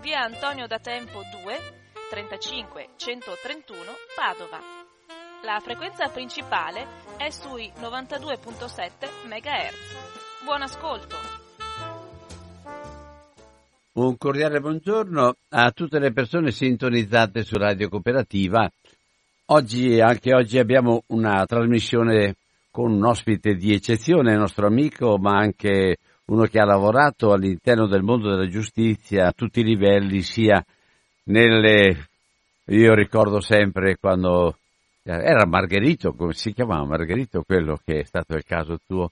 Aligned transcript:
via 0.00 0.20
Antonio 0.22 0.66
da 0.66 0.78
Tempo 0.78 1.20
2 1.42 1.58
35 2.08 2.88
131 2.96 3.80
Padova. 4.16 4.58
La 5.44 5.60
frequenza 5.60 6.08
principale 6.08 6.86
è 7.18 7.28
sui 7.30 7.70
92.7 7.78 9.26
MHz. 9.26 10.44
Buon 10.44 10.62
ascolto! 10.62 11.16
Un 13.92 14.16
cordiale 14.16 14.60
buongiorno 14.60 15.34
a 15.50 15.70
tutte 15.72 15.98
le 15.98 16.12
persone 16.12 16.50
sintonizzate 16.50 17.42
su 17.42 17.56
Radio 17.56 17.90
Cooperativa. 17.90 18.70
Oggi, 19.46 20.00
anche 20.00 20.32
oggi 20.32 20.58
abbiamo 20.58 21.02
una 21.08 21.44
trasmissione 21.44 22.36
con 22.70 22.92
un 22.92 23.04
ospite 23.04 23.54
di 23.54 23.74
eccezione, 23.74 24.32
il 24.32 24.38
nostro 24.38 24.66
amico, 24.66 25.18
ma 25.18 25.36
anche 25.36 25.98
uno 26.30 26.44
che 26.44 26.60
ha 26.60 26.64
lavorato 26.64 27.32
all'interno 27.32 27.86
del 27.86 28.02
mondo 28.02 28.30
della 28.30 28.48
giustizia 28.48 29.26
a 29.26 29.32
tutti 29.32 29.60
i 29.60 29.64
livelli, 29.64 30.22
sia 30.22 30.64
nelle... 31.24 32.06
Io 32.66 32.94
ricordo 32.94 33.40
sempre 33.40 33.96
quando 33.98 34.56
era 35.02 35.44
Margherito, 35.44 36.12
come 36.12 36.32
si 36.34 36.52
chiamava 36.52 36.86
Margherito, 36.86 37.42
quello 37.42 37.80
che 37.84 38.00
è 38.00 38.04
stato 38.04 38.34
il 38.36 38.44
caso 38.44 38.78
tuo, 38.86 39.10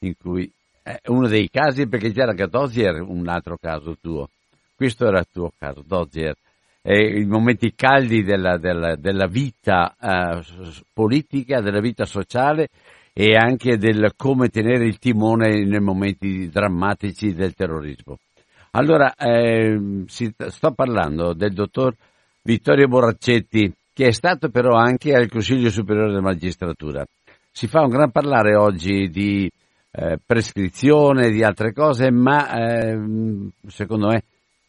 in 0.00 0.14
cui 0.16 0.48
eh, 0.84 1.00
uno 1.06 1.26
dei 1.26 1.50
casi, 1.50 1.88
perché 1.88 2.12
c'era 2.12 2.30
anche 2.30 2.46
Dozier, 2.46 3.00
un 3.00 3.26
altro 3.26 3.58
caso 3.60 3.96
tuo. 4.00 4.28
Questo 4.76 5.08
era 5.08 5.18
il 5.18 5.26
tuo 5.32 5.52
caso, 5.58 5.82
Dozier. 5.84 6.36
Eh, 6.82 7.18
I 7.18 7.24
momenti 7.24 7.74
caldi 7.74 8.22
della, 8.22 8.58
della, 8.58 8.94
della 8.94 9.26
vita 9.26 9.96
eh, 10.00 10.40
politica, 10.92 11.60
della 11.60 11.80
vita 11.80 12.04
sociale 12.04 12.68
e 13.12 13.34
anche 13.36 13.76
del 13.76 14.12
come 14.16 14.48
tenere 14.48 14.86
il 14.86 14.98
timone 14.98 15.64
nei 15.64 15.80
momenti 15.80 16.48
drammatici 16.48 17.34
del 17.34 17.54
terrorismo. 17.54 18.18
Allora, 18.72 19.14
eh, 19.14 20.04
sto 20.06 20.72
parlando 20.72 21.32
del 21.32 21.52
dottor 21.52 21.94
Vittorio 22.42 22.86
Borraccetti, 22.86 23.72
che 23.92 24.06
è 24.06 24.12
stato 24.12 24.48
però 24.48 24.76
anche 24.76 25.12
al 25.12 25.28
Consiglio 25.28 25.70
Superiore 25.70 26.08
della 26.08 26.20
Magistratura. 26.20 27.04
Si 27.50 27.66
fa 27.66 27.80
un 27.82 27.90
gran 27.90 28.12
parlare 28.12 28.54
oggi 28.54 29.08
di 29.08 29.50
eh, 29.90 30.18
prescrizione, 30.24 31.30
di 31.30 31.42
altre 31.42 31.72
cose, 31.72 32.10
ma 32.12 32.48
eh, 32.52 32.98
secondo 33.66 34.06
me 34.06 34.22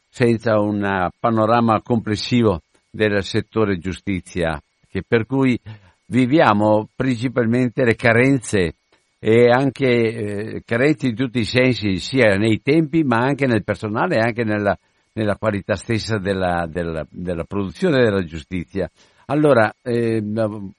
senza 0.10 0.60
un 0.60 1.10
panorama 1.20 1.80
complessivo 1.82 2.62
del 2.90 3.24
settore 3.24 3.78
giustizia, 3.78 4.62
che 4.90 5.04
per 5.08 5.26
cui 5.26 5.58
viviamo 6.12 6.90
principalmente 6.94 7.86
le 7.86 7.96
carenze 7.96 8.76
e 9.18 9.50
anche 9.50 9.86
eh, 9.86 10.62
carenze 10.66 11.08
in 11.08 11.16
tutti 11.16 11.40
i 11.40 11.46
sensi, 11.46 11.98
sia 11.98 12.36
nei 12.36 12.62
tempi 12.62 13.04
ma 13.04 13.18
anche 13.18 13.46
nel 13.46 13.64
personale 13.64 14.16
e 14.16 14.20
anche 14.20 14.44
nella, 14.44 14.78
nella 15.14 15.38
qualità 15.38 15.76
stessa 15.76 16.18
della, 16.18 16.68
della, 16.70 17.06
della, 17.10 17.44
produzione 17.46 18.04
della 18.04 18.24
giustizia. 18.24 18.90
Allora, 19.28 19.72
eh, 19.82 20.22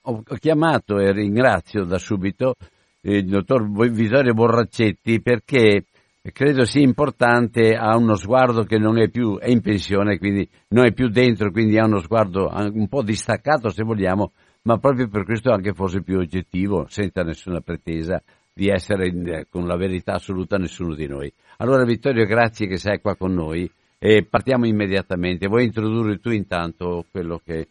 ho 0.01 0.23
chiamato 0.39 0.99
e 0.99 1.11
ringrazio 1.11 1.85
da 1.85 1.97
subito 1.97 2.55
il 3.01 3.25
dottor 3.25 3.67
Vittorio 3.89 4.33
Borraccetti 4.33 5.21
perché 5.21 5.85
credo 6.31 6.63
sia 6.65 6.81
importante, 6.81 7.75
ha 7.75 7.97
uno 7.97 8.15
sguardo 8.15 8.63
che 8.63 8.77
non 8.77 8.99
è 8.99 9.09
più, 9.09 9.39
è 9.39 9.49
in 9.49 9.61
pensione, 9.61 10.19
quindi 10.19 10.47
non 10.69 10.85
è 10.85 10.93
più 10.93 11.07
dentro, 11.07 11.49
quindi 11.49 11.79
ha 11.79 11.85
uno 11.85 11.99
sguardo 11.99 12.51
un 12.53 12.87
po' 12.87 13.01
distaccato 13.01 13.69
se 13.69 13.83
vogliamo, 13.83 14.33
ma 14.63 14.77
proprio 14.77 15.07
per 15.07 15.25
questo 15.25 15.51
anche 15.51 15.73
forse 15.73 16.01
più 16.01 16.17
oggettivo, 16.17 16.85
senza 16.87 17.21
nessuna 17.23 17.61
pretesa 17.61 18.21
di 18.53 18.69
essere 18.69 19.07
in, 19.07 19.45
con 19.49 19.67
la 19.67 19.75
verità 19.75 20.13
assoluta 20.13 20.57
nessuno 20.57 20.93
di 20.93 21.07
noi. 21.07 21.31
Allora 21.57 21.83
Vittorio, 21.83 22.25
grazie 22.25 22.67
che 22.67 22.77
sei 22.77 23.01
qua 23.01 23.15
con 23.15 23.33
noi 23.33 23.69
e 23.97 24.25
partiamo 24.25 24.65
immediatamente. 24.65 25.47
Vuoi 25.47 25.65
introdurre 25.65 26.19
tu 26.19 26.29
intanto 26.29 27.05
quello 27.09 27.41
che... 27.43 27.67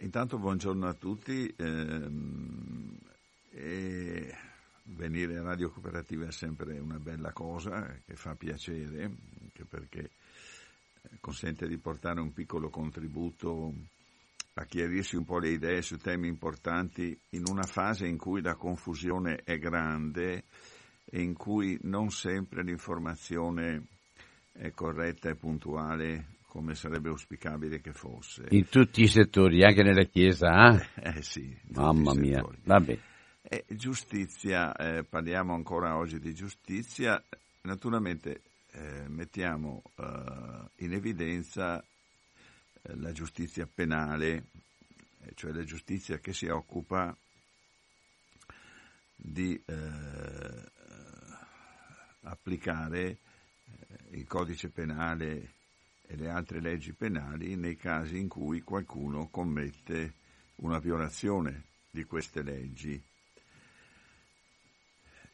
Intanto 0.00 0.38
buongiorno 0.38 0.86
a 0.86 0.94
tutti. 0.94 1.52
Ehm, 1.56 2.96
e 3.50 4.34
venire 4.84 5.38
a 5.38 5.42
Radio 5.42 5.70
Cooperativa 5.70 6.26
è 6.26 6.32
sempre 6.32 6.78
una 6.78 6.98
bella 6.98 7.32
cosa 7.32 7.98
che 8.06 8.14
fa 8.14 8.34
piacere, 8.34 9.04
anche 9.04 9.64
perché 9.68 10.10
consente 11.20 11.66
di 11.66 11.78
portare 11.78 12.20
un 12.20 12.32
piccolo 12.32 12.68
contributo 12.68 13.72
a 14.58 14.64
chiarirsi 14.64 15.14
un 15.14 15.24
po' 15.24 15.38
le 15.38 15.50
idee 15.50 15.82
su 15.82 15.98
temi 15.98 16.26
importanti 16.26 17.16
in 17.30 17.44
una 17.48 17.62
fase 17.62 18.06
in 18.06 18.18
cui 18.18 18.42
la 18.42 18.56
confusione 18.56 19.42
è 19.44 19.56
grande 19.56 20.44
e 21.04 21.22
in 21.22 21.34
cui 21.34 21.78
non 21.82 22.10
sempre 22.10 22.64
l'informazione 22.64 23.86
è 24.52 24.72
corretta 24.72 25.28
e 25.28 25.36
puntuale 25.36 26.36
come 26.48 26.74
sarebbe 26.74 27.08
auspicabile 27.08 27.80
che 27.80 27.92
fosse. 27.92 28.46
In 28.48 28.68
tutti 28.68 29.02
i 29.02 29.06
settori, 29.06 29.62
anche 29.62 29.82
nella 29.84 30.04
Chiesa? 30.04 30.76
Eh, 30.76 31.14
eh 31.18 31.22
sì. 31.22 31.56
Mamma 31.74 32.14
mia, 32.14 32.44
vabbè. 32.64 32.98
E 33.42 33.64
giustizia, 33.68 34.74
eh, 34.74 35.04
parliamo 35.04 35.54
ancora 35.54 35.96
oggi 35.96 36.18
di 36.18 36.34
giustizia, 36.34 37.22
naturalmente 37.62 38.42
eh, 38.72 39.08
mettiamo 39.08 39.82
eh, 39.96 40.84
in 40.84 40.92
evidenza 40.92 41.80
eh, 41.80 41.97
la 42.82 43.12
giustizia 43.12 43.66
penale, 43.66 44.46
eh, 45.20 45.32
cioè 45.34 45.52
la 45.52 45.64
giustizia 45.64 46.18
che 46.18 46.32
si 46.32 46.46
occupa 46.46 47.16
di 49.14 49.60
eh, 49.64 50.70
applicare 52.22 53.18
il 54.10 54.26
codice 54.26 54.68
penale 54.68 55.52
e 56.06 56.16
le 56.16 56.30
altre 56.30 56.60
leggi 56.60 56.92
penali 56.92 57.56
nei 57.56 57.76
casi 57.76 58.18
in 58.18 58.28
cui 58.28 58.62
qualcuno 58.62 59.28
commette 59.28 60.14
una 60.56 60.78
violazione 60.78 61.64
di 61.90 62.04
queste 62.04 62.42
leggi. 62.42 63.00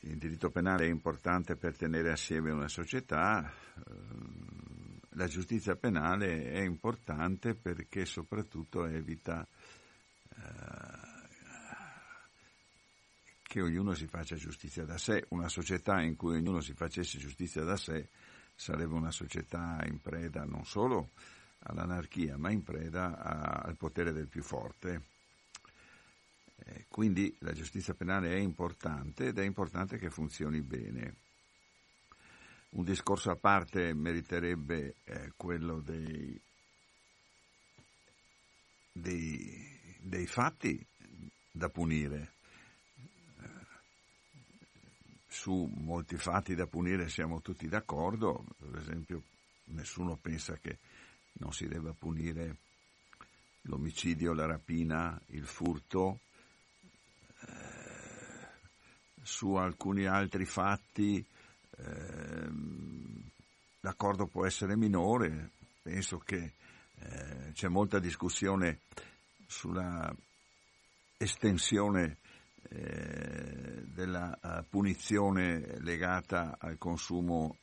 Il 0.00 0.18
diritto 0.18 0.50
penale 0.50 0.86
è 0.86 0.90
importante 0.90 1.56
per 1.56 1.76
tenere 1.76 2.10
assieme 2.10 2.50
una 2.50 2.68
società, 2.68 3.50
ehm, 3.86 4.73
la 5.14 5.26
giustizia 5.26 5.76
penale 5.76 6.52
è 6.52 6.60
importante 6.60 7.54
perché 7.54 8.04
soprattutto 8.04 8.86
evita 8.86 9.46
eh, 10.28 10.38
che 13.42 13.60
ognuno 13.60 13.94
si 13.94 14.06
faccia 14.06 14.36
giustizia 14.36 14.84
da 14.84 14.98
sé. 14.98 15.24
Una 15.30 15.48
società 15.48 16.00
in 16.00 16.16
cui 16.16 16.36
ognuno 16.36 16.60
si 16.60 16.74
facesse 16.74 17.18
giustizia 17.18 17.64
da 17.64 17.76
sé 17.76 18.08
sarebbe 18.54 18.94
una 18.94 19.10
società 19.10 19.82
in 19.86 20.00
preda 20.00 20.44
non 20.44 20.64
solo 20.64 21.10
all'anarchia, 21.66 22.36
ma 22.36 22.50
in 22.50 22.62
preda 22.62 23.16
al 23.62 23.76
potere 23.76 24.12
del 24.12 24.28
più 24.28 24.42
forte 24.42 25.12
eh, 26.56 26.86
quindi 26.88 27.34
la 27.40 27.52
giustizia 27.52 27.94
penale 27.94 28.32
è 28.32 28.38
importante 28.38 29.28
ed 29.28 29.38
è 29.38 29.42
importante 29.42 29.98
che 29.98 30.10
funzioni 30.10 30.62
bene. 30.62 31.16
Un 32.74 32.82
discorso 32.82 33.30
a 33.30 33.36
parte 33.36 33.94
meriterebbe 33.94 34.96
eh, 35.04 35.32
quello 35.36 35.80
dei, 35.80 36.40
dei, 38.90 39.96
dei, 40.00 40.26
fatti 40.26 40.84
da 41.52 41.68
punire. 41.68 42.32
Eh, 43.38 43.48
su 45.28 45.70
molti 45.72 46.16
fatti 46.16 46.56
da 46.56 46.66
punire 46.66 47.08
siamo 47.08 47.40
tutti 47.40 47.68
d'accordo, 47.68 48.44
per 48.58 48.80
esempio 48.80 49.22
nessuno 49.66 50.16
pensa 50.16 50.56
che 50.56 50.78
non 51.34 51.52
si 51.52 51.68
debba 51.68 51.92
punire 51.92 52.56
l'omicidio, 53.62 54.32
la 54.32 54.46
rapina, 54.46 55.16
il 55.26 55.46
furto, 55.46 56.18
eh, 57.40 58.48
su 59.22 59.54
alcuni 59.54 60.06
altri 60.06 60.44
fatti 60.44 61.24
eh, 61.78 62.48
l'accordo 63.80 64.26
può 64.26 64.46
essere 64.46 64.76
minore, 64.76 65.50
penso 65.82 66.18
che 66.18 66.52
eh, 67.00 67.52
c'è 67.52 67.68
molta 67.68 67.98
discussione 67.98 68.80
sulla 69.46 70.14
estensione 71.16 72.18
eh, 72.70 73.82
della 73.84 74.38
uh, 74.42 74.64
punizione 74.68 75.78
legata 75.80 76.56
al 76.58 76.78
consumo 76.78 77.58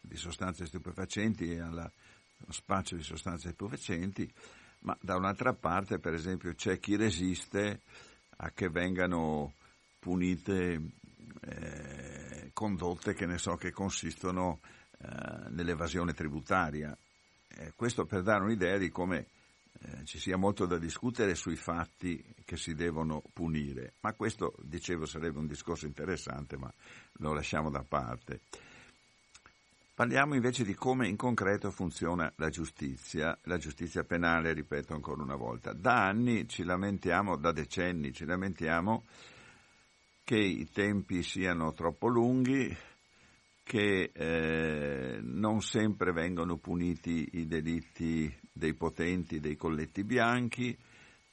di 0.00 0.16
sostanze 0.16 0.66
stupefacenti 0.66 1.52
e 1.52 1.60
allo 1.60 1.90
spaccio 2.48 2.96
di 2.96 3.02
sostanze 3.02 3.52
stupefacenti, 3.52 4.30
ma 4.80 4.96
da 5.00 5.16
un'altra 5.16 5.52
parte, 5.52 5.98
per 5.98 6.14
esempio, 6.14 6.54
c'è 6.54 6.78
chi 6.78 6.96
resiste 6.96 7.80
a 8.38 8.50
che 8.50 8.68
vengano 8.68 9.54
punite 9.98 10.80
eh, 11.40 12.15
condotte 12.56 13.12
che 13.12 13.26
ne 13.26 13.36
so 13.36 13.56
che 13.56 13.70
consistono 13.70 14.60
eh, 14.98 15.50
nell'evasione 15.50 16.14
tributaria. 16.14 16.96
Eh, 17.48 17.74
questo 17.76 18.06
per 18.06 18.22
dare 18.22 18.44
un'idea 18.44 18.78
di 18.78 18.88
come 18.88 19.26
eh, 19.82 20.06
ci 20.06 20.18
sia 20.18 20.38
molto 20.38 20.64
da 20.64 20.78
discutere 20.78 21.34
sui 21.34 21.56
fatti 21.56 22.24
che 22.46 22.56
si 22.56 22.74
devono 22.74 23.22
punire, 23.34 23.92
ma 24.00 24.14
questo, 24.14 24.54
dicevo, 24.62 25.04
sarebbe 25.04 25.38
un 25.38 25.46
discorso 25.46 25.84
interessante, 25.84 26.56
ma 26.56 26.72
lo 27.18 27.34
lasciamo 27.34 27.68
da 27.68 27.84
parte. 27.86 28.40
Parliamo 29.92 30.34
invece 30.34 30.64
di 30.64 30.74
come 30.74 31.08
in 31.08 31.16
concreto 31.16 31.70
funziona 31.70 32.32
la 32.36 32.48
giustizia, 32.48 33.38
la 33.44 33.58
giustizia 33.58 34.02
penale, 34.02 34.54
ripeto 34.54 34.94
ancora 34.94 35.22
una 35.22 35.36
volta. 35.36 35.74
Da 35.74 36.06
anni 36.06 36.48
ci 36.48 36.64
lamentiamo, 36.64 37.36
da 37.36 37.52
decenni 37.52 38.14
ci 38.14 38.24
lamentiamo 38.24 39.04
che 40.26 40.36
i 40.36 40.68
tempi 40.72 41.22
siano 41.22 41.72
troppo 41.72 42.08
lunghi, 42.08 42.76
che 43.62 44.10
eh, 44.12 45.20
non 45.22 45.62
sempre 45.62 46.10
vengono 46.10 46.56
puniti 46.56 47.28
i 47.34 47.46
delitti 47.46 48.36
dei 48.52 48.74
potenti, 48.74 49.38
dei 49.38 49.54
colletti 49.54 50.02
bianchi, 50.02 50.76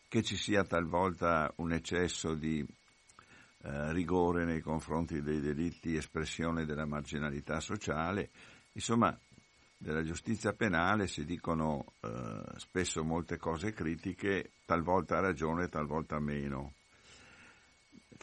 che 0.08 0.22
ci 0.22 0.36
sia 0.36 0.64
talvolta 0.64 1.52
un 1.56 1.74
eccesso 1.74 2.36
di 2.36 2.64
eh, 3.64 3.92
rigore 3.94 4.46
nei 4.46 4.62
confronti 4.62 5.24
dei 5.24 5.40
delitti 5.40 5.96
espressione 5.96 6.64
della 6.64 6.86
marginalità 6.86 7.60
sociale, 7.60 8.30
insomma 8.74 9.20
della 9.76 10.04
giustizia 10.04 10.54
penale 10.54 11.08
si 11.08 11.26
dicono 11.26 11.94
eh, 12.00 12.44
spesso 12.58 13.04
molte 13.04 13.38
cose 13.38 13.74
critiche, 13.74 14.52
talvolta 14.66 15.18
a 15.18 15.22
ragione, 15.22 15.68
talvolta 15.68 16.20
meno. 16.20 16.74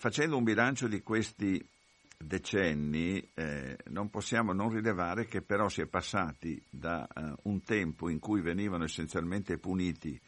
Facendo 0.01 0.39
un 0.39 0.45
bilancio 0.45 0.89
di 0.89 1.03
questi 1.03 1.63
decenni 2.17 3.21
eh, 3.35 3.77
non 3.89 4.09
possiamo 4.09 4.55
non 4.55 4.71
rilevare 4.71 5.27
che 5.27 5.43
però 5.43 5.69
si 5.69 5.83
è 5.83 5.87
passati 5.89 6.59
da 6.71 7.07
uh, 7.15 7.51
un 7.51 7.63
tempo 7.63 8.09
in 8.09 8.19
cui 8.19 8.41
venivano 8.41 8.85
essenzialmente 8.85 9.59
puniti 9.59 10.19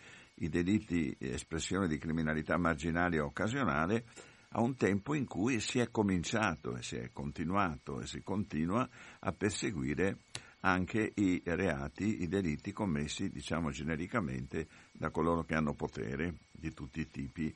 i 0.41 0.51
delitti 0.51 1.17
espressione 1.19 1.89
di 1.89 1.97
criminalità 1.97 2.59
marginale 2.59 3.19
o 3.19 3.29
occasionale 3.29 4.05
a 4.51 4.61
un 4.61 4.77
tempo 4.77 5.15
in 5.15 5.25
cui 5.25 5.59
si 5.59 5.79
è 5.79 5.91
cominciato 5.91 6.77
e 6.77 6.83
si 6.83 6.97
è 6.97 7.09
continuato 7.11 8.03
e 8.03 8.07
si 8.07 8.23
continua 8.23 8.87
a 9.21 9.33
perseguire 9.33 10.19
anche 10.61 11.13
i 11.15 11.41
reati, 11.47 12.23
i 12.23 12.29
delitti 12.29 12.73
commessi, 12.73 13.31
diciamo 13.31 13.71
genericamente, 13.71 14.69
da 14.93 15.09
coloro 15.09 15.45
che 15.45 15.55
hanno 15.55 15.73
potere 15.73 16.35
di 16.51 16.75
tutti 16.75 17.01
i 17.01 17.09
tipi 17.09 17.53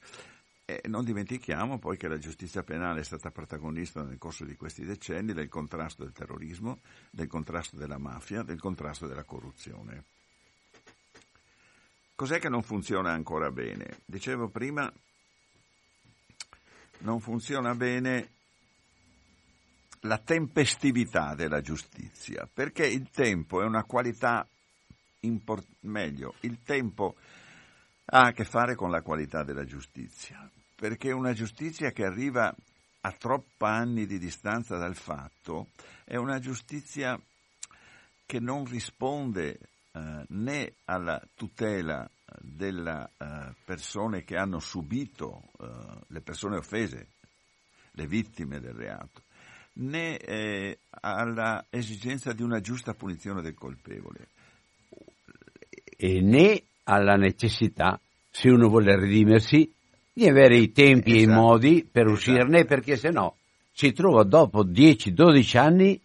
e 0.69 0.83
non 0.89 1.05
dimentichiamo 1.05 1.79
poi 1.79 1.97
che 1.97 2.09
la 2.09 2.19
giustizia 2.19 2.65
penale 2.65 2.99
è 2.99 3.05
stata 3.05 3.31
protagonista 3.31 4.03
nel 4.03 4.19
corso 4.19 4.45
di 4.45 4.57
questi 4.57 4.85
decenni 4.85 5.33
del 5.33 5.49
contrasto 5.49 6.03
del 6.03 6.13
terrorismo, 6.13 6.81
del 7.09 7.29
contrasto 7.29 7.77
della 7.77 7.99
mafia, 7.99 8.43
del 8.43 8.59
contrasto 8.59 9.07
della 9.07 9.23
corruzione. 9.23 10.03
Cos'è 12.17 12.41
che 12.41 12.49
non 12.49 12.63
funziona 12.63 13.13
ancora 13.13 13.53
bene? 13.53 14.01
Dicevo 14.05 14.49
prima, 14.49 14.93
non 16.99 17.21
funziona 17.21 17.73
bene 17.77 18.31
la 20.01 20.19
tempestività 20.19 21.37
della 21.37 21.61
giustizia, 21.61 22.49
perché 22.53 22.89
il 22.89 23.09
tempo 23.11 23.63
è 23.63 23.65
una 23.65 23.85
qualità, 23.85 24.45
import- 25.21 25.77
meglio, 25.83 26.35
il 26.41 26.59
tempo 26.65 27.15
ha 28.07 28.27
a 28.27 28.33
che 28.33 28.45
fare 28.45 28.75
con 28.75 28.91
la 28.91 29.03
qualità 29.03 29.45
della 29.45 29.65
giustizia 29.65 30.51
perché 30.77 31.11
una 31.11 31.33
giustizia 31.33 31.91
che 31.91 32.05
arriva 32.05 32.55
a 33.01 33.13
troppi 33.13 33.65
anni 33.65 34.07
di 34.07 34.19
distanza 34.19 34.77
dal 34.77 34.95
fatto 34.95 35.69
è 36.05 36.17
una 36.17 36.39
giustizia 36.39 37.19
che 38.27 38.41
non 38.41 38.65
risponde 38.65 39.59
eh, 39.93 40.25
né 40.29 40.75
alla 40.85 41.23
tutela 41.35 42.09
delle 42.41 43.11
eh, 43.17 43.55
persone 43.65 44.25
che 44.25 44.37
hanno 44.37 44.59
subito, 44.59 45.43
eh, 45.61 46.05
le 46.09 46.21
persone 46.21 46.57
offese, 46.57 47.07
le 47.93 48.07
vittime 48.07 48.61
del 48.61 48.75
reato, 48.75 49.23
né 49.75 50.19
eh, 50.19 50.79
alla 50.91 51.65
esigenza 51.71 52.33
di 52.33 52.43
una 52.43 52.61
giusta 52.61 52.93
punizione 52.95 53.41
del 53.41 53.55
colpevole. 53.55 54.29
E 55.97 56.21
né 56.21 56.63
alla 56.85 57.15
necessità, 57.15 57.99
se 58.31 58.51
uno 58.51 58.69
vuole 58.69 58.97
redimersi, 58.97 59.73
di 60.17 60.27
avere 60.27 60.57
i 60.57 60.73
tempi 60.73 61.11
esatto. 61.11 61.15
e 61.15 61.19
i 61.19 61.23
esatto. 61.25 61.41
modi 61.41 61.89
per 61.93 62.07
uscirne, 62.07 62.61
esatto. 62.61 62.75
perché 62.75 62.97
se 62.97 63.11
no 63.11 63.37
si 63.71 63.93
trova 63.93 64.25
dopo 64.25 64.65
10-12 64.65 65.59
anni 65.59 66.01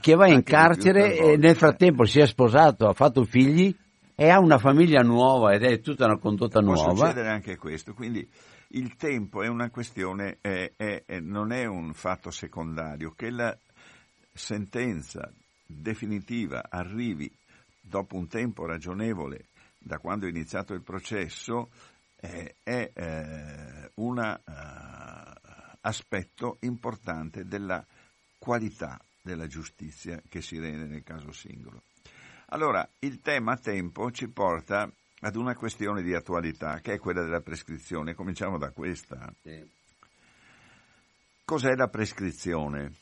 che 0.00 0.14
va 0.16 0.24
Anche 0.24 0.34
in 0.34 0.42
carcere 0.42 1.16
e 1.16 1.36
nel 1.36 1.54
frattempo 1.54 2.04
si 2.04 2.18
è 2.18 2.26
sposato, 2.26 2.88
ha 2.88 2.94
fatto 2.94 3.24
figli 3.24 3.72
e 4.16 4.28
ha 4.28 4.40
una 4.40 4.58
famiglia 4.58 5.02
nuova 5.02 5.52
ed 5.52 5.62
è 5.62 5.78
tutta 5.78 6.06
una 6.06 6.18
condotta 6.18 6.58
Può 6.58 6.72
nuova. 6.72 6.92
Può 6.92 6.96
succedere 6.96 7.28
anche 7.28 7.56
questo, 7.56 7.94
quindi 7.94 8.28
il 8.70 8.96
tempo 8.96 9.44
è 9.44 9.46
una 9.46 9.70
questione, 9.70 10.38
è, 10.40 10.72
è, 10.74 11.04
è, 11.06 11.20
non 11.20 11.52
è 11.52 11.64
un 11.64 11.92
fatto 11.94 12.32
secondario, 12.32 13.12
che 13.14 13.30
la 13.30 13.56
sentenza 14.32 15.30
definitiva 15.64 16.64
arrivi 16.68 17.30
dopo 17.80 18.16
un 18.16 18.26
tempo 18.26 18.66
ragionevole 18.66 19.44
da 19.78 19.98
quando 19.98 20.26
è 20.26 20.28
iniziato 20.28 20.74
il 20.74 20.82
processo 20.82 21.68
eh, 22.20 22.56
è 22.62 22.90
eh, 22.92 23.90
un 23.94 24.18
uh, 24.18 25.78
aspetto 25.80 26.58
importante 26.60 27.44
della 27.44 27.84
qualità 28.38 29.00
della 29.20 29.46
giustizia 29.46 30.20
che 30.28 30.40
si 30.40 30.58
rende 30.58 30.86
nel 30.86 31.02
caso 31.02 31.32
singolo. 31.32 31.82
Allora, 32.46 32.88
il 33.00 33.20
tema 33.20 33.56
tempo 33.56 34.10
ci 34.10 34.28
porta 34.28 34.90
ad 35.20 35.36
una 35.36 35.54
questione 35.54 36.02
di 36.02 36.14
attualità, 36.14 36.80
che 36.80 36.94
è 36.94 36.98
quella 36.98 37.22
della 37.22 37.40
prescrizione. 37.40 38.14
Cominciamo 38.14 38.56
da 38.56 38.70
questa. 38.70 39.32
Sì. 39.42 39.70
Cos'è 41.44 41.74
la 41.74 41.88
prescrizione? 41.88 42.94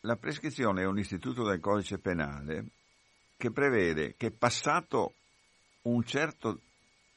La 0.00 0.16
prescrizione 0.16 0.82
è 0.82 0.86
un 0.86 0.98
istituto 0.98 1.44
del 1.44 1.60
codice 1.60 1.98
penale 1.98 2.66
che 3.36 3.50
prevede 3.50 4.16
che 4.16 4.30
passato 4.30 5.14
un 5.82 6.02
certo 6.04 6.60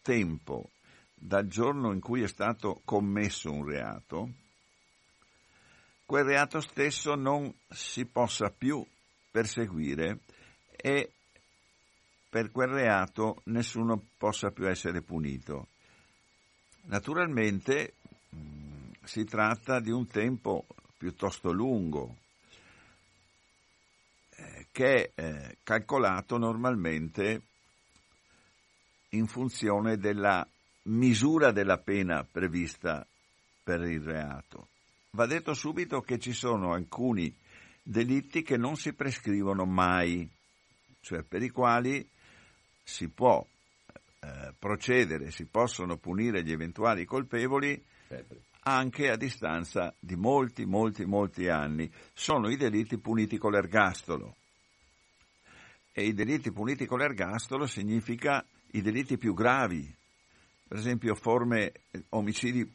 tempo 0.02 0.70
dal 1.26 1.48
giorno 1.48 1.94
in 1.94 2.02
cui 2.02 2.22
è 2.22 2.28
stato 2.28 2.82
commesso 2.84 3.50
un 3.50 3.66
reato, 3.66 4.30
quel 6.06 6.26
reato 6.26 6.60
stesso 6.60 7.16
non 7.16 7.52
si 7.70 8.06
possa 8.06 8.50
più 8.50 8.86
perseguire 9.32 10.20
e 10.76 11.12
per 12.30 12.52
quel 12.52 12.68
reato 12.68 13.42
nessuno 13.46 14.04
possa 14.18 14.52
più 14.52 14.68
essere 14.68 15.02
punito. 15.02 15.68
Naturalmente 16.88 17.94
mm, 18.36 18.92
si 19.04 19.24
tratta 19.24 19.80
di 19.80 19.92
un 19.92 20.06
tempo 20.08 20.66
piuttosto 20.98 21.54
lungo, 21.54 22.18
eh, 24.36 24.68
che 24.72 25.14
è 25.16 25.22
eh, 25.22 25.58
calcolato 25.64 26.38
normalmente 26.38 27.42
in 29.12 29.26
funzione 29.28 29.98
della 29.98 30.46
misura 30.84 31.52
della 31.52 31.78
pena 31.78 32.24
prevista 32.30 33.06
per 33.64 33.82
il 33.82 34.02
reato. 34.02 34.68
Va 35.12 35.26
detto 35.26 35.54
subito 35.54 36.02
che 36.02 36.20
ci 36.20 36.34
sono 36.34 36.74
alcuni 36.74 37.34
delitti 37.82 38.42
che 38.42 38.58
non 38.58 38.76
si 38.76 38.94
prescrivono 38.94 39.66
mai, 39.66 40.28
cioè 41.02 41.24
per 41.24 41.44
i 41.44 41.50
quali 41.50 42.08
si 42.84 43.10
può 43.10 43.46
eh, 43.94 44.54
procedere, 44.58 45.32
si 45.32 45.46
possono 45.46 45.98
punire 45.98 46.44
gli 46.44 46.52
eventuali 46.52 47.06
colpevoli 47.06 47.82
anche 48.66 49.10
a 49.10 49.18
distanza 49.18 49.94
di 50.00 50.16
molti, 50.16 50.66
molti, 50.66 51.06
molti 51.06 51.48
anni. 51.48 51.92
Sono 52.14 52.50
i 52.50 52.56
delitti 52.56 52.98
puniti 52.98 53.38
con 53.38 53.52
l'ergastolo. 53.52 54.36
E 55.92 56.06
i 56.06 56.14
delitti 56.14 56.52
puniti 56.52 56.86
con 56.86 57.00
l'ergastolo 57.00 57.68
significa 57.68 58.44
i 58.72 58.82
delitti 58.82 59.18
più 59.18 59.34
gravi, 59.34 59.94
per 60.74 60.82
esempio 60.82 61.14
forme, 61.14 61.72
eh, 61.92 62.04
omicidi 62.10 62.68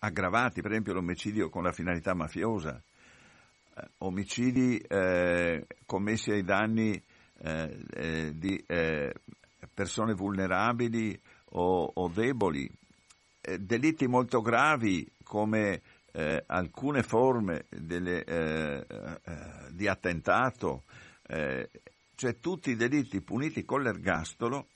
aggravati, 0.00 0.60
per 0.60 0.72
esempio 0.72 0.92
l'omicidio 0.92 1.48
con 1.48 1.62
la 1.62 1.72
finalità 1.72 2.12
mafiosa, 2.12 2.78
eh, 3.74 3.88
omicidi 4.00 4.76
eh, 4.76 5.66
commessi 5.86 6.30
ai 6.30 6.42
danni 6.42 7.02
eh, 7.38 7.78
eh 7.94 8.32
di 8.34 8.62
eh, 8.66 9.14
persone 9.72 10.12
vulnerabili 10.12 11.18
o, 11.52 11.90
o 11.94 12.08
deboli, 12.08 12.70
delitti 13.58 14.06
molto 14.06 14.42
gravi 14.42 15.10
come 15.24 15.80
alcune 16.46 17.02
forme 17.02 17.64
delle, 17.70 18.84
di 19.70 19.88
attentato, 19.88 20.82
cioè 21.26 22.38
tutti 22.38 22.70
i 22.70 22.76
delitti 22.76 23.22
puniti 23.22 23.64
con 23.64 23.80
l'ergastolo 23.80 24.66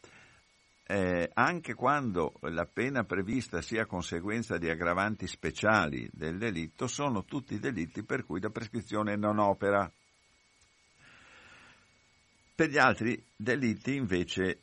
eh, 0.88 1.30
anche 1.34 1.74
quando 1.74 2.34
la 2.42 2.64
pena 2.64 3.02
prevista 3.02 3.60
sia 3.60 3.86
conseguenza 3.86 4.56
di 4.56 4.70
aggravanti 4.70 5.26
speciali 5.26 6.08
del 6.12 6.38
delitto, 6.38 6.86
sono 6.86 7.24
tutti 7.24 7.58
delitti 7.58 8.04
per 8.04 8.24
cui 8.24 8.40
la 8.40 8.50
prescrizione 8.50 9.16
non 9.16 9.38
opera. 9.38 9.90
Per 12.54 12.70
gli 12.70 12.78
altri 12.78 13.22
delitti 13.34 13.96
invece 13.96 14.60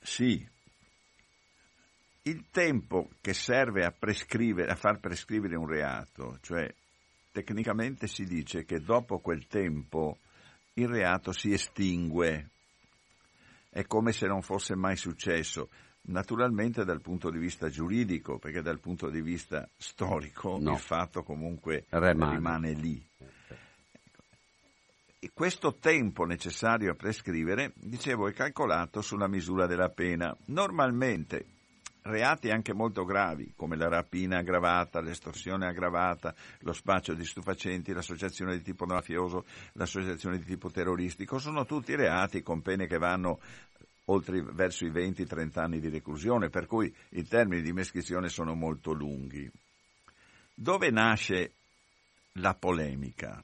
sì. 0.00 0.48
Il 2.22 2.46
tempo 2.50 3.10
che 3.20 3.34
serve 3.34 3.84
a, 3.84 3.94
a 3.94 4.74
far 4.76 4.98
prescrivere 4.98 5.56
un 5.56 5.66
reato, 5.66 6.38
cioè 6.40 6.72
tecnicamente 7.32 8.06
si 8.06 8.24
dice 8.24 8.64
che 8.64 8.80
dopo 8.80 9.18
quel 9.18 9.46
tempo 9.46 10.18
il 10.74 10.88
reato 10.88 11.32
si 11.32 11.52
estingue 11.52 12.48
è 13.70 13.86
come 13.86 14.12
se 14.12 14.26
non 14.26 14.42
fosse 14.42 14.74
mai 14.74 14.96
successo. 14.96 15.70
Naturalmente 16.02 16.84
dal 16.84 17.00
punto 17.00 17.30
di 17.30 17.38
vista 17.38 17.68
giuridico, 17.68 18.38
perché 18.38 18.62
dal 18.62 18.80
punto 18.80 19.08
di 19.08 19.20
vista 19.20 19.68
storico 19.76 20.58
no. 20.58 20.72
il 20.72 20.78
fatto 20.78 21.22
comunque 21.22 21.86
rimane, 21.90 22.34
rimane 22.34 22.72
lì. 22.72 23.08
E 25.22 25.30
questo 25.34 25.76
tempo 25.76 26.24
necessario 26.24 26.92
a 26.92 26.94
prescrivere, 26.94 27.72
dicevo, 27.76 28.26
è 28.28 28.32
calcolato 28.32 29.02
sulla 29.02 29.28
misura 29.28 29.66
della 29.66 29.90
pena. 29.90 30.34
Normalmente 30.46 31.44
reati 32.02 32.50
anche 32.50 32.72
molto 32.72 33.04
gravi, 33.04 33.52
come 33.54 33.76
la 33.76 33.88
rapina 33.88 34.38
aggravata, 34.38 35.00
l'estorsione 35.00 35.66
aggravata, 35.66 36.34
lo 36.60 36.72
spaccio 36.72 37.14
di 37.14 37.24
stupefacenti, 37.24 37.92
l'associazione 37.92 38.56
di 38.56 38.62
tipo 38.62 38.86
mafioso, 38.86 39.44
l'associazione 39.72 40.38
di 40.38 40.44
tipo 40.44 40.70
terroristico, 40.70 41.38
sono 41.38 41.64
tutti 41.64 41.94
reati 41.94 42.42
con 42.42 42.62
pene 42.62 42.86
che 42.86 42.98
vanno 42.98 43.40
oltre 44.06 44.42
verso 44.42 44.84
i 44.84 44.90
20-30 44.90 45.58
anni 45.60 45.80
di 45.80 45.88
reclusione, 45.88 46.48
per 46.48 46.66
cui 46.66 46.92
i 47.10 47.24
termini 47.24 47.62
di 47.62 47.72
prescrizione 47.72 48.28
sono 48.28 48.54
molto 48.54 48.92
lunghi. 48.92 49.50
Dove 50.54 50.90
nasce 50.90 51.52
la 52.34 52.54
polemica? 52.54 53.42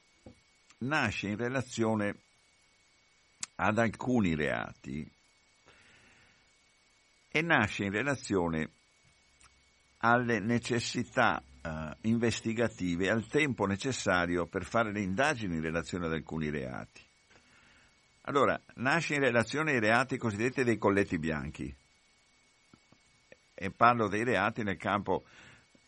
Nasce 0.79 1.29
in 1.29 1.37
relazione 1.37 2.15
ad 3.55 3.79
alcuni 3.79 4.35
reati 4.35 5.09
e 7.37 7.41
nasce 7.43 7.83
in 7.83 7.91
relazione 7.91 8.71
alle 9.99 10.39
necessità 10.39 11.39
uh, 11.61 11.69
investigative, 12.01 13.11
al 13.11 13.27
tempo 13.27 13.65
necessario 13.65 14.47
per 14.47 14.65
fare 14.65 14.91
le 14.91 15.01
indagini 15.01 15.57
in 15.57 15.61
relazione 15.61 16.07
ad 16.07 16.13
alcuni 16.13 16.49
reati. 16.49 17.01
Allora, 18.21 18.59
nasce 18.75 19.13
in 19.13 19.19
relazione 19.19 19.73
ai 19.73 19.79
reati 19.79 20.17
cosiddetti 20.17 20.63
dei 20.63 20.79
colletti 20.79 21.19
bianchi 21.19 21.73
e 23.53 23.71
parlo 23.71 24.07
dei 24.07 24.23
reati 24.23 24.63
nel 24.63 24.77
campo 24.77 25.23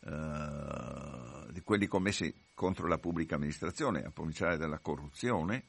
uh, 0.02 1.52
di 1.52 1.62
quelli 1.62 1.88
commessi 1.88 2.32
contro 2.54 2.88
la 2.88 3.00
pubblica 3.00 3.36
amministrazione, 3.36 4.04
a 4.04 4.12
cominciare 4.12 4.58
dalla 4.58 4.80
corruzione, 4.80 5.66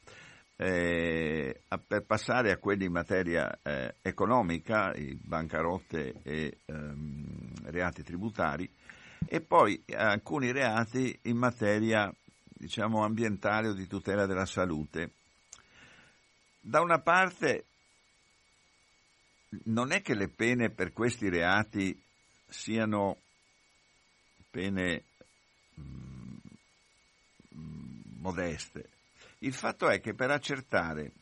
eh, 0.63 1.63
per 1.87 2.05
passare 2.05 2.53
a 2.53 2.59
quelli 2.59 2.85
in 2.85 2.93
materia 2.93 3.61
eh, 3.63 3.95
economica, 4.03 4.93
bancarotte 5.23 6.21
e 6.23 6.59
ehm, 6.67 7.71
reati 7.71 8.03
tributari, 8.03 8.71
e 9.25 9.41
poi 9.41 9.83
alcuni 9.95 10.53
reati 10.53 11.19
in 11.23 11.39
materia 11.39 12.15
diciamo, 12.45 13.03
ambientale 13.03 13.69
o 13.69 13.73
di 13.73 13.87
tutela 13.87 14.27
della 14.27 14.45
salute. 14.45 15.13
Da 16.61 16.83
una 16.83 17.01
parte 17.01 17.65
non 19.65 19.93
è 19.93 20.03
che 20.03 20.15
le 20.15 20.29
pene 20.29 20.69
per 20.69 20.93
questi 20.93 21.31
reati 21.31 21.99
siano 22.47 23.17
pene 24.51 25.05
mh, 25.75 25.83
mm, 27.55 27.99
modeste, 28.19 28.89
il 29.41 29.53
fatto 29.55 29.89
è 29.89 30.01
che 30.01 30.15
per 30.15 30.31
accertare 30.31 31.13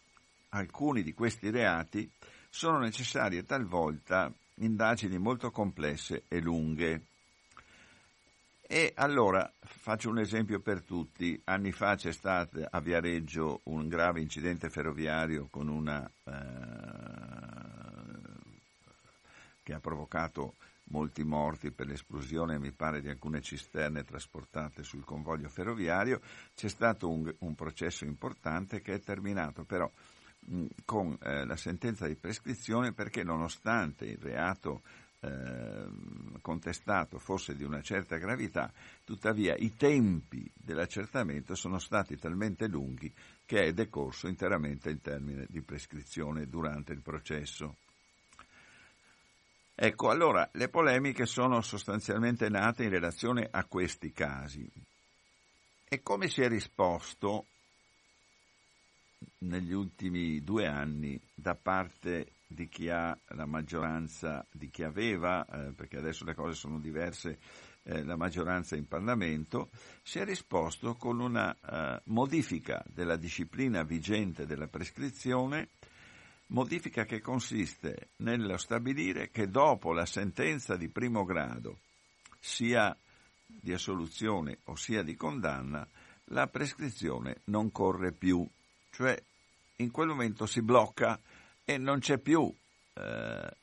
alcuni 0.51 1.03
di 1.03 1.13
questi 1.13 1.51
reati 1.51 2.11
sono 2.49 2.79
necessarie 2.79 3.45
talvolta 3.45 4.33
indagini 4.57 5.19
molto 5.19 5.51
complesse 5.51 6.25
e 6.29 6.41
lunghe. 6.41 7.03
E 8.71 8.93
allora 8.97 9.51
faccio 9.61 10.11
un 10.11 10.19
esempio 10.19 10.61
per 10.61 10.83
tutti. 10.83 11.41
Anni 11.45 11.73
fa 11.73 11.95
c'è 11.97 12.13
stato 12.13 12.67
a 12.69 12.81
Viareggio 12.81 13.61
un 13.65 13.89
grave 13.89 14.21
incidente 14.21 14.69
ferroviario 14.69 15.49
una 15.69 16.11
eh, 16.25 16.33
che 19.63 19.73
ha 19.73 19.81
provocato 19.81 20.57
molti 20.90 21.25
morti 21.25 21.71
per 21.71 21.87
l'esplosione, 21.87 22.59
mi 22.59 22.73
pare, 22.73 23.00
di 23.00 23.09
alcune 23.09 23.40
cisterne 23.40 24.04
trasportate 24.04 24.83
sul 24.83 25.04
convoglio 25.04 25.49
ferroviario. 25.49 26.21
C'è 26.54 26.68
stato 26.68 27.09
un, 27.09 27.33
un 27.38 27.54
processo 27.54 28.04
importante 28.04 28.80
che 28.80 28.95
è 28.95 29.00
terminato 29.00 29.64
però 29.64 29.90
mh, 30.47 30.66
con 30.85 31.16
eh, 31.21 31.45
la 31.45 31.57
sentenza 31.57 32.07
di 32.07 32.14
prescrizione 32.14 32.92
perché 32.92 33.23
nonostante 33.23 34.07
il 34.07 34.18
reato 34.18 34.83
eh, 35.21 35.87
contestato 36.40 37.18
fosse 37.18 37.57
di 37.57 37.64
una 37.64 37.83
certa 37.83 38.16
gravità, 38.18 38.73
tuttavia 39.04 39.57
i 39.57 39.75
tempi 39.76 40.49
dell'accertamento 40.54 41.54
sono 41.54 41.78
stati 41.78 42.16
talmente 42.16 42.68
lunghi 42.68 43.12
che 43.45 43.64
è 43.64 43.73
decorso 43.73 44.28
interamente 44.28 44.90
il 44.90 45.00
termine 45.00 45.47
di 45.49 45.61
prescrizione 45.62 46.47
durante 46.47 46.92
il 46.92 47.00
processo. 47.00 47.76
Ecco, 49.81 50.11
allora 50.11 50.51
le 50.55 50.69
polemiche 50.69 51.25
sono 51.25 51.61
sostanzialmente 51.61 52.49
nate 52.49 52.83
in 52.83 52.91
relazione 52.91 53.47
a 53.49 53.65
questi 53.65 54.11
casi. 54.11 54.69
E 55.89 56.03
come 56.03 56.27
si 56.29 56.43
è 56.43 56.49
risposto 56.49 57.47
negli 59.39 59.73
ultimi 59.73 60.43
due 60.43 60.67
anni 60.67 61.17
da 61.33 61.55
parte 61.55 62.33
di 62.45 62.69
chi 62.69 62.89
ha 62.89 63.17
la 63.29 63.47
maggioranza, 63.47 64.45
di 64.51 64.69
chi 64.69 64.83
aveva, 64.83 65.47
eh, 65.47 65.71
perché 65.71 65.99
adesso 65.99 66.25
le 66.25 66.35
cose 66.35 66.55
sono 66.55 66.81
diverse, 66.81 67.39
eh, 67.85 68.03
la 68.03 68.17
maggioranza 68.17 68.75
in 68.75 68.89
Parlamento, 68.89 69.71
si 70.03 70.19
è 70.19 70.25
risposto 70.25 70.97
con 70.97 71.21
una 71.21 71.55
eh, 71.55 72.01
modifica 72.07 72.83
della 72.85 73.17
disciplina 73.17 73.85
vigente 73.85 74.45
della 74.45 74.67
prescrizione 74.67 75.69
modifica 76.49 77.05
che 77.05 77.21
consiste 77.21 78.09
nello 78.17 78.57
stabilire 78.57 79.31
che 79.31 79.49
dopo 79.49 79.93
la 79.93 80.07
sentenza 80.07 80.76
di 80.76 80.88
primo 80.88 81.25
grado, 81.25 81.78
sia 82.38 82.97
di 83.47 83.73
assoluzione 83.73 84.59
o 84.64 84.76
sia 84.76 85.02
di 85.02 85.17
condanna, 85.17 85.87
la 86.26 86.47
prescrizione 86.47 87.40
non 87.45 87.73
corre 87.73 88.12
più, 88.12 88.47
cioè 88.90 89.21
in 89.76 89.90
quel 89.90 90.09
momento 90.09 90.47
si 90.47 90.62
blocca 90.62 91.19
e 91.64 91.78
non 91.78 92.00
c'è 92.00 92.19
più 92.19 92.52
eh, 92.95 93.57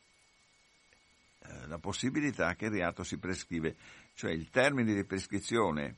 eh 1.40 1.68
la 1.68 1.78
possibilità 1.78 2.56
che 2.56 2.66
il 2.66 2.72
reato 2.72 3.04
si 3.04 3.18
prescrive, 3.18 3.76
cioè 4.16 4.32
il 4.32 4.50
termine 4.50 4.94
di 4.94 5.04
prescrizione 5.04 5.98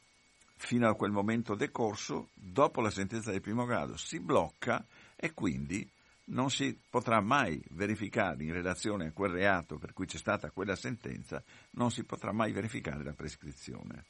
fino 0.57 0.89
a 0.89 0.95
quel 0.95 1.11
momento 1.11 1.55
decorso, 1.55 2.29
dopo 2.33 2.81
la 2.81 2.89
sentenza 2.89 3.31
di 3.31 3.39
primo 3.39 3.65
grado, 3.65 3.95
si 3.95 4.19
blocca 4.19 4.83
e 5.15 5.33
quindi 5.33 5.87
non 6.29 6.49
si 6.49 6.77
potrà 6.89 7.21
mai 7.21 7.61
verificare 7.71 8.43
in 8.43 8.51
relazione 8.51 9.07
a 9.07 9.11
quel 9.11 9.31
reato 9.31 9.77
per 9.77 9.93
cui 9.93 10.05
c'è 10.05 10.17
stata 10.17 10.51
quella 10.51 10.75
sentenza, 10.75 11.43
non 11.71 11.91
si 11.91 12.03
potrà 12.03 12.31
mai 12.31 12.51
verificare 12.51 13.03
la 13.03 13.13
prescrizione. 13.13 14.05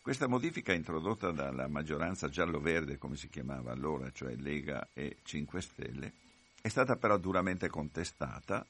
Questa 0.00 0.28
modifica 0.28 0.72
introdotta 0.72 1.32
dalla 1.32 1.66
maggioranza 1.66 2.28
giallo-verde, 2.28 2.96
come 2.96 3.16
si 3.16 3.28
chiamava 3.28 3.72
allora, 3.72 4.10
cioè 4.12 4.36
Lega 4.36 4.90
e 4.92 5.16
5 5.22 5.60
Stelle, 5.60 6.12
è 6.60 6.68
stata 6.68 6.96
però 6.96 7.18
duramente 7.18 7.68
contestata, 7.68 8.64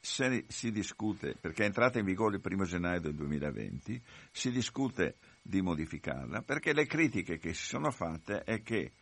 se 0.00 0.44
si 0.48 0.72
discute, 0.72 1.36
perché 1.40 1.62
è 1.62 1.66
entrata 1.66 2.00
in 2.00 2.04
vigore 2.04 2.34
il 2.34 2.40
primo 2.40 2.64
gennaio 2.64 3.00
del 3.00 3.14
2020, 3.14 4.02
si 4.32 4.50
discute 4.50 5.18
di 5.40 5.62
modificarla, 5.62 6.42
perché 6.42 6.72
le 6.72 6.86
critiche 6.86 7.38
che 7.38 7.54
si 7.54 7.64
sono 7.64 7.92
fatte 7.92 8.42
è 8.42 8.62
che 8.62 8.92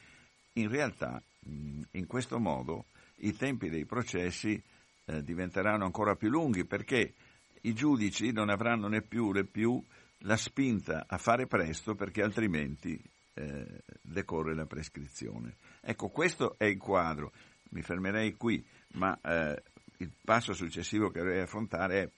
in 0.55 0.69
realtà 0.69 1.23
in 1.47 2.07
questo 2.07 2.39
modo 2.39 2.87
i 3.17 3.35
tempi 3.35 3.69
dei 3.69 3.85
processi 3.85 4.63
eh, 5.07 5.23
diventeranno 5.23 5.85
ancora 5.85 6.15
più 6.15 6.29
lunghi 6.29 6.65
perché 6.65 7.15
i 7.63 7.73
giudici 7.75 8.33
non 8.33 8.49
avranno 8.49 8.89
neppure 8.89 9.45
più 9.45 9.83
la 10.25 10.37
spinta 10.37 11.05
a 11.07 11.19
fare 11.19 11.47
presto 11.47 11.95
perché 11.95 12.23
altrimenti 12.23 13.01
eh, 13.35 13.83
decorre 14.03 14.55
la 14.55 14.67
prescrizione. 14.67 15.57
Ecco, 15.81 16.09
questo 16.09 16.57
è 16.59 16.65
il 16.65 16.79
quadro. 16.79 17.33
Mi 17.71 17.83
fermerei 17.83 18.35
qui, 18.35 18.65
ma 18.95 19.19
eh, 19.23 19.63
il 19.99 20.13
passo 20.25 20.53
successivo 20.53 21.11
che 21.11 21.21
dovrei 21.21 21.41
affrontare 21.41 22.03
è 22.03 22.11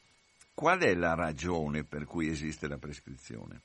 qual 0.54 0.80
è 0.80 0.94
la 0.94 1.14
ragione 1.14 1.84
per 1.84 2.04
cui 2.04 2.28
esiste 2.28 2.68
la 2.68 2.78
prescrizione? 2.78 3.62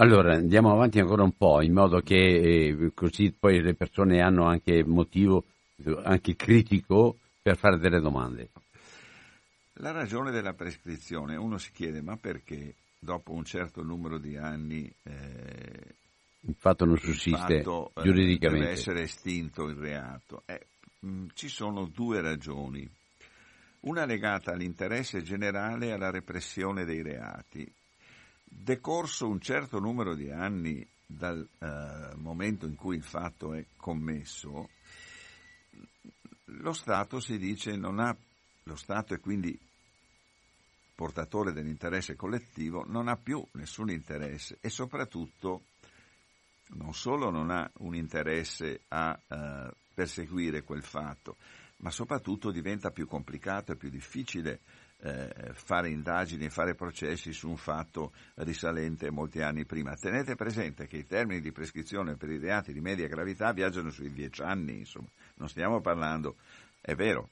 Allora, 0.00 0.34
andiamo 0.34 0.70
avanti 0.70 1.00
ancora 1.00 1.24
un 1.24 1.36
po', 1.36 1.60
in 1.60 1.72
modo 1.72 2.00
che 2.00 2.14
eh, 2.14 2.92
così 2.94 3.32
poi 3.32 3.60
le 3.60 3.74
persone 3.74 4.20
hanno 4.20 4.44
anche 4.44 4.84
motivo, 4.84 5.44
anche 6.04 6.36
critico, 6.36 7.18
per 7.42 7.56
fare 7.56 7.78
delle 7.78 7.98
domande. 7.98 8.50
La 9.80 9.90
ragione 9.90 10.30
della 10.30 10.52
prescrizione, 10.52 11.34
uno 11.34 11.58
si 11.58 11.72
chiede, 11.72 12.00
ma 12.00 12.16
perché 12.16 12.74
dopo 12.96 13.32
un 13.32 13.44
certo 13.44 13.82
numero 13.82 14.18
di 14.18 14.36
anni 14.36 14.88
eh, 15.02 15.94
il 16.42 16.54
fatto 16.56 16.84
non 16.84 16.96
sussiste 16.96 17.62
fatto, 17.62 17.90
eh, 17.96 18.02
giuridicamente. 18.02 18.66
deve 18.66 18.78
essere 18.78 19.02
estinto 19.02 19.64
il 19.64 19.74
reato? 19.74 20.44
Eh, 20.46 20.64
mh, 21.00 21.10
mm, 21.10 21.26
ci 21.34 21.48
sono 21.48 21.86
due 21.86 22.20
ragioni. 22.20 22.88
Una 23.80 24.04
legata 24.04 24.52
all'interesse 24.52 25.22
generale 25.22 25.86
e 25.86 25.92
alla 25.92 26.10
repressione 26.10 26.84
dei 26.84 27.02
reati 27.02 27.68
Decorso 28.50 29.28
un 29.28 29.40
certo 29.40 29.78
numero 29.78 30.14
di 30.14 30.30
anni 30.30 30.86
dal 31.06 31.46
eh, 31.58 32.16
momento 32.16 32.66
in 32.66 32.74
cui 32.74 32.96
il 32.96 33.02
fatto 33.02 33.54
è 33.54 33.64
commesso, 33.76 34.68
lo 36.44 36.72
Stato 36.72 37.20
si 37.20 37.38
dice 37.38 37.76
non 37.76 37.98
ha, 37.98 38.14
lo 38.64 38.76
Stato 38.76 39.14
e 39.14 39.20
quindi 39.20 39.58
portatore 40.94 41.52
dell'interesse 41.52 42.16
collettivo, 42.16 42.84
non 42.86 43.08
ha 43.08 43.16
più 43.16 43.44
nessun 43.52 43.90
interesse 43.90 44.58
e 44.60 44.68
soprattutto 44.68 45.62
non 46.70 46.92
solo 46.92 47.30
non 47.30 47.50
ha 47.50 47.70
un 47.78 47.94
interesse 47.94 48.80
a 48.88 49.18
eh, 49.28 49.70
perseguire 49.94 50.62
quel 50.62 50.82
fatto, 50.82 51.36
ma 51.78 51.90
soprattutto 51.90 52.50
diventa 52.50 52.90
più 52.90 53.06
complicato 53.06 53.72
e 53.72 53.76
più 53.76 53.90
difficile 53.90 54.60
eh, 55.00 55.52
fare 55.52 55.90
indagini 55.90 56.48
fare 56.48 56.74
processi 56.74 57.32
su 57.32 57.48
un 57.48 57.56
fatto 57.56 58.12
risalente 58.36 59.10
molti 59.10 59.40
anni 59.42 59.64
prima. 59.64 59.94
Tenete 59.94 60.34
presente 60.34 60.86
che 60.86 60.96
i 60.96 61.06
termini 61.06 61.40
di 61.40 61.52
prescrizione 61.52 62.16
per 62.16 62.30
i 62.30 62.38
reati 62.38 62.72
di 62.72 62.80
media 62.80 63.06
gravità 63.06 63.52
viaggiano 63.52 63.90
sui 63.90 64.12
dieci 64.12 64.42
anni, 64.42 64.78
insomma, 64.78 65.08
non 65.36 65.48
stiamo 65.48 65.80
parlando, 65.80 66.36
è 66.80 66.94
vero, 66.94 67.28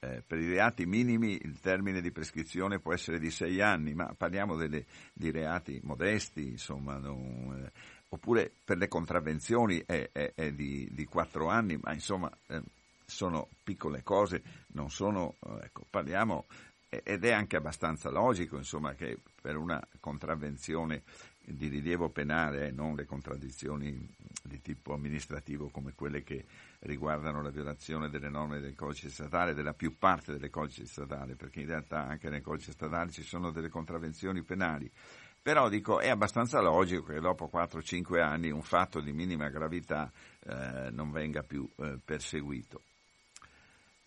eh, 0.00 0.22
per 0.26 0.38
i 0.38 0.48
reati 0.48 0.84
minimi 0.84 1.38
il 1.42 1.60
termine 1.60 2.00
di 2.00 2.10
prescrizione 2.10 2.80
può 2.80 2.92
essere 2.92 3.18
di 3.18 3.30
sei 3.30 3.60
anni, 3.60 3.94
ma 3.94 4.12
parliamo 4.16 4.56
delle, 4.56 4.84
di 5.12 5.30
reati 5.30 5.80
modesti, 5.82 6.48
insomma, 6.50 6.98
non, 6.98 7.64
eh, 7.64 7.72
oppure 8.08 8.50
per 8.64 8.78
le 8.78 8.88
contravvenzioni 8.88 9.82
è, 9.86 10.10
è, 10.12 10.32
è 10.34 10.52
di, 10.52 11.06
quattro 11.08 11.48
anni, 11.48 11.78
ma 11.80 11.92
insomma 11.92 12.30
eh, 12.48 12.62
sono 13.04 13.48
piccole 13.62 14.02
cose, 14.02 14.42
non 14.72 14.90
sono, 14.90 15.36
ecco, 15.62 15.84
parliamo 15.88 16.46
ed 17.02 17.24
è 17.24 17.32
anche 17.32 17.56
abbastanza 17.56 18.10
logico 18.10 18.58
insomma, 18.58 18.92
che 18.92 19.18
per 19.40 19.56
una 19.56 19.82
contravvenzione 19.98 21.02
di 21.44 21.68
rilievo 21.68 22.10
penale, 22.10 22.70
non 22.70 22.94
le 22.94 23.06
contraddizioni 23.06 24.08
di 24.42 24.60
tipo 24.60 24.92
amministrativo 24.92 25.70
come 25.70 25.94
quelle 25.94 26.22
che 26.22 26.44
riguardano 26.80 27.42
la 27.42 27.50
violazione 27.50 28.10
delle 28.10 28.28
norme 28.28 28.60
del 28.60 28.74
codice 28.74 29.08
statale, 29.08 29.54
della 29.54 29.72
più 29.72 29.96
parte 29.96 30.32
delle 30.32 30.50
codici 30.50 30.86
statali, 30.86 31.34
perché 31.34 31.60
in 31.60 31.66
realtà 31.66 32.06
anche 32.06 32.28
nel 32.28 32.42
codice 32.42 32.72
statale 32.72 33.10
ci 33.10 33.22
sono 33.22 33.50
delle 33.50 33.70
contravvenzioni 33.70 34.42
penali. 34.42 34.90
Però 35.40 35.68
dico, 35.68 35.98
è 35.98 36.08
abbastanza 36.08 36.60
logico 36.60 37.06
che 37.06 37.20
dopo 37.20 37.50
4-5 37.52 38.20
anni 38.20 38.50
un 38.50 38.62
fatto 38.62 39.00
di 39.00 39.12
minima 39.12 39.48
gravità 39.48 40.12
eh, 40.44 40.90
non 40.92 41.10
venga 41.10 41.42
più 41.42 41.68
eh, 41.78 41.98
perseguito. 42.04 42.82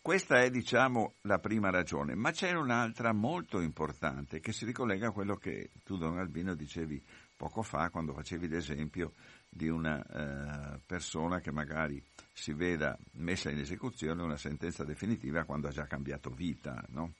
Questa 0.05 0.39
è, 0.39 0.51
diciamo, 0.51 1.15
la 1.21 1.39
prima 1.39 1.71
ragione, 1.71 2.13
ma 2.13 2.29
c'è 2.29 2.51
un'altra 2.51 3.11
molto 3.11 3.59
importante 3.59 4.39
che 4.39 4.51
si 4.51 4.63
ricollega 4.63 5.07
a 5.07 5.11
quello 5.11 5.35
che 5.35 5.71
tu, 5.83 5.97
Don 5.97 6.19
Albino, 6.19 6.53
dicevi 6.53 7.03
poco 7.35 7.63
fa 7.63 7.89
quando 7.89 8.13
facevi 8.13 8.47
l'esempio 8.47 9.13
di 9.49 9.67
una 9.67 10.05
eh, 10.05 10.79
persona 10.85 11.39
che 11.39 11.49
magari 11.51 11.99
si 12.31 12.53
veda 12.53 12.95
messa 13.13 13.49
in 13.49 13.57
esecuzione 13.57 14.21
una 14.21 14.37
sentenza 14.37 14.83
definitiva 14.83 15.43
quando 15.43 15.69
ha 15.69 15.71
già 15.71 15.87
cambiato 15.87 16.29
vita, 16.29 16.85
no? 16.89 17.13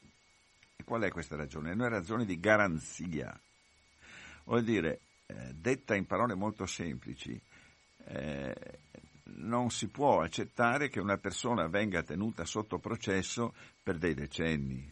E 0.75 0.83
qual 0.83 1.01
è 1.01 1.09
questa 1.09 1.35
ragione? 1.35 1.71
È 1.71 1.73
una 1.73 1.87
ragione 1.87 2.23
di 2.23 2.39
garanzia. 2.39 3.35
Vuol 4.43 4.63
dire, 4.63 4.99
eh, 5.25 5.55
detta 5.55 5.95
in 5.95 6.05
parole 6.05 6.35
molto 6.35 6.67
semplici, 6.67 7.41
eh, 8.09 8.55
non 9.25 9.69
si 9.69 9.87
può 9.87 10.21
accettare 10.21 10.89
che 10.89 10.99
una 10.99 11.17
persona 11.17 11.67
venga 11.67 12.03
tenuta 12.03 12.45
sotto 12.45 12.77
processo 12.79 13.53
per 13.81 13.97
dei 13.97 14.13
decenni, 14.13 14.87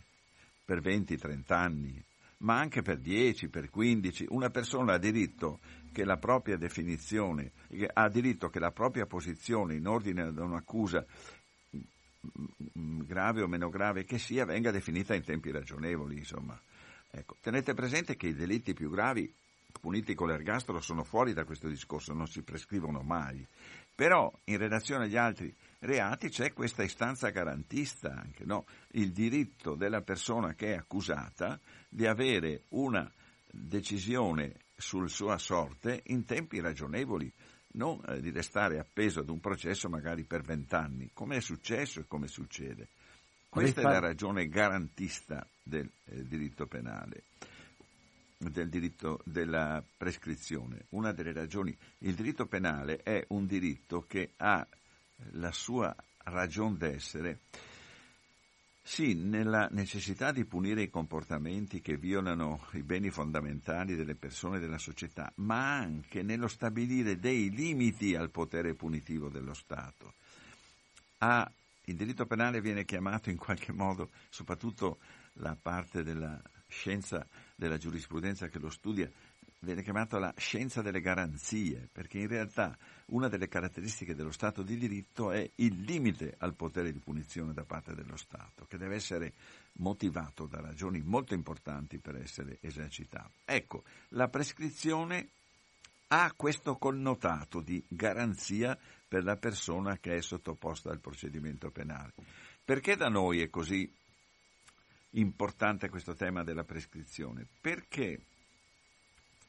per 0.65 0.81
20-30 0.81 1.53
anni, 1.53 2.03
ma 2.37 2.57
anche 2.57 2.81
per 2.81 2.99
10, 2.99 3.49
per 3.49 3.69
15. 3.69 4.27
Una 4.29 4.49
persona 4.49 4.93
ha 4.93 4.97
diritto 4.97 5.59
che 5.91 6.03
la 6.03 6.17
propria 6.17 6.57
definizione, 6.57 7.51
ha 7.93 8.09
diritto 8.09 8.49
che 8.49 8.59
la 8.59 8.71
propria 8.71 9.05
posizione 9.05 9.75
in 9.75 9.87
ordine 9.87 10.23
ad 10.23 10.37
un'accusa 10.37 11.05
grave 13.05 13.41
o 13.41 13.47
meno 13.47 13.69
grave 13.69 14.05
che 14.05 14.17
sia 14.17 14.45
venga 14.45 14.71
definita 14.71 15.13
in 15.13 15.23
tempi 15.23 15.51
ragionevoli, 15.51 16.17
insomma. 16.17 16.59
Ecco, 17.11 17.37
tenete 17.41 17.73
presente 17.73 18.15
che 18.15 18.27
i 18.27 18.33
delitti 18.33 18.73
più 18.73 18.89
gravi 18.89 19.31
puniti 19.79 20.15
con 20.15 20.27
l'ergastolo 20.27 20.79
sono 20.79 21.03
fuori 21.03 21.33
da 21.33 21.43
questo 21.43 21.67
discorso, 21.67 22.13
non 22.13 22.27
si 22.27 22.41
prescrivono 22.41 23.01
mai. 23.01 23.45
Però 23.95 24.31
in 24.45 24.57
relazione 24.57 25.05
agli 25.05 25.17
altri 25.17 25.53
reati 25.79 26.29
c'è 26.29 26.51
questa 26.51 26.83
istanza 26.83 27.29
garantista 27.29 28.11
anche, 28.11 28.43
no? 28.45 28.65
il 28.91 29.11
diritto 29.11 29.75
della 29.75 30.01
persona 30.01 30.53
che 30.53 30.73
è 30.73 30.77
accusata 30.77 31.59
di 31.89 32.07
avere 32.07 32.63
una 32.69 33.09
decisione 33.51 34.55
sul 34.75 35.09
sua 35.09 35.37
sorte 35.37 36.01
in 36.07 36.25
tempi 36.25 36.59
ragionevoli, 36.59 37.31
non 37.73 38.01
eh, 38.07 38.19
di 38.19 38.31
restare 38.31 38.79
appeso 38.79 39.19
ad 39.19 39.29
un 39.29 39.39
processo 39.39 39.89
magari 39.89 40.23
per 40.23 40.41
vent'anni, 40.41 41.11
come 41.13 41.37
è 41.37 41.41
successo 41.41 41.99
e 41.99 42.07
come 42.07 42.27
succede. 42.27 42.87
Questa 43.47 43.81
è 43.81 43.83
la 43.83 43.99
ragione 43.99 44.47
garantista 44.47 45.47
del 45.61 45.89
eh, 46.05 46.23
diritto 46.23 46.65
penale 46.65 47.25
del 48.49 48.69
diritto 48.69 49.21
della 49.25 49.83
prescrizione. 49.97 50.85
Una 50.89 51.11
delle 51.11 51.33
ragioni, 51.33 51.75
il 51.99 52.15
diritto 52.15 52.45
penale 52.45 53.01
è 53.03 53.25
un 53.29 53.45
diritto 53.45 54.05
che 54.07 54.31
ha 54.37 54.65
la 55.31 55.51
sua 55.51 55.95
ragion 56.25 56.77
d'essere, 56.77 57.39
sì, 58.85 59.13
nella 59.13 59.69
necessità 59.71 60.33
di 60.33 60.43
punire 60.43 60.81
i 60.81 60.89
comportamenti 60.89 61.79
che 61.79 61.95
violano 61.95 62.67
i 62.73 62.83
beni 62.83 63.09
fondamentali 63.09 63.95
delle 63.95 64.15
persone 64.15 64.57
e 64.57 64.59
della 64.59 64.77
società, 64.77 65.31
ma 65.35 65.77
anche 65.77 66.21
nello 66.21 66.49
stabilire 66.49 67.17
dei 67.17 67.49
limiti 67.49 68.13
al 68.13 68.29
potere 68.29 68.73
punitivo 68.73 69.29
dello 69.29 69.53
Stato. 69.53 70.15
Ah, 71.19 71.49
il 71.85 71.95
diritto 71.95 72.25
penale 72.25 72.59
viene 72.59 72.83
chiamato 72.83 73.29
in 73.29 73.37
qualche 73.37 73.71
modo, 73.71 74.09
soprattutto 74.29 74.99
la 75.35 75.57
parte 75.59 76.03
della 76.03 76.41
scienza 76.67 77.25
della 77.55 77.77
giurisprudenza 77.77 78.47
che 78.47 78.59
lo 78.59 78.69
studia, 78.69 79.09
viene 79.59 79.81
chiamata 79.81 80.19
la 80.19 80.33
scienza 80.37 80.81
delle 80.81 80.99
garanzie, 80.99 81.87
perché 81.91 82.19
in 82.19 82.27
realtà 82.27 82.77
una 83.07 83.27
delle 83.27 83.47
caratteristiche 83.47 84.15
dello 84.15 84.31
Stato 84.31 84.61
di 84.61 84.77
diritto 84.77 85.31
è 85.31 85.49
il 85.55 85.81
limite 85.81 86.35
al 86.39 86.53
potere 86.53 86.91
di 86.91 86.99
punizione 86.99 87.53
da 87.53 87.63
parte 87.63 87.95
dello 87.95 88.17
Stato, 88.17 88.65
che 88.65 88.77
deve 88.77 88.95
essere 88.95 89.33
motivato 89.73 90.45
da 90.45 90.59
ragioni 90.59 91.01
molto 91.01 91.33
importanti 91.33 91.97
per 91.97 92.17
essere 92.17 92.57
esercitato. 92.61 93.31
Ecco, 93.45 93.83
la 94.09 94.27
prescrizione 94.27 95.29
ha 96.07 96.31
questo 96.35 96.75
connotato 96.75 97.61
di 97.61 97.83
garanzia 97.87 98.77
per 99.07 99.23
la 99.23 99.37
persona 99.37 99.97
che 99.97 100.17
è 100.17 100.21
sottoposta 100.21 100.91
al 100.91 100.99
procedimento 100.99 101.71
penale. 101.71 102.13
Perché 102.63 102.95
da 102.95 103.09
noi 103.09 103.41
è 103.41 103.49
così 103.49 103.91
importante 105.13 105.89
questo 105.89 106.13
tema 106.13 106.43
della 106.43 106.63
prescrizione? 106.63 107.45
Perché, 107.59 108.19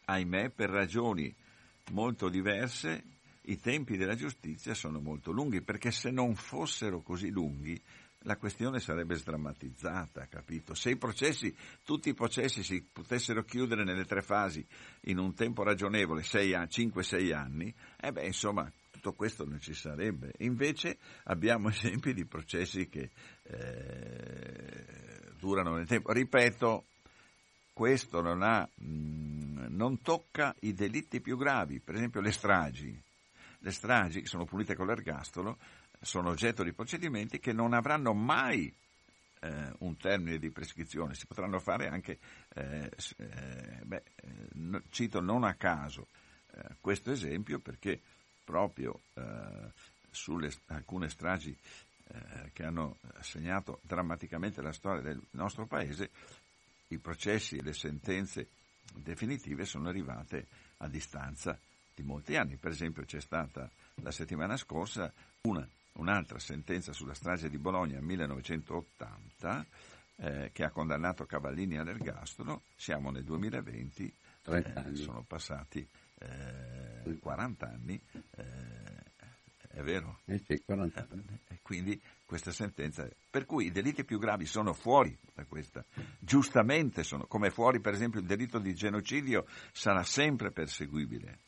ahimè, 0.07 0.50
per 0.50 0.70
ragioni 0.70 1.35
molto 1.90 2.29
diverse, 2.29 3.03
i 3.42 3.59
tempi 3.59 3.96
della 3.96 4.14
giustizia 4.14 4.74
sono 4.74 5.00
molto 5.00 5.31
lunghi, 5.31 5.61
perché 5.61 5.90
se 5.90 6.11
non 6.11 6.35
fossero 6.35 7.00
così 7.03 7.31
lunghi 7.31 7.81
la 8.27 8.37
questione 8.37 8.81
sarebbe 8.81 9.16
sdrammatizzata, 9.16 10.27
capito? 10.29 10.74
Se 10.74 10.90
i 10.90 10.96
processi, 10.96 11.55
tutti 11.85 12.09
i 12.09 12.14
processi 12.14 12.62
si 12.62 12.83
potessero 12.83 13.44
chiudere 13.44 13.85
nelle 13.85 14.07
tre 14.07 14.22
fasi 14.22 14.64
in 15.03 15.18
un 15.18 15.35
tempo 15.35 15.62
ragionevole, 15.62 16.22
5-6 16.22 17.35
anni, 17.35 17.74
eh 18.00 18.12
beh, 18.12 18.27
insomma, 18.27 18.70
tutto 18.90 19.12
questo 19.12 19.44
non 19.44 19.61
ci 19.61 19.74
sarebbe. 19.74 20.33
Invece 20.38 20.96
abbiamo 21.24 21.68
esempi 21.70 22.14
di 22.14 22.24
processi 22.24 22.88
che 22.88 23.11
eh, 23.42 25.13
durano 25.44 25.74
nel 25.74 25.87
tempo. 25.87 26.11
Ripeto, 26.11 26.85
questo 27.74 28.22
non, 28.22 28.42
ha, 28.42 28.66
mh, 28.74 29.66
non 29.68 30.00
tocca 30.00 30.54
i 30.61 30.72
delitti 30.72 31.20
più 31.20 31.37
gravi, 31.37 31.80
per 31.80 31.96
esempio 31.96 32.22
le 32.22 32.33
stragi. 32.33 33.02
Le 33.59 33.70
stragi, 33.70 34.22
che 34.22 34.26
sono 34.26 34.46
punite 34.46 34.74
con 34.74 34.87
l'ergastolo, 34.87 35.59
sono 36.00 36.30
oggetto 36.30 36.62
di 36.62 36.72
procedimenti 36.72 37.38
che 37.38 37.52
non 37.52 37.74
avranno 37.74 38.14
mai 38.14 38.72
eh, 39.40 39.72
un 39.78 39.96
termine 39.96 40.38
di 40.38 40.50
prescrizione, 40.50 41.14
si 41.14 41.26
potranno 41.26 41.59
fare 41.61 41.88
anche, 41.88 42.18
eh, 42.54 42.90
eh, 43.16 43.80
beh, 43.83 44.02
eh, 44.16 44.83
cito 44.90 45.20
non 45.20 45.44
a 45.44 45.54
caso 45.54 46.07
eh, 46.52 46.76
questo 46.80 47.11
esempio 47.11 47.59
perché 47.59 48.00
proprio 48.44 49.00
eh, 49.14 49.22
sulle 50.11 50.50
alcune 50.66 51.09
stragi 51.09 51.57
che 52.53 52.64
hanno 52.64 52.99
segnato 53.21 53.81
drammaticamente 53.83 54.61
la 54.62 54.73
storia 54.73 55.03
del 55.03 55.21
nostro 55.33 55.67
paese, 55.67 56.11
i 56.88 56.99
processi 56.99 57.57
e 57.57 57.62
le 57.62 57.73
sentenze 57.73 58.49
definitive 58.95 59.64
sono 59.64 59.88
arrivate 59.88 60.47
a 60.79 60.88
distanza 60.88 61.59
di 61.95 62.03
molti 62.03 62.37
anni. 62.37 62.57
Per 62.57 62.71
esempio 62.71 63.05
c'è 63.05 63.21
stata 63.21 63.71
la 64.03 64.11
settimana 64.11 64.57
scorsa 64.57 65.12
una 65.43 65.67
un'altra 65.95 66.38
sentenza 66.38 66.93
sulla 66.93 67.14
strage 67.14 67.49
di 67.49 67.59
Bologna 67.59 68.01
1980 68.01 69.67
eh, 70.17 70.51
che 70.53 70.64
ha 70.64 70.71
condannato 70.71 71.25
Cavallini 71.27 71.79
all'ergastolo, 71.79 72.62
siamo 72.77 73.11
nel 73.11 73.25
2020, 73.25 74.14
eh, 74.47 74.95
sono 74.95 75.25
passati 75.27 75.87
eh, 76.19 77.19
40 77.19 77.67
anni, 77.67 78.01
eh, 78.37 78.43
è 79.75 79.83
vero? 79.83 80.21
Eh 80.27 80.41
sì, 80.47 80.63
40 80.65 81.07
anni. 81.11 81.25
E 81.49 81.59
quindi 81.63 82.01
questa 82.25 82.53
sentenza, 82.53 83.09
per 83.31 83.45
cui 83.45 83.67
i 83.67 83.73
delitti 83.73 84.05
più 84.05 84.19
gravi 84.19 84.47
sono 84.47 84.73
fuori 84.73 85.17
da 85.35 85.45
questa, 85.45 85.85
giustamente 86.19 87.03
sono, 87.03 87.27
come 87.27 87.51
fuori 87.51 87.81
per 87.81 87.93
esempio 87.93 88.21
il 88.21 88.27
delitto 88.27 88.59
di 88.59 88.75
genocidio 88.75 89.47
sarà 89.73 90.03
sempre 90.03 90.51
perseguibile 90.51 91.39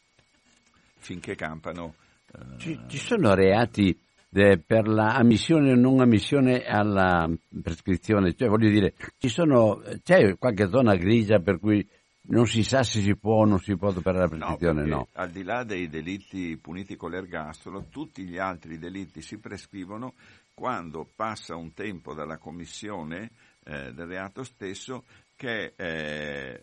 finché 0.99 1.35
campano. 1.35 1.95
Eh, 2.33 2.59
ci, 2.59 2.81
ci 2.89 2.99
sono 2.99 3.35
reati 3.35 3.97
per 4.29 4.87
la 4.87 5.15
ammissione 5.15 5.73
o 5.73 5.77
non 5.77 6.01
ammissione 6.01 6.65
alla 6.65 7.31
prescrizione, 7.63 8.35
cioè 8.35 8.49
voglio 8.49 8.69
dire, 8.69 8.93
sono, 9.19 9.81
c'è 10.03 10.37
qualche 10.37 10.69
zona 10.69 10.95
grigia 10.95 11.39
per 11.39 11.59
cui 11.59 11.87
non 12.29 12.47
si 12.47 12.63
sa 12.63 12.83
se 12.83 13.01
si 13.01 13.17
può 13.17 13.37
o 13.37 13.45
non 13.45 13.59
si 13.59 13.77
può 13.77 13.93
per 13.93 14.15
la 14.15 14.29
prescrizione, 14.29 14.83
no, 14.83 14.97
no. 14.97 15.09
Al 15.13 15.31
di 15.31 15.43
là 15.43 15.65
dei 15.65 15.89
delitti 15.89 16.57
puniti 16.57 16.97
con 16.97 17.11
l'ergastolo, 17.11 17.87
tutti 17.91 18.25
gli 18.25 18.39
altri 18.39 18.79
delitti 18.79 19.21
si 19.21 19.39
prescrivono 19.39 20.15
quando 20.55 21.09
passa 21.15 21.55
un 21.55 21.73
tempo 21.75 22.15
dalla 22.15 22.39
commissione 22.39 23.31
eh, 23.65 23.93
del 23.93 24.07
reato 24.07 24.43
stesso 24.43 25.05
che 25.37 25.75
è 25.77 25.83
eh, 25.83 26.61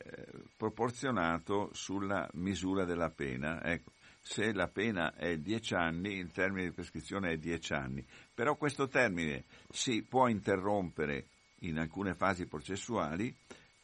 proporzionato 0.57 1.69
sulla 1.73 2.27
misura 2.33 2.85
della 2.85 3.09
pena. 3.09 3.63
Ecco 3.63 3.91
se 4.25 4.53
la 4.53 4.67
pena 4.67 5.13
è 5.15 5.37
10 5.37 5.73
anni, 5.73 6.15
il 6.15 6.31
termine 6.31 6.67
di 6.67 6.73
prescrizione 6.73 7.33
è 7.33 7.37
10 7.37 7.73
anni. 7.73 8.05
Però 8.33 8.55
questo 8.55 8.87
termine 8.87 9.43
si 9.69 10.01
può 10.01 10.27
interrompere 10.27 11.25
in 11.59 11.77
alcune 11.77 12.13
fasi 12.13 12.45
processuali 12.45 13.35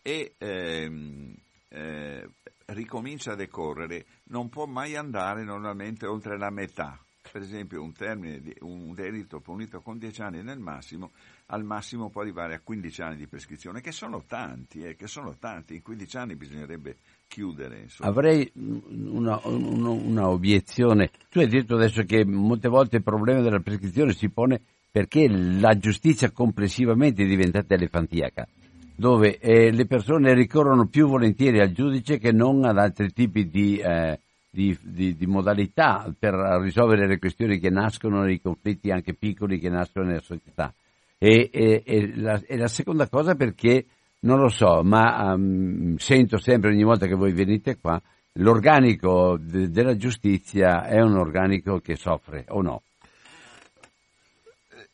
e 0.02 0.34
ehm, 0.38 1.36
eh, 1.70 2.28
ricomincia 2.68 3.34
a 3.34 3.36
decorrere, 3.36 4.06
non 4.26 4.50
può 4.50 4.66
mai 4.66 4.96
andare 4.96 5.44
normalmente 5.44 6.06
oltre 6.06 6.38
la 6.38 6.50
metà. 6.50 7.00
Per 7.32 7.42
esempio 7.42 7.84
un, 7.84 7.94
termine, 7.94 8.42
un 8.62 8.94
delitto 8.94 9.40
punito 9.40 9.82
con 9.82 10.00
10 10.00 10.22
anni 10.22 10.42
nel 10.42 10.58
massimo, 10.58 11.12
al 11.48 11.64
massimo 11.64 12.10
può 12.10 12.22
arrivare 12.22 12.56
a 12.56 12.60
15 12.60 13.02
anni 13.02 13.16
di 13.18 13.28
prescrizione, 13.28 13.82
che 13.82 13.92
sono 13.92 14.24
tanti, 14.26 14.82
eh, 14.82 14.96
che 14.96 15.08
sono 15.08 15.36
tanti. 15.38 15.76
In 15.76 15.84
15 15.84 16.18
anni 16.18 16.36
bisognerebbe 16.36 16.98
chiudere. 17.28 17.82
Insomma. 17.82 18.10
Avrei 18.10 18.52
una, 18.56 19.40
una, 19.44 19.90
una, 19.90 20.30
obiezione. 20.30 21.12
Tu 21.30 21.40
hai 21.40 21.48
detto 21.48 21.76
adesso 21.76 22.02
che 22.04 22.26
molte 22.26 22.68
volte 22.68 22.98
il 22.98 23.04
problema 23.04 23.42
della 23.42 23.60
prescrizione 23.60 24.14
si 24.14 24.30
pone 24.30 24.60
perché 24.92 25.28
la 25.30 25.78
giustizia 25.78 26.32
complessivamente 26.32 27.24
è 27.24 27.28
diventata 27.28 27.76
elefantiaca, 27.76 28.48
dove 29.00 29.38
eh, 29.38 29.72
le 29.72 29.86
persone 29.86 30.34
ricorrono 30.34 30.88
più 30.88 31.08
volentieri 31.08 31.62
al 31.62 31.72
giudice 31.72 32.18
che 32.18 32.34
non 32.34 32.66
ad 32.66 32.78
altri 32.78 33.14
tipi 33.14 33.48
di, 33.48 33.78
eh, 33.78 34.20
di, 34.50 34.78
di, 34.82 35.16
di 35.16 35.26
modalità 35.26 36.14
per 36.20 36.34
risolvere 36.62 37.08
le 37.08 37.18
questioni 37.18 37.60
che 37.60 37.70
nascono 37.70 38.24
nei 38.24 38.42
conflitti 38.42 38.92
anche 38.92 39.14
piccoli 39.14 39.58
che 39.58 39.70
nascono 39.70 40.08
nella 40.08 40.20
società. 40.20 40.74
E, 41.18 41.50
e, 41.50 41.82
e, 41.86 42.14
la, 42.18 42.42
e 42.46 42.58
la 42.58 42.68
seconda 42.68 43.08
cosa 43.08 43.36
perché 43.36 43.86
non 44.22 44.38
lo 44.38 44.50
so, 44.50 44.84
ma 44.84 45.32
um, 45.34 45.96
sento 45.96 46.38
sempre 46.38 46.72
ogni 46.72 46.84
volta 46.84 47.08
che 47.08 47.16
voi 47.16 47.32
venite 47.32 47.78
qua, 47.80 48.02
l'organico 48.34 49.38
de- 49.40 49.70
della 49.70 49.96
giustizia 49.96 50.84
è 50.84 51.00
un 51.00 51.16
organico 51.16 51.80
che 51.80 51.96
soffre 51.96 52.44
o 52.50 52.62
no? 52.62 52.82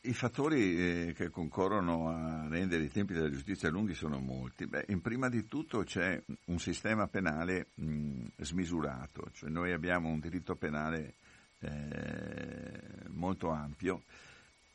I 0.07 0.13
fattori 0.13 1.07
eh, 1.07 1.13
che 1.13 1.29
concorrono 1.29 2.09
a 2.09 2.47
rendere 2.47 2.83
i 2.83 2.89
tempi 2.89 3.13
della 3.13 3.29
giustizia 3.29 3.69
lunghi 3.69 3.93
sono 3.95 4.19
molti. 4.19 4.67
Beh, 4.67 4.85
in 4.89 5.01
prima 5.01 5.29
di 5.29 5.47
tutto 5.47 5.83
c'è 5.83 6.21
un 6.45 6.59
sistema 6.59 7.07
penale 7.07 7.67
mh, 7.75 8.25
smisurato, 8.37 9.29
cioè 9.33 9.49
noi 9.49 9.71
abbiamo 9.73 10.09
un 10.09 10.19
diritto 10.19 10.55
penale 10.55 11.15
eh, 11.59 13.09
molto 13.09 13.49
ampio. 13.49 14.03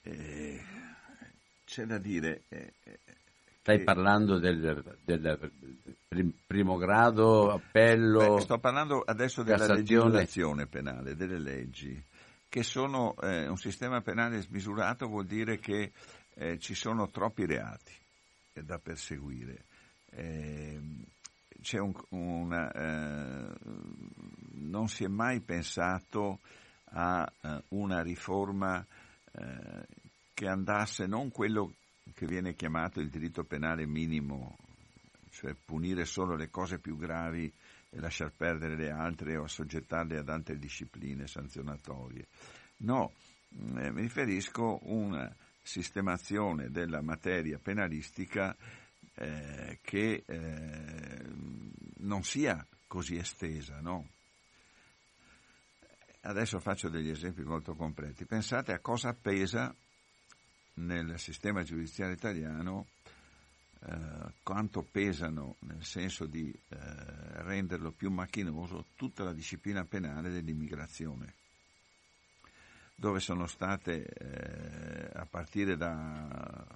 Eh, 0.03 0.61
c'è 1.65 1.85
da 1.85 1.99
dire, 1.99 2.43
eh, 2.49 2.73
Stai 3.61 3.85
parlando 3.85 4.39
del, 4.39 4.83
del, 5.05 6.33
primo 6.47 6.77
grado, 6.77 7.53
appello? 7.53 8.37
Beh, 8.37 8.41
sto 8.41 8.59
parlando 8.59 9.03
adesso 9.05 9.43
della 9.43 9.59
Cassazione. 9.59 10.05
legislazione 10.05 10.67
penale, 10.67 11.15
delle 11.15 11.39
leggi, 11.39 12.03
che 12.51 12.65
sono 12.65 13.15
eh, 13.23 13.47
un 13.47 13.57
sistema 13.57 14.01
penale 14.01 14.43
smisurato, 14.43 15.07
vuol 15.07 15.25
dire 15.25 15.61
che 15.61 15.93
eh, 16.35 16.59
ci 16.59 16.75
sono 16.75 17.09
troppi 17.09 17.47
reati 17.47 17.93
eh, 18.53 18.63
da 18.65 18.79
perseguire. 18.79 19.65
C'è 20.11 21.79
un, 21.79 21.93
una, 22.09 22.73
eh, 22.73 23.53
non 24.55 24.89
si 24.89 25.05
è 25.05 25.07
mai 25.07 25.41
pensato 25.41 26.41
a 26.93 27.33
uh, 27.43 27.63
una 27.69 28.03
riforma 28.03 28.85
che 30.35 30.49
andasse 30.49 31.07
non 31.07 31.31
quello 31.31 31.75
che 32.15 32.27
viene 32.27 32.57
chiamato 32.57 32.99
il 32.99 33.09
diritto 33.09 33.45
penale 33.45 33.87
minimo, 33.87 34.57
cioè 35.31 35.55
punire 35.55 36.05
solo 36.05 36.35
le 36.35 36.51
cose 36.51 36.81
più 36.81 36.97
gravi 36.97 37.53
e 37.91 37.99
lasciar 37.99 38.33
perdere 38.33 38.77
le 38.77 38.91
altre 38.91 39.37
o 39.37 39.45
assoggettarle 39.45 40.19
ad 40.19 40.29
altre 40.29 40.57
discipline 40.57 41.27
sanzionatorie. 41.27 42.27
No, 42.79 43.13
eh, 43.51 43.91
mi 43.91 44.03
riferisco 44.03 44.77
a 44.77 44.79
una 44.83 45.37
sistemazione 45.61 46.71
della 46.71 47.03
materia 47.03 47.59
penalistica 47.59 48.57
eh, 49.15 49.79
che 49.83 50.23
eh, 50.25 51.23
non 51.99 52.23
sia 52.23 52.65
così 52.87 53.17
estesa, 53.17 53.81
no? 53.81 54.09
Adesso 56.23 56.59
faccio 56.61 56.89
degli 56.89 57.09
esempi 57.09 57.43
molto 57.43 57.75
completi. 57.75 58.27
Pensate 58.27 58.73
a 58.73 58.81
cosa 58.81 59.15
pesa 59.15 59.75
nel 60.75 61.19
sistema 61.19 61.63
giudiziario 61.63 62.15
italiano 62.15 62.87
eh, 63.83 64.33
quanto 64.43 64.83
pesano 64.83 65.57
nel 65.61 65.85
senso 65.85 66.27
di 66.27 66.51
eh, 66.51 66.77
renderlo 67.43 67.93
più 67.93 68.11
macchinoso 68.11 68.89
tutta 68.95 69.25
la 69.25 69.33
disciplina 69.33 69.85
penale 69.85 70.31
dell'immigrazione, 70.31 71.35
dove 72.95 73.21
sono 73.21 73.47
state 73.47 74.05
eh, 74.05 75.11
a 75.15 75.25
partire 75.25 75.77
da 75.77 76.67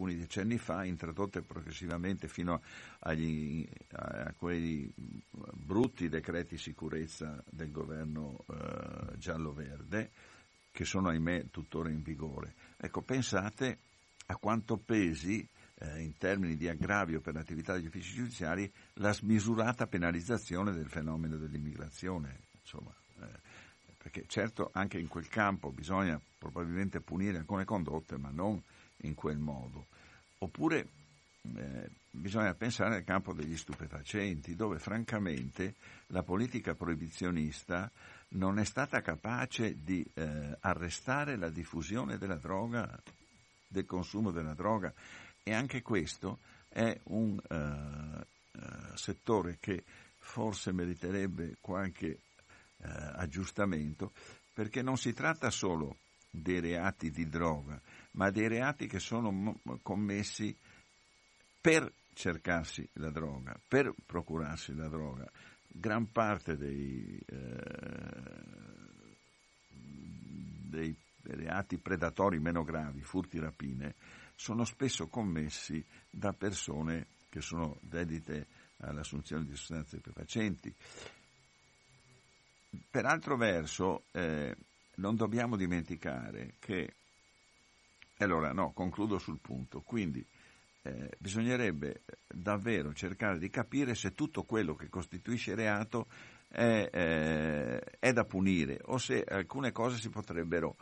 alcuni 0.00 0.16
decenni 0.16 0.56
fa 0.56 0.84
introdotte 0.84 1.42
progressivamente 1.42 2.26
fino 2.26 2.62
agli, 3.00 3.68
a, 3.92 4.32
quei 4.34 4.90
brutti 5.52 6.08
decreti 6.08 6.56
sicurezza 6.56 7.42
del 7.50 7.70
governo 7.70 8.44
eh, 8.48 9.18
giallo-verde 9.18 10.10
che 10.70 10.84
sono 10.86 11.08
ahimè 11.08 11.50
tuttora 11.50 11.90
in 11.90 12.00
vigore. 12.00 12.54
Ecco, 12.78 13.02
pensate 13.02 13.78
a 14.26 14.36
quanto 14.36 14.78
pesi 14.78 15.46
eh, 15.80 16.00
in 16.00 16.16
termini 16.16 16.56
di 16.56 16.68
aggravio 16.68 17.20
per 17.20 17.34
l'attività 17.34 17.74
degli 17.74 17.86
uffici 17.86 18.14
giudiziari 18.14 18.70
la 18.94 19.12
smisurata 19.12 19.86
penalizzazione 19.86 20.72
del 20.72 20.88
fenomeno 20.88 21.36
dell'immigrazione. 21.36 22.40
Insomma, 22.60 22.94
eh, 23.20 23.26
perché 23.96 24.24
certo 24.26 24.70
anche 24.72 24.98
in 24.98 25.08
quel 25.08 25.28
campo 25.28 25.70
bisogna 25.70 26.20
probabilmente 26.38 27.00
punire 27.00 27.38
alcune 27.38 27.64
condotte, 27.64 28.16
ma 28.16 28.30
non 28.30 28.60
in 29.02 29.14
quel 29.14 29.38
modo. 29.38 29.86
Oppure 30.38 30.88
eh, 31.56 31.90
bisogna 32.10 32.54
pensare 32.54 32.96
al 32.96 33.04
campo 33.04 33.32
degli 33.32 33.56
stupefacenti, 33.56 34.54
dove 34.54 34.78
francamente 34.78 35.74
la 36.08 36.22
politica 36.22 36.74
proibizionista 36.74 37.90
non 38.30 38.58
è 38.58 38.64
stata 38.64 39.00
capace 39.00 39.76
di 39.82 40.04
eh, 40.14 40.56
arrestare 40.60 41.36
la 41.36 41.48
diffusione 41.48 42.18
della 42.18 42.36
droga, 42.36 43.00
del 43.66 43.86
consumo 43.86 44.30
della 44.30 44.54
droga. 44.54 44.92
E 45.42 45.52
anche 45.52 45.82
questo 45.82 46.38
è 46.68 46.98
un 47.04 47.38
uh, 47.48 48.96
settore 48.96 49.58
che 49.60 49.82
forse 50.18 50.72
meriterebbe 50.72 51.56
qualche 51.60 52.20
uh, 52.76 52.86
aggiustamento 53.14 54.12
perché 54.52 54.82
non 54.82 54.96
si 54.96 55.12
tratta 55.12 55.50
solo 55.50 55.96
dei 56.30 56.60
reati 56.60 57.10
di 57.10 57.28
droga, 57.28 57.80
ma 58.12 58.30
dei 58.30 58.46
reati 58.46 58.86
che 58.86 59.00
sono 59.00 59.58
commessi 59.82 60.56
per 61.60 61.92
cercarsi 62.14 62.88
la 62.94 63.10
droga, 63.10 63.58
per 63.66 63.92
procurarsi 64.06 64.74
la 64.74 64.88
droga. 64.88 65.30
Gran 65.66 66.10
parte 66.10 66.56
dei, 66.56 67.18
eh, 67.26 67.62
dei 69.68 70.96
reati 71.22 71.78
predatori 71.78 72.38
meno 72.38 72.62
gravi, 72.62 73.02
furti, 73.02 73.38
rapine, 73.38 73.94
sono 74.40 74.64
spesso 74.64 75.06
commessi 75.08 75.84
da 76.08 76.32
persone 76.32 77.08
che 77.28 77.42
sono 77.42 77.76
dedite 77.82 78.46
all'assunzione 78.78 79.44
di 79.44 79.54
sostanze 79.54 79.98
stupefacenti. 79.98 80.74
Per 82.90 83.04
altro 83.04 83.36
verso, 83.36 84.04
eh, 84.12 84.56
non 84.94 85.16
dobbiamo 85.16 85.56
dimenticare 85.56 86.54
che, 86.58 86.94
allora 88.20 88.52
no, 88.52 88.72
concludo 88.72 89.18
sul 89.18 89.40
punto, 89.40 89.82
quindi 89.82 90.24
eh, 90.84 91.10
bisognerebbe 91.18 92.04
davvero 92.26 92.94
cercare 92.94 93.38
di 93.38 93.50
capire 93.50 93.94
se 93.94 94.14
tutto 94.14 94.44
quello 94.44 94.74
che 94.74 94.88
costituisce 94.88 95.54
reato 95.54 96.06
è, 96.48 96.88
eh, 96.90 97.78
è 97.98 98.12
da 98.14 98.24
punire 98.24 98.80
o 98.86 98.96
se 98.96 99.22
alcune 99.22 99.70
cose 99.70 99.98
si 99.98 100.08
potrebbero 100.08 100.76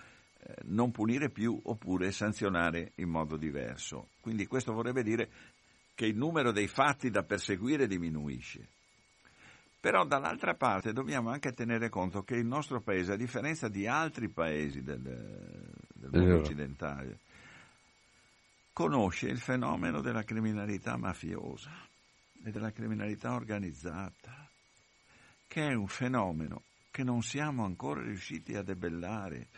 non 0.65 0.91
punire 0.91 1.31
più 1.31 1.61
oppure 1.65 2.13
sanzionare 2.13 2.93
in 2.97 3.09
modo 3.09 3.37
diverso. 3.37 4.11
Quindi 4.21 4.47
questo 4.47 4.73
vorrebbe 4.73 5.03
dire 5.03 5.31
che 5.95 6.07
il 6.07 6.17
numero 6.17 6.53
dei 6.53 6.69
fatti 6.69 7.11
da 7.11 7.23
perseguire 7.23 7.87
diminuisce. 7.87 8.69
Però 9.81 10.05
dall'altra 10.05 10.55
parte 10.55 10.93
dobbiamo 10.93 11.31
anche 11.31 11.53
tenere 11.53 11.89
conto 11.89 12.23
che 12.23 12.35
il 12.35 12.47
nostro 12.47 12.81
paese, 12.81 13.13
a 13.13 13.17
differenza 13.17 13.69
di 13.69 13.87
altri 13.87 14.29
paesi 14.29 14.83
del, 14.83 15.01
del 15.01 16.11
mondo 16.11 16.39
occidentale, 16.39 17.19
conosce 18.73 19.29
il 19.29 19.39
fenomeno 19.39 20.01
della 20.01 20.23
criminalità 20.23 20.97
mafiosa 20.97 21.71
e 22.45 22.51
della 22.51 22.71
criminalità 22.71 23.35
organizzata, 23.35 24.49
che 25.47 25.69
è 25.69 25.75
un 25.75 25.89
fenomeno 25.89 26.63
che 26.91 27.03
non 27.05 27.23
siamo 27.23 27.65
ancora 27.65 28.03
riusciti 28.03 28.55
a 28.55 28.63
debellare. 28.63 29.49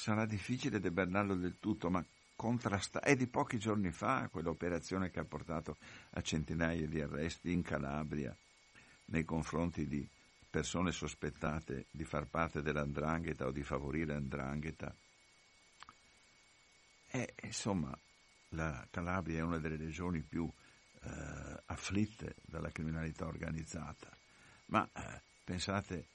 Sarà 0.00 0.24
difficile 0.24 0.80
debellarlo 0.80 1.34
del 1.34 1.58
tutto, 1.60 1.90
ma 1.90 2.02
contrastare. 2.34 3.04
È 3.04 3.16
di 3.16 3.26
pochi 3.26 3.58
giorni 3.58 3.90
fa 3.90 4.30
quell'operazione 4.30 5.10
che 5.10 5.20
ha 5.20 5.26
portato 5.26 5.76
a 6.12 6.22
centinaia 6.22 6.86
di 6.86 7.02
arresti 7.02 7.52
in 7.52 7.60
Calabria 7.60 8.34
nei 9.08 9.26
confronti 9.26 9.86
di 9.86 10.08
persone 10.48 10.90
sospettate 10.90 11.84
di 11.90 12.04
far 12.04 12.24
parte 12.28 12.62
dell'andrangheta 12.62 13.44
o 13.44 13.50
di 13.50 13.62
favorire 13.62 14.14
l'andrangheta. 14.14 14.90
E 17.10 17.34
insomma, 17.42 17.94
la 18.54 18.86
Calabria 18.88 19.40
è 19.40 19.42
una 19.42 19.58
delle 19.58 19.76
regioni 19.76 20.22
più 20.22 20.50
eh, 21.02 21.62
afflitte 21.66 22.36
dalla 22.46 22.70
criminalità 22.70 23.26
organizzata, 23.26 24.08
ma 24.68 24.88
eh, 24.94 25.20
pensate 25.44 26.06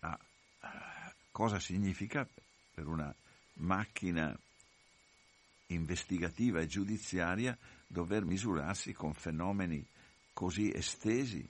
a, 0.00 0.18
a 0.62 1.14
cosa 1.30 1.60
significa 1.60 2.26
per 2.80 2.88
una 2.88 3.14
macchina 3.54 4.34
investigativa 5.66 6.60
e 6.60 6.66
giudiziaria 6.66 7.56
dover 7.86 8.24
misurarsi 8.24 8.94
con 8.94 9.12
fenomeni 9.12 9.84
così 10.32 10.72
estesi 10.72 11.46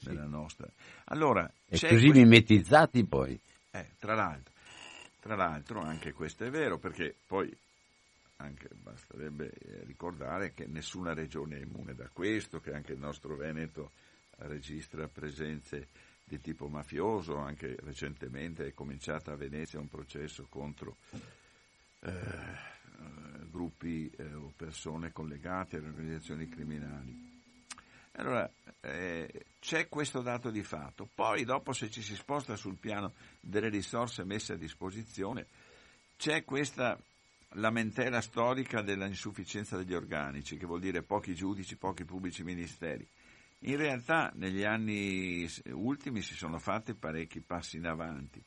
della 0.00 0.26
nostra. 0.26 0.68
Allora, 1.04 1.48
e 1.66 1.78
così 1.78 1.86
questo... 1.86 2.12
mimetizzati 2.18 3.04
poi. 3.04 3.38
Eh, 3.70 3.90
tra, 4.00 4.14
l'altro, 4.14 4.52
tra 5.20 5.36
l'altro, 5.36 5.80
anche 5.82 6.12
questo 6.12 6.44
è 6.44 6.50
vero, 6.50 6.78
perché 6.78 7.14
poi 7.24 7.56
anche 8.38 8.68
basterebbe 8.74 9.52
eh, 9.52 9.84
ricordare 9.84 10.52
che 10.52 10.66
nessuna 10.66 11.14
regione 11.14 11.58
è 11.58 11.62
immune 11.62 11.94
da 11.94 12.08
questo, 12.12 12.58
che 12.58 12.72
anche 12.72 12.92
il 12.92 12.98
nostro 12.98 13.36
Veneto 13.36 13.92
registra 14.38 15.06
presenze 15.06 15.86
di 16.28 16.40
tipo 16.40 16.66
mafioso, 16.66 17.36
anche 17.36 17.76
recentemente 17.84 18.66
è 18.66 18.74
cominciato 18.74 19.30
a 19.30 19.36
Venezia 19.36 19.78
un 19.78 19.88
processo 19.88 20.46
contro 20.48 20.96
eh, 22.00 22.10
gruppi 23.48 24.10
eh, 24.10 24.34
o 24.34 24.52
persone 24.56 25.12
collegate 25.12 25.76
alle 25.76 25.86
organizzazioni 25.86 26.48
criminali. 26.48 27.34
Allora, 28.18 28.50
eh, 28.80 29.46
c'è 29.60 29.88
questo 29.88 30.20
dato 30.20 30.50
di 30.50 30.64
fatto. 30.64 31.08
Poi, 31.14 31.44
dopo, 31.44 31.72
se 31.72 31.90
ci 31.90 32.02
si 32.02 32.16
sposta 32.16 32.56
sul 32.56 32.76
piano 32.76 33.12
delle 33.38 33.68
risorse 33.68 34.24
messe 34.24 34.54
a 34.54 34.56
disposizione, 34.56 35.46
c'è 36.16 36.42
questa 36.44 36.98
lamentela 37.50 38.20
storica 38.20 38.82
dell'insufficienza 38.82 39.76
degli 39.76 39.94
organici, 39.94 40.56
che 40.56 40.66
vuol 40.66 40.80
dire 40.80 41.02
pochi 41.02 41.34
giudici, 41.34 41.76
pochi 41.76 42.04
pubblici 42.04 42.42
ministeri. 42.42 43.06
In 43.60 43.76
realtà, 43.76 44.30
negli 44.34 44.64
anni 44.64 45.48
ultimi 45.70 46.22
si 46.22 46.34
sono 46.34 46.58
fatti 46.58 46.94
parecchi 46.94 47.40
passi 47.40 47.78
in 47.78 47.86
avanti, 47.86 48.42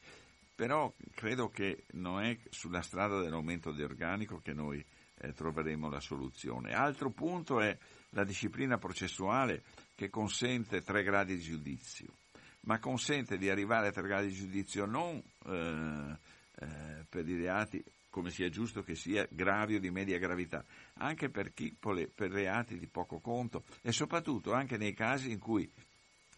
però 0.55 0.93
credo 1.15 1.49
che 1.49 1.85
non 1.93 2.23
è 2.23 2.37
sulla 2.49 2.81
strada 2.81 3.21
dell'aumento 3.21 3.71
di 3.71 3.81
organico 3.81 4.39
che 4.39 4.53
noi 4.53 4.85
eh, 5.19 5.33
troveremo 5.33 5.89
la 5.89 5.99
soluzione. 5.99 6.73
Altro 6.73 7.09
punto 7.09 7.59
è 7.59 7.77
la 8.11 8.23
disciplina 8.23 8.77
processuale 8.77 9.63
che 9.95 10.09
consente 10.09 10.81
tre 10.81 11.03
gradi 11.03 11.35
di 11.35 11.41
giudizio, 11.41 12.07
ma 12.61 12.79
consente 12.79 13.37
di 13.37 13.49
arrivare 13.49 13.87
a 13.87 13.91
tre 13.91 14.07
gradi 14.07 14.27
di 14.27 14.35
giudizio 14.35 14.85
non 14.85 15.21
eh, 15.45 16.17
eh, 16.55 17.05
per 17.09 17.27
i 17.27 17.35
reati 17.35 17.83
come 18.19 18.32
sia 18.32 18.49
giusto 18.49 18.84
che 18.84 18.95
sia, 18.95 19.25
gravi 19.32 19.75
o 19.75 19.79
di 19.79 19.89
media 19.89 20.19
gravità, 20.19 20.65
anche 20.95 21.29
per, 21.29 21.53
chi, 21.53 21.73
per 21.79 22.29
reati 22.29 22.77
di 22.77 22.88
poco 22.88 23.19
conto 23.19 23.63
e 23.82 23.93
soprattutto 23.93 24.51
anche 24.51 24.75
nei 24.75 24.93
casi 24.93 25.32
in 25.32 25.39
cui 25.39 25.71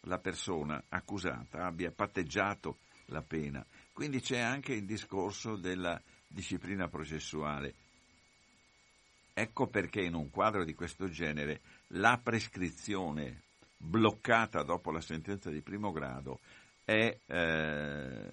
la 0.01 0.19
persona 0.19 0.83
accusata 0.89 1.65
abbia 1.65 1.91
patteggiato 1.91 2.77
la 3.05 3.23
pena. 3.23 3.65
Quindi 3.91 4.21
c'è 4.21 4.37
anche 4.37 4.73
il 4.73 4.85
discorso 4.85 5.55
della 5.55 5.99
disciplina 6.27 6.87
processuale 6.87 7.73
Ecco 9.33 9.67
perché 9.67 10.01
in 10.01 10.13
un 10.13 10.29
quadro 10.29 10.63
di 10.65 10.73
questo 10.73 11.07
genere 11.07 11.61
la 11.93 12.19
prescrizione 12.21 13.43
bloccata 13.77 14.61
dopo 14.61 14.91
la 14.91 14.99
sentenza 14.99 15.49
di 15.49 15.61
primo 15.61 15.91
grado 15.91 16.41
è 16.83 17.17
eh, 17.25 18.29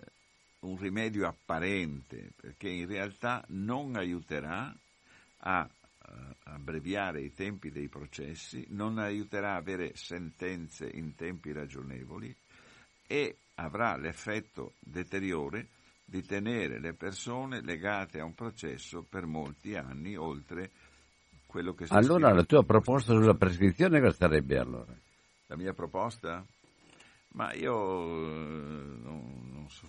un 0.61 0.77
rimedio 0.77 1.27
apparente, 1.27 2.31
perché 2.35 2.69
in 2.69 2.87
realtà 2.87 3.45
non 3.49 3.97
aiuterà 3.97 4.75
a 5.41 5.69
eh, 5.69 6.37
abbreviare 6.45 7.21
i 7.21 7.33
tempi 7.33 7.71
dei 7.71 7.89
processi, 7.89 8.67
non 8.71 8.99
aiuterà 8.99 9.53
a 9.53 9.57
avere 9.57 9.93
sentenze 9.95 10.89
in 10.93 11.15
tempi 11.15 11.53
ragionevoli 11.53 12.35
e 13.07 13.37
avrà 13.55 13.97
l'effetto 13.97 14.75
deteriore 14.81 15.69
di 16.05 16.23
tenere 16.23 16.81
le 16.81 16.95
persone 16.95 17.61
legate 17.61 18.19
a 18.19 18.25
un 18.25 18.35
processo 18.35 19.03
per 19.03 19.27
molti 19.27 19.77
anni, 19.77 20.17
oltre 20.17 20.71
quello 21.47 21.75
che 21.75 21.87
si 21.87 21.93
Allora 21.93 22.33
la 22.33 22.45
tua 22.45 22.65
proposta 22.65 23.13
sulla 23.13 23.35
prescrizione 23.35 24.01
cosa 24.01 24.17
sarebbe 24.17 24.59
allora? 24.59 24.95
La 25.47 25.57
mia 25.57 25.73
proposta? 25.73 26.45
Ma 27.33 27.53
io 27.53 27.75
eh, 27.75 28.97
non, 29.03 29.51
non 29.53 29.69
so 29.69 29.87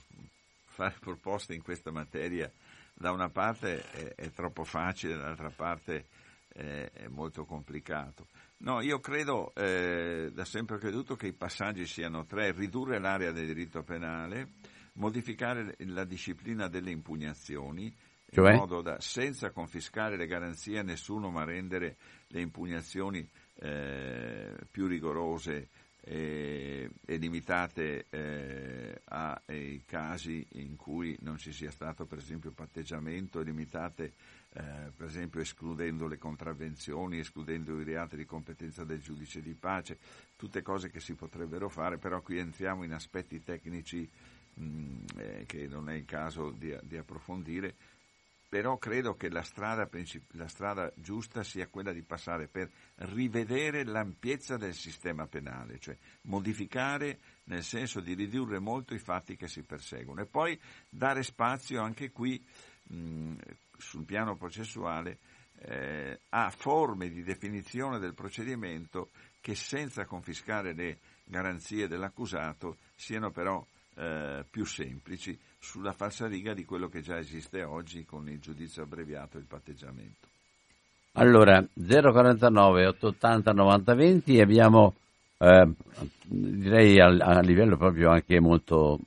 fare 0.80 0.96
proposte 0.98 1.54
in 1.54 1.62
questa 1.62 1.92
materia. 1.92 2.50
Da 2.94 3.12
una 3.12 3.30
parte 3.30 3.84
è, 3.92 4.15
è 4.15 4.32
troppo 4.32 4.63
facile, 4.63 5.15
dall'altra 5.15 5.52
parte 5.54 6.06
è, 6.48 6.89
è, 6.94 7.08
molto 7.08 7.44
complicato. 7.44 8.28
No, 8.60 8.82
io 8.82 9.00
credo, 9.00 9.54
eh, 9.56 10.32
da 10.34 10.46
sempre 10.46 10.78
creduto, 10.78 11.15
che 11.15 11.28
i 11.28 11.34
passaggi 11.34 11.86
siano 11.86 12.26
tre. 12.26 12.54
Ridurre 12.54 13.00
l'area 13.00 13.32
del 13.32 13.48
diritto 13.48 13.84
penale, 13.84 14.54
modificare 14.94 15.76
la 15.80 16.06
disciplina 16.06 16.70
delle 16.70 16.92
impugnazioni, 16.92 17.94
cioè? 18.32 18.52
in 18.52 18.58
modo 18.58 18.82
da, 18.82 19.00
senza 19.02 19.52
confiscare 19.52 20.15
le 20.15 20.28
garanzie 20.28 20.80
a 20.80 20.84
nessuno, 20.84 21.30
ma 21.30 21.44
rendere 21.44 21.98
le 22.28 22.39
impugnazioni 22.39 23.28
eh, 23.56 24.56
più 24.72 24.88
rigorose 24.88 25.68
e, 26.12 26.89
e 27.06 27.17
limitate 27.17 28.08
eh, 28.10 29.00
ai 29.06 29.84
casi 29.86 30.43
in 30.54 30.76
cui 30.76 31.15
non 31.22 31.38
ci 31.38 31.52
sia 31.52 31.69
stato 31.69 32.08
per 32.08 32.17
esempio 32.17 32.50
patteggiamento, 32.50 33.41
limitate 33.41 34.13
eh, 34.54 34.91
per 34.95 35.06
esempio 35.06 35.39
escludendo 35.39 36.08
le 36.08 36.17
contravvenzioni, 36.17 37.19
escludendo 37.19 37.80
i 37.80 37.84
reati 37.84 38.15
di 38.15 38.26
competenza 38.26 38.84
del 38.84 39.02
giudice 39.02 39.39
di 39.39 39.54
pace, 39.54 40.00
tutte 40.36 40.63
cose 40.63 40.89
che 40.89 41.00
si 41.00 41.13
potrebbero 41.13 41.69
fare, 41.69 42.00
però 42.00 42.22
qui 42.22 42.39
entriamo 42.39 42.84
in 42.84 42.93
aspetti 42.93 43.43
tecnici 43.43 44.10
mh, 44.56 44.63
mm, 44.63 44.98
eh, 45.15 45.43
che 45.45 45.67
non 45.67 45.89
è 45.89 45.93
il 45.93 46.06
caso 46.06 46.50
di, 46.50 46.76
di 46.82 46.98
approfondire 46.98 47.76
però 48.49 48.77
credo 48.77 49.13
che 49.13 49.29
la 49.29 49.43
strada, 49.43 49.88
la 50.31 50.47
strada, 50.47 50.91
giusta 50.95 51.43
sia 51.43 51.67
quella 51.67 51.93
di 51.93 52.01
passare 52.01 52.47
per 52.47 52.67
rivedere 52.95 53.85
l'ampiezza 53.85 54.57
del 54.57 54.73
sistema 54.73 55.27
penale, 55.27 55.77
cioè 55.77 55.95
modificare 56.23 57.19
nel 57.43 57.63
senso 57.63 57.99
di 57.99 58.15
ridurre 58.15 58.57
molto 58.57 58.95
i 58.95 58.99
fatti 58.99 59.35
che 59.35 59.47
si 59.47 59.62
perseguono 59.62 60.21
e 60.21 60.25
poi 60.25 60.59
dare 60.89 61.21
spazio 61.21 61.81
anche 61.81 62.12
qui 62.12 62.43
mh, 62.88 63.35
sul 63.77 64.03
piano 64.03 64.35
processuale 64.35 65.19
eh, 65.59 66.19
a 66.29 66.49
forme 66.49 67.09
di 67.09 67.21
definizione 67.21 67.99
del 67.99 68.15
procedimento 68.15 69.09
che 69.41 69.53
senza 69.53 70.05
confiscare 70.05 70.73
le 70.73 70.97
garanzie 71.23 71.88
dell'accusato 71.88 72.77
siano 72.95 73.29
però 73.29 73.63
eh, 73.99 74.45
più 74.49 74.63
semplici 74.65 75.38
sulla 75.57 75.91
falsariga 75.91 76.53
di 76.53 76.63
quello 76.63 76.88
che 76.88 77.01
già 77.01 77.17
esiste 77.17 77.63
oggi 77.63 78.05
con 78.05 78.29
il 78.29 78.39
giudizio 78.39 78.83
abbreviato 78.83 79.35
e 79.35 79.41
il 79.41 79.45
patteggiamento. 79.45 80.27
Allora, 81.13 81.62
049 81.73 82.88
880 82.88 83.51
9020 83.51 84.39
abbiamo 84.39 84.93
eh, 85.38 85.69
direi 86.23 86.99
a, 86.99 87.07
a, 87.07 87.39
livello 87.41 87.75
proprio 87.75 88.09
anche 88.09 88.39
molto 88.39 88.99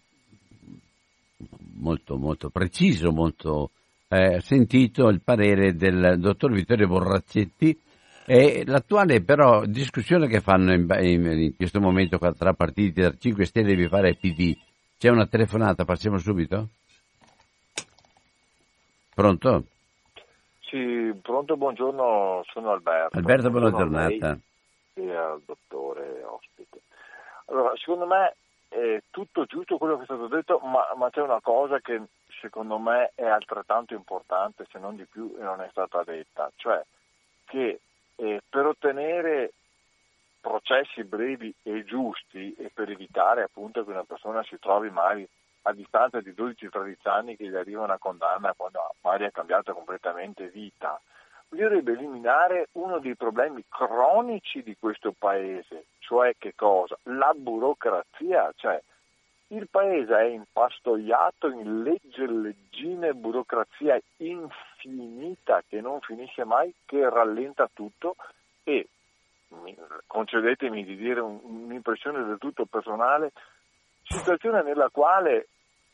molto 1.76 2.16
molto 2.16 2.50
preciso, 2.50 3.12
molto 3.12 3.70
eh, 4.08 4.40
sentito 4.40 5.08
il 5.08 5.22
parere 5.22 5.74
del 5.74 6.16
dottor 6.18 6.52
Vittorio 6.52 6.86
Borrazzetti 6.86 7.78
e 8.26 8.62
l'attuale 8.66 9.22
però 9.22 9.64
discussione 9.64 10.28
che 10.28 10.40
fanno 10.40 10.72
in, 10.74 10.86
in, 11.00 11.26
in 11.26 11.56
questo 11.56 11.80
momento 11.80 12.18
tra 12.36 12.52
partiti 12.52 13.00
da 13.00 13.14
5 13.16 13.44
Stelle 13.46 13.74
vi 13.74 13.88
fare 13.88 14.16
PD 14.16 14.54
c'è 15.02 15.08
una 15.08 15.26
telefonata, 15.26 15.84
passiamo 15.84 16.16
subito? 16.18 16.68
Pronto? 19.12 19.64
Sì, 20.60 21.12
pronto, 21.20 21.56
buongiorno, 21.56 22.44
sono 22.52 22.70
Alberto. 22.70 23.18
Alberto, 23.18 23.50
buona 23.50 23.72
giornata. 23.72 24.38
E 24.94 25.12
al 25.12 25.42
dottore 25.44 26.22
ospite. 26.22 26.82
Allora, 27.46 27.72
secondo 27.78 28.06
me 28.06 28.36
è 28.68 29.02
tutto 29.10 29.44
giusto 29.44 29.76
quello 29.76 29.96
che 29.96 30.02
è 30.02 30.04
stato 30.04 30.28
detto, 30.28 30.60
ma, 30.60 30.86
ma 30.96 31.10
c'è 31.10 31.20
una 31.20 31.40
cosa 31.40 31.80
che 31.80 32.00
secondo 32.40 32.78
me 32.78 33.10
è 33.16 33.26
altrettanto 33.26 33.94
importante, 33.94 34.68
se 34.70 34.78
non 34.78 34.94
di 34.94 35.04
più, 35.04 35.34
e 35.36 35.42
non 35.42 35.62
è 35.62 35.68
stata 35.72 36.04
detta, 36.04 36.48
cioè 36.54 36.80
che 37.46 37.80
eh, 38.14 38.40
per 38.48 38.66
ottenere 38.66 39.54
processi 40.42 41.04
brevi 41.04 41.54
e 41.62 41.84
giusti 41.84 42.52
e 42.58 42.70
per 42.74 42.90
evitare 42.90 43.44
appunto 43.44 43.84
che 43.84 43.90
una 43.92 44.04
persona 44.04 44.42
si 44.42 44.58
trovi 44.58 44.90
magari 44.90 45.26
a 45.62 45.72
distanza 45.72 46.20
di 46.20 46.30
12-13 46.30 46.94
anni 47.04 47.36
che 47.36 47.48
gli 47.48 47.54
arriva 47.54 47.84
una 47.84 47.98
condanna 47.98 48.52
quando 48.54 48.80
magari 49.02 49.26
ha 49.26 49.30
cambiato 49.30 49.72
completamente 49.72 50.48
vita, 50.48 51.00
bisognerebbe 51.48 51.92
eliminare 51.92 52.68
uno 52.72 52.98
dei 52.98 53.14
problemi 53.14 53.64
cronici 53.68 54.64
di 54.64 54.76
questo 54.76 55.14
paese, 55.16 55.84
cioè 56.00 56.34
che 56.36 56.54
cosa? 56.56 56.98
La 57.04 57.32
burocrazia, 57.36 58.52
cioè 58.56 58.82
il 59.48 59.68
paese 59.68 60.16
è 60.16 60.24
impastoiato 60.24 61.48
in 61.50 61.82
legge, 61.82 62.26
leggine, 62.26 63.12
burocrazia 63.12 64.00
infinita 64.16 65.62
che 65.68 65.80
non 65.80 66.00
finisce 66.00 66.42
mai, 66.44 66.74
che 66.84 67.08
rallenta 67.08 67.70
tutto 67.72 68.16
e 68.64 68.88
concedetemi 70.06 70.84
di 70.84 70.96
dire 70.96 71.20
un'impressione 71.20 72.24
del 72.24 72.38
tutto 72.38 72.66
personale, 72.66 73.32
situazione 74.02 74.62
nella 74.62 74.88
quale 74.90 75.48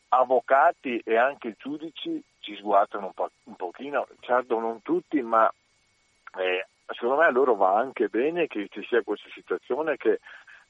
avvocati 0.09 1.01
e 1.03 1.17
anche 1.17 1.55
giudici 1.57 2.21
ci 2.39 2.55
sguattano 2.55 3.07
un, 3.07 3.13
po', 3.13 3.31
un 3.43 3.55
pochino, 3.55 4.07
certo 4.19 4.59
non 4.59 4.81
tutti, 4.81 5.21
ma 5.21 5.51
eh, 6.37 6.65
secondo 6.93 7.17
me 7.17 7.25
a 7.25 7.31
loro 7.31 7.55
va 7.55 7.77
anche 7.77 8.07
bene 8.07 8.47
che 8.47 8.67
ci 8.69 8.83
sia 8.87 9.03
questa 9.03 9.29
situazione 9.33 9.97
che 9.97 10.19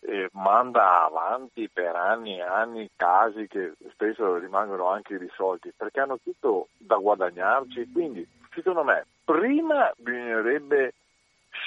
eh, 0.02 0.30
manda 0.34 1.06
avanti 1.06 1.70
per 1.70 1.96
anni 1.96 2.38
e 2.38 2.42
anni 2.42 2.90
casi 2.96 3.48
che 3.48 3.74
spesso 3.92 4.38
rimangono 4.38 4.88
anche 4.88 5.14
irrisolti, 5.14 5.74
perché 5.76 6.00
hanno 6.00 6.20
tutto 6.22 6.70
da 6.78 6.96
guadagnarci, 6.96 7.92
quindi 7.92 8.28
secondo 8.54 8.84
me 8.84 9.06
prima 9.24 9.92
bisognerebbe 9.98 10.94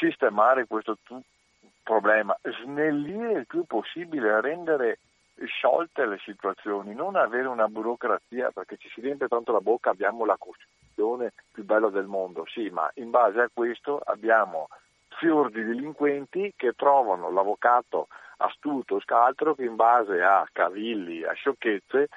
sistemare 0.03 0.67
questo 0.67 0.99
tu- 1.05 1.23
problema, 1.83 2.37
snellire 2.43 3.33
il 3.33 3.47
più 3.47 3.65
possibile, 3.65 4.41
rendere 4.41 4.99
sciolte 5.47 6.07
le 6.07 6.19
situazioni, 6.19 6.95
non 6.95 7.17
avere 7.17 7.49
una 7.49 7.69
burocrazia 7.69 8.51
perché 8.51 8.77
ci 8.77 8.89
si 8.91 9.01
riempie 9.01 9.29
tanto 9.29 9.53
la 9.53 9.61
bocca, 9.61 9.91
abbiamo 9.91 10.25
la 10.25 10.37
Costituzione 10.39 11.33
più 11.51 11.65
bella 11.65 11.89
del 11.89 12.07
mondo, 12.07 12.45
sì, 12.47 12.69
ma 12.71 12.91
in 12.95 13.11
base 13.11 13.41
a 13.41 13.51
questo 13.53 14.01
abbiamo 14.05 14.69
fior 15.19 15.51
di 15.51 15.65
delinquenti 15.65 16.53
che 16.57 16.73
trovano 16.73 17.31
l'avvocato 17.31 18.09
astuto, 18.39 19.01
scaltro, 19.01 19.55
che 19.55 19.65
in 19.65 19.77
base 19.77 20.23
a 20.23 20.49
cavilli, 20.53 21.25
a 21.25 21.33
sciocchezze 21.33 22.09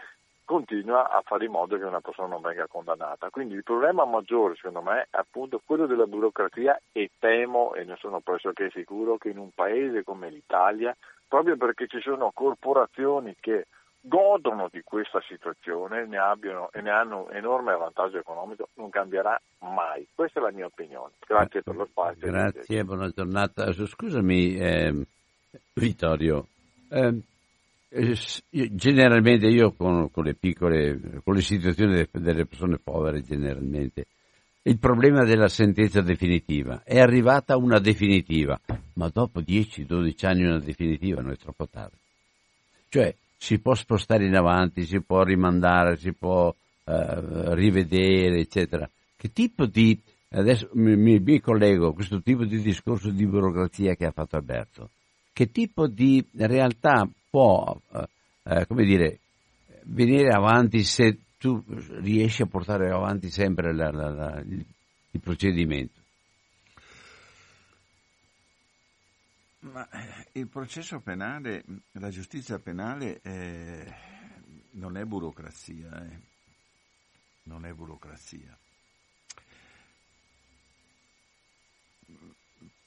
continua 0.45 1.09
a 1.09 1.21
fare 1.25 1.45
in 1.45 1.51
modo 1.51 1.77
che 1.77 1.83
una 1.83 1.99
persona 1.99 2.29
non 2.29 2.41
venga 2.41 2.67
condannata. 2.67 3.29
Quindi 3.29 3.55
il 3.55 3.63
problema 3.63 4.05
maggiore, 4.05 4.55
secondo 4.55 4.81
me, 4.81 5.07
è 5.09 5.17
appunto 5.17 5.61
quello 5.65 5.87
della 5.87 6.05
burocrazia 6.05 6.79
e 6.91 7.11
temo, 7.19 7.73
e 7.73 7.83
ne 7.83 7.95
sono 7.99 8.21
pressoché 8.21 8.69
sicuro, 8.71 9.17
che 9.17 9.29
in 9.29 9.37
un 9.37 9.49
paese 9.53 10.03
come 10.03 10.29
l'Italia, 10.29 10.95
proprio 11.27 11.57
perché 11.57 11.87
ci 11.87 11.99
sono 11.99 12.31
corporazioni 12.33 13.35
che 13.39 13.65
godono 13.99 14.69
di 14.71 14.81
questa 14.83 15.19
situazione 15.27 16.05
ne 16.05 16.17
abbiano, 16.17 16.69
e 16.71 16.81
ne 16.81 16.91
hanno 16.91 17.27
enorme 17.31 17.75
vantaggio 17.75 18.19
economico, 18.19 18.69
non 18.75 18.89
cambierà 18.91 19.39
mai. 19.59 20.07
Questa 20.13 20.39
è 20.39 20.43
la 20.43 20.51
mia 20.51 20.67
opinione. 20.67 21.13
Grazie 21.27 21.63
per 21.63 21.75
lo 21.75 21.87
spazio. 21.87 22.27
Grazie, 22.27 22.83
buona 22.83 23.09
giornata. 23.09 23.71
Scusami, 23.73 24.57
eh, 24.57 25.05
Vittorio. 25.73 26.45
Eh, 26.91 27.19
generalmente 27.89 29.47
io 29.47 29.73
con, 29.73 30.09
con, 30.11 30.23
le 30.23 30.33
piccole, 30.35 31.21
con 31.23 31.35
le 31.35 31.41
situazioni 31.41 32.07
delle 32.11 32.45
persone 32.45 32.77
povere 32.77 33.21
generalmente, 33.21 34.07
il 34.63 34.79
problema 34.79 35.23
della 35.23 35.47
sentenza 35.47 36.01
definitiva 36.01 36.81
è 36.83 36.99
arrivata 36.99 37.55
una 37.55 37.79
definitiva, 37.79 38.59
ma 38.93 39.09
dopo 39.13 39.39
10-12 39.39 40.25
anni 40.25 40.43
una 40.43 40.59
definitiva 40.59 41.21
non 41.21 41.33
è 41.33 41.37
troppo 41.37 41.67
tardi. 41.67 41.97
Cioè 42.89 43.15
si 43.37 43.59
può 43.59 43.75
spostare 43.75 44.25
in 44.25 44.35
avanti, 44.35 44.85
si 44.85 45.01
può 45.01 45.21
rimandare, 45.21 45.97
si 45.97 46.13
può 46.13 46.51
eh, 46.83 47.53
rivedere, 47.53 48.39
eccetera. 48.39 48.89
Che 49.15 49.31
tipo 49.31 49.67
di, 49.67 49.99
adesso 50.29 50.69
mi, 50.73 51.19
mi 51.19 51.39
collego 51.39 51.89
a 51.89 51.93
questo 51.93 52.21
tipo 52.23 52.43
di 52.43 52.59
discorso 52.59 53.11
di 53.11 53.27
burocrazia 53.27 53.93
che 53.95 54.05
ha 54.05 54.11
fatto 54.11 54.35
Alberto, 54.35 54.89
che 55.35 55.51
tipo 55.51 55.87
di 55.87 56.25
realtà 56.31 57.05
può, 57.29 57.77
eh, 57.91 58.07
eh, 58.43 58.65
come 58.67 58.85
dire, 58.85 59.19
venire 59.83 60.29
avanti 60.33 60.81
se 60.85 61.19
tu 61.37 61.61
riesci 61.99 62.41
a 62.41 62.45
portare 62.45 62.89
avanti 62.89 63.29
sempre 63.29 63.75
la, 63.75 63.91
la, 63.91 64.09
la, 64.11 64.39
il, 64.39 64.65
il, 65.11 65.19
procedimento. 65.19 65.99
Ma 69.59 69.85
eh, 69.89 70.39
il 70.39 70.47
processo 70.47 71.01
penale, 71.01 71.65
la 71.91 72.09
giustizia 72.09 72.57
penale 72.57 73.19
eh, 73.21 73.93
non 74.75 74.95
è 74.95 75.03
burocrazia, 75.03 76.01
eh. 76.01 76.19
non 77.43 77.65
è 77.65 77.73
burocrazia. 77.73 78.57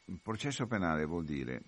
Il 0.07 0.19
processo 0.23 0.67
penale 0.67 1.05
vuol 1.05 1.27
dire 1.27 1.61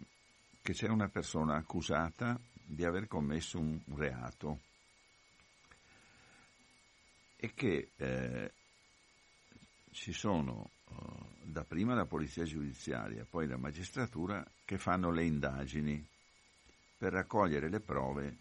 che 0.71 0.77
c'è 0.77 0.89
una 0.89 1.09
persona 1.09 1.57
accusata 1.57 2.39
di 2.53 2.85
aver 2.85 3.09
commesso 3.09 3.59
un 3.59 3.81
reato 3.97 4.61
e 7.35 7.53
che 7.55 7.91
eh, 7.97 8.53
ci 9.91 10.12
sono 10.12 10.71
eh, 10.89 10.95
dapprima 11.43 11.95
la 11.95 12.05
polizia 12.05 12.45
giudiziaria, 12.45 13.27
poi 13.29 13.49
la 13.49 13.57
magistratura 13.57 14.47
che 14.64 14.79
fanno 14.79 15.11
le 15.11 15.25
indagini 15.25 16.07
per 16.97 17.14
raccogliere 17.14 17.68
le 17.68 17.81
prove 17.81 18.37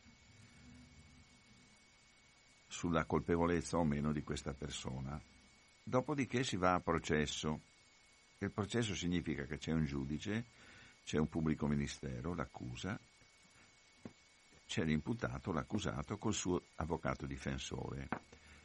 sulla 2.67 3.05
colpevolezza 3.05 3.77
o 3.77 3.83
meno 3.83 4.11
di 4.11 4.21
questa 4.21 4.53
persona. 4.53 5.19
Dopodiché 5.81 6.43
si 6.43 6.57
va 6.57 6.75
a 6.75 6.79
processo. 6.79 7.61
Il 8.37 8.51
processo 8.51 8.93
significa 8.93 9.45
che 9.45 9.57
c'è 9.57 9.71
un 9.71 9.85
giudice, 9.85 10.45
c'è 11.09 11.17
un 11.17 11.27
pubblico 11.27 11.65
ministero, 11.65 12.35
l'accusa, 12.35 12.95
c'è 14.67 14.83
l'imputato, 14.83 15.51
l'accusato, 15.51 16.19
col 16.19 16.35
suo 16.35 16.61
avvocato 16.75 17.25
difensore 17.25 18.07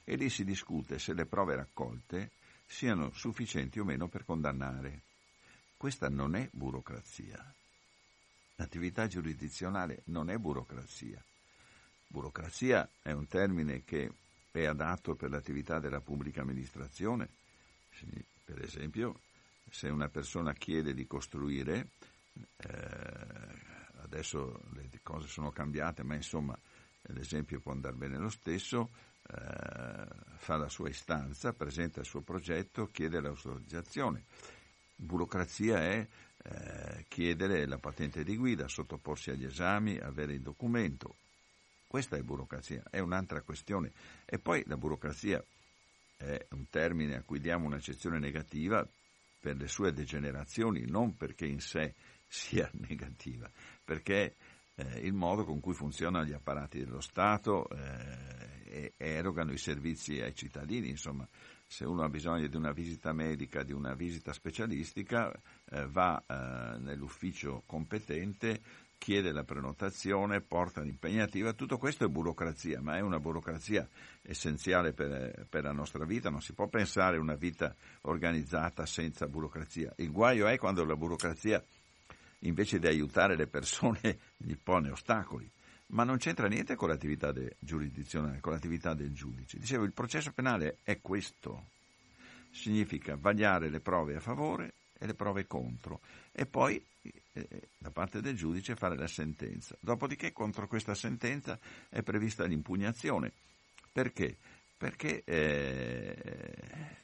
e 0.04 0.14
lì 0.16 0.28
si 0.28 0.44
discute 0.44 0.98
se 0.98 1.14
le 1.14 1.24
prove 1.24 1.56
raccolte 1.56 2.32
siano 2.66 3.10
sufficienti 3.14 3.80
o 3.80 3.84
meno 3.84 4.08
per 4.08 4.26
condannare. 4.26 5.00
Questa 5.78 6.10
non 6.10 6.34
è 6.34 6.46
burocrazia. 6.52 7.42
L'attività 8.56 9.06
giurisdizionale 9.06 10.02
non 10.08 10.28
è 10.28 10.36
burocrazia. 10.36 11.24
Burocrazia 12.06 12.86
è 13.00 13.12
un 13.12 13.26
termine 13.26 13.84
che 13.84 14.12
è 14.50 14.66
adatto 14.66 15.14
per 15.14 15.30
l'attività 15.30 15.78
della 15.78 16.02
pubblica 16.02 16.42
amministrazione. 16.42 17.26
Per 18.44 18.60
esempio, 18.60 19.20
se 19.70 19.88
una 19.88 20.10
persona 20.10 20.52
chiede 20.52 20.92
di 20.92 21.06
costruire, 21.06 21.88
eh, 22.56 23.62
adesso 24.02 24.60
le 24.72 24.88
cose 25.02 25.28
sono 25.28 25.50
cambiate, 25.50 26.02
ma 26.02 26.14
insomma 26.14 26.58
l'esempio 27.08 27.60
può 27.60 27.72
andare 27.72 27.96
bene 27.96 28.16
lo 28.16 28.30
stesso, 28.30 28.90
eh, 29.28 30.06
fa 30.36 30.56
la 30.56 30.68
sua 30.68 30.88
istanza, 30.88 31.52
presenta 31.52 32.00
il 32.00 32.06
suo 32.06 32.22
progetto, 32.22 32.90
chiede 32.90 33.20
l'autorizzazione. 33.20 34.24
Burocrazia 34.96 35.80
è 35.80 36.06
eh, 36.44 37.04
chiedere 37.08 37.66
la 37.66 37.78
patente 37.78 38.22
di 38.22 38.36
guida, 38.36 38.68
sottoporsi 38.68 39.30
agli 39.30 39.44
esami, 39.44 39.98
avere 39.98 40.34
il 40.34 40.42
documento. 40.42 41.16
Questa 41.86 42.16
è 42.16 42.22
burocrazia, 42.22 42.82
è 42.90 42.98
un'altra 42.98 43.42
questione. 43.42 43.92
E 44.24 44.38
poi 44.38 44.62
la 44.66 44.76
burocrazia 44.76 45.42
è 46.16 46.46
un 46.50 46.68
termine 46.68 47.16
a 47.16 47.22
cui 47.22 47.40
diamo 47.40 47.66
un'accezione 47.66 48.18
negativa 48.18 48.86
per 49.40 49.56
le 49.56 49.68
sue 49.68 49.92
degenerazioni, 49.92 50.86
non 50.86 51.16
perché 51.16 51.46
in 51.46 51.60
sé 51.60 51.94
sia 52.34 52.68
negativa, 52.88 53.48
perché 53.84 54.34
eh, 54.74 54.98
il 55.00 55.12
modo 55.12 55.44
con 55.44 55.60
cui 55.60 55.72
funzionano 55.72 56.24
gli 56.24 56.32
apparati 56.32 56.80
dello 56.80 57.00
Stato 57.00 57.68
eh, 57.70 58.92
erogano 58.96 59.52
i 59.52 59.58
servizi 59.58 60.20
ai 60.20 60.34
cittadini, 60.34 60.88
insomma, 60.88 61.26
se 61.66 61.84
uno 61.84 62.02
ha 62.02 62.08
bisogno 62.08 62.46
di 62.48 62.56
una 62.56 62.72
visita 62.72 63.12
medica, 63.12 63.62
di 63.62 63.72
una 63.72 63.94
visita 63.94 64.32
specialistica, 64.32 65.32
eh, 65.70 65.86
va 65.86 66.22
eh, 66.26 66.78
nell'ufficio 66.78 67.62
competente, 67.66 68.60
chiede 68.98 69.32
la 69.32 69.44
prenotazione, 69.44 70.40
porta 70.40 70.80
l'impegnativa, 70.80 71.52
tutto 71.52 71.78
questo 71.78 72.04
è 72.04 72.08
burocrazia, 72.08 72.80
ma 72.80 72.96
è 72.96 73.00
una 73.00 73.20
burocrazia 73.20 73.88
essenziale 74.22 74.92
per, 74.92 75.46
per, 75.48 75.62
la 75.62 75.72
nostra 75.72 76.04
vita, 76.04 76.30
non 76.30 76.40
si 76.40 76.52
può 76.52 76.66
pensare 76.68 77.18
una 77.18 77.34
vita 77.34 77.74
organizzata 78.02 78.86
senza 78.86 79.26
burocrazia. 79.26 79.92
Il 79.96 80.10
guaio 80.10 80.46
è 80.46 80.56
quando 80.58 80.84
la 80.84 80.96
burocrazia 80.96 81.62
invece 82.44 82.78
di 82.78 82.86
aiutare 82.86 83.36
le 83.36 83.46
persone 83.46 84.18
gli 84.36 84.56
pone 84.56 84.90
ostacoli. 84.90 85.50
Ma 85.88 86.04
non 86.04 86.16
c'entra 86.16 86.48
niente 86.48 86.76
con 86.76 86.88
l'attività 86.88 87.32
giurisdizionale, 87.58 88.40
con 88.40 88.52
l'attività 88.52 88.94
del 88.94 89.12
giudice. 89.12 89.58
Dicevo, 89.58 89.84
il 89.84 89.92
processo 89.92 90.32
penale 90.32 90.78
è 90.82 91.00
questo. 91.00 91.66
Significa 92.50 93.16
vagliare 93.16 93.68
le 93.68 93.80
prove 93.80 94.16
a 94.16 94.20
favore 94.20 94.74
e 94.98 95.06
le 95.06 95.14
prove 95.14 95.46
contro 95.46 96.00
e 96.32 96.46
poi 96.46 96.82
eh, 97.32 97.68
da 97.76 97.90
parte 97.90 98.20
del 98.20 98.36
giudice 98.36 98.76
fare 98.76 98.96
la 98.96 99.06
sentenza. 99.06 99.76
Dopodiché 99.80 100.32
contro 100.32 100.66
questa 100.66 100.94
sentenza 100.94 101.58
è 101.88 102.02
prevista 102.02 102.44
l'impugnazione. 102.44 103.32
Perché? 103.92 104.36
Perché 104.76 105.22
eh, 105.24 106.96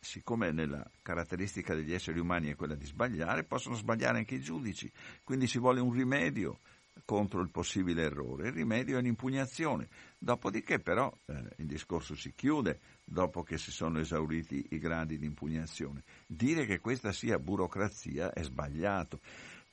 siccome 0.00 0.50
nella 0.50 0.88
caratteristica 1.02 1.74
degli 1.74 1.92
esseri 1.92 2.18
umani 2.18 2.48
è 2.48 2.56
quella 2.56 2.74
di 2.74 2.86
sbagliare, 2.86 3.44
possono 3.44 3.76
sbagliare 3.76 4.18
anche 4.18 4.36
i 4.36 4.40
giudici, 4.40 4.90
quindi 5.22 5.46
ci 5.46 5.58
vuole 5.58 5.80
un 5.80 5.92
rimedio 5.92 6.58
contro 7.04 7.40
il 7.40 7.50
possibile 7.50 8.02
errore. 8.02 8.48
Il 8.48 8.54
rimedio 8.54 8.98
è 8.98 9.02
l'impugnazione. 9.02 9.88
Dopodiché 10.18 10.80
però 10.80 11.12
eh, 11.26 11.32
il 11.56 11.66
discorso 11.66 12.14
si 12.14 12.32
chiude 12.34 12.80
dopo 13.04 13.42
che 13.42 13.58
si 13.58 13.70
sono 13.70 13.98
esauriti 13.98 14.66
i 14.70 14.78
gradi 14.78 15.18
di 15.18 15.26
impugnazione. 15.26 16.02
Dire 16.26 16.66
che 16.66 16.80
questa 16.80 17.12
sia 17.12 17.38
burocrazia 17.38 18.32
è 18.32 18.42
sbagliato. 18.42 19.20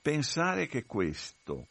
Pensare 0.02 0.68
che 0.68 0.86
questo 0.86 1.68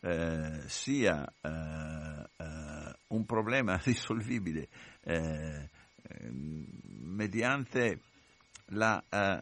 eh, 0.00 0.62
sia 0.66 1.24
eh, 1.40 2.30
eh 2.36 2.72
un 3.12 3.26
problema 3.26 3.76
risolvibile 3.84 4.68
eh, 5.02 5.68
mediante 7.02 8.00
la 8.66 9.02
eh, 9.08 9.40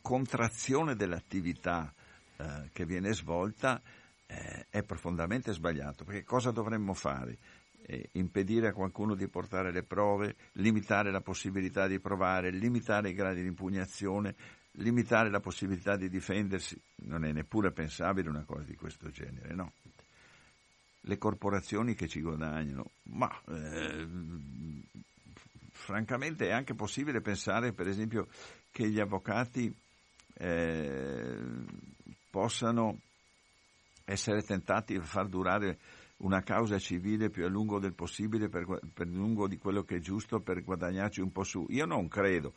contrazione 0.00 0.94
dell'attività 0.94 1.92
eh, 2.36 2.70
che 2.72 2.84
viene 2.84 3.12
svolta 3.12 3.80
eh, 4.26 4.66
è 4.68 4.82
profondamente 4.82 5.52
sbagliato, 5.52 6.04
perché 6.04 6.24
cosa 6.24 6.50
dovremmo 6.50 6.94
fare? 6.94 7.38
Eh, 7.88 8.08
impedire 8.12 8.68
a 8.68 8.72
qualcuno 8.72 9.14
di 9.14 9.28
portare 9.28 9.70
le 9.70 9.84
prove, 9.84 10.34
limitare 10.52 11.12
la 11.12 11.20
possibilità 11.20 11.86
di 11.86 12.00
provare, 12.00 12.50
limitare 12.50 13.10
i 13.10 13.14
gradi 13.14 13.42
di 13.42 13.48
impugnazione, 13.48 14.34
limitare 14.72 15.30
la 15.30 15.40
possibilità 15.40 15.96
di 15.96 16.08
difendersi, 16.08 16.78
non 17.02 17.24
è 17.24 17.32
neppure 17.32 17.70
pensabile 17.70 18.28
una 18.28 18.44
cosa 18.44 18.64
di 18.64 18.74
questo 18.74 19.10
genere, 19.10 19.54
no? 19.54 19.72
Le 21.02 21.18
corporazioni 21.18 21.94
che 21.94 22.08
ci 22.08 22.20
guadagnano, 22.20 22.90
ma 23.04 23.30
eh, 23.48 24.08
francamente 25.76 26.48
è 26.48 26.52
anche 26.52 26.74
possibile 26.74 27.20
pensare, 27.20 27.72
per 27.72 27.86
esempio, 27.86 28.26
che 28.70 28.88
gli 28.88 28.98
avvocati 28.98 29.72
eh, 30.38 31.38
possano 32.30 33.00
essere 34.04 34.42
tentati 34.42 34.94
a 34.94 35.02
far 35.02 35.28
durare 35.28 35.78
una 36.18 36.42
causa 36.42 36.78
civile 36.78 37.28
più 37.28 37.44
a 37.44 37.48
lungo 37.48 37.78
del 37.78 37.94
possibile, 37.94 38.48
per, 38.48 38.64
per 38.92 39.06
lungo 39.06 39.46
di 39.46 39.58
quello 39.58 39.82
che 39.82 39.96
è 39.96 40.00
giusto, 40.00 40.40
per 40.40 40.62
guadagnarci 40.62 41.20
un 41.20 41.30
po' 41.30 41.44
su. 41.44 41.66
Io 41.68 41.84
non 41.84 42.08
credo. 42.08 42.54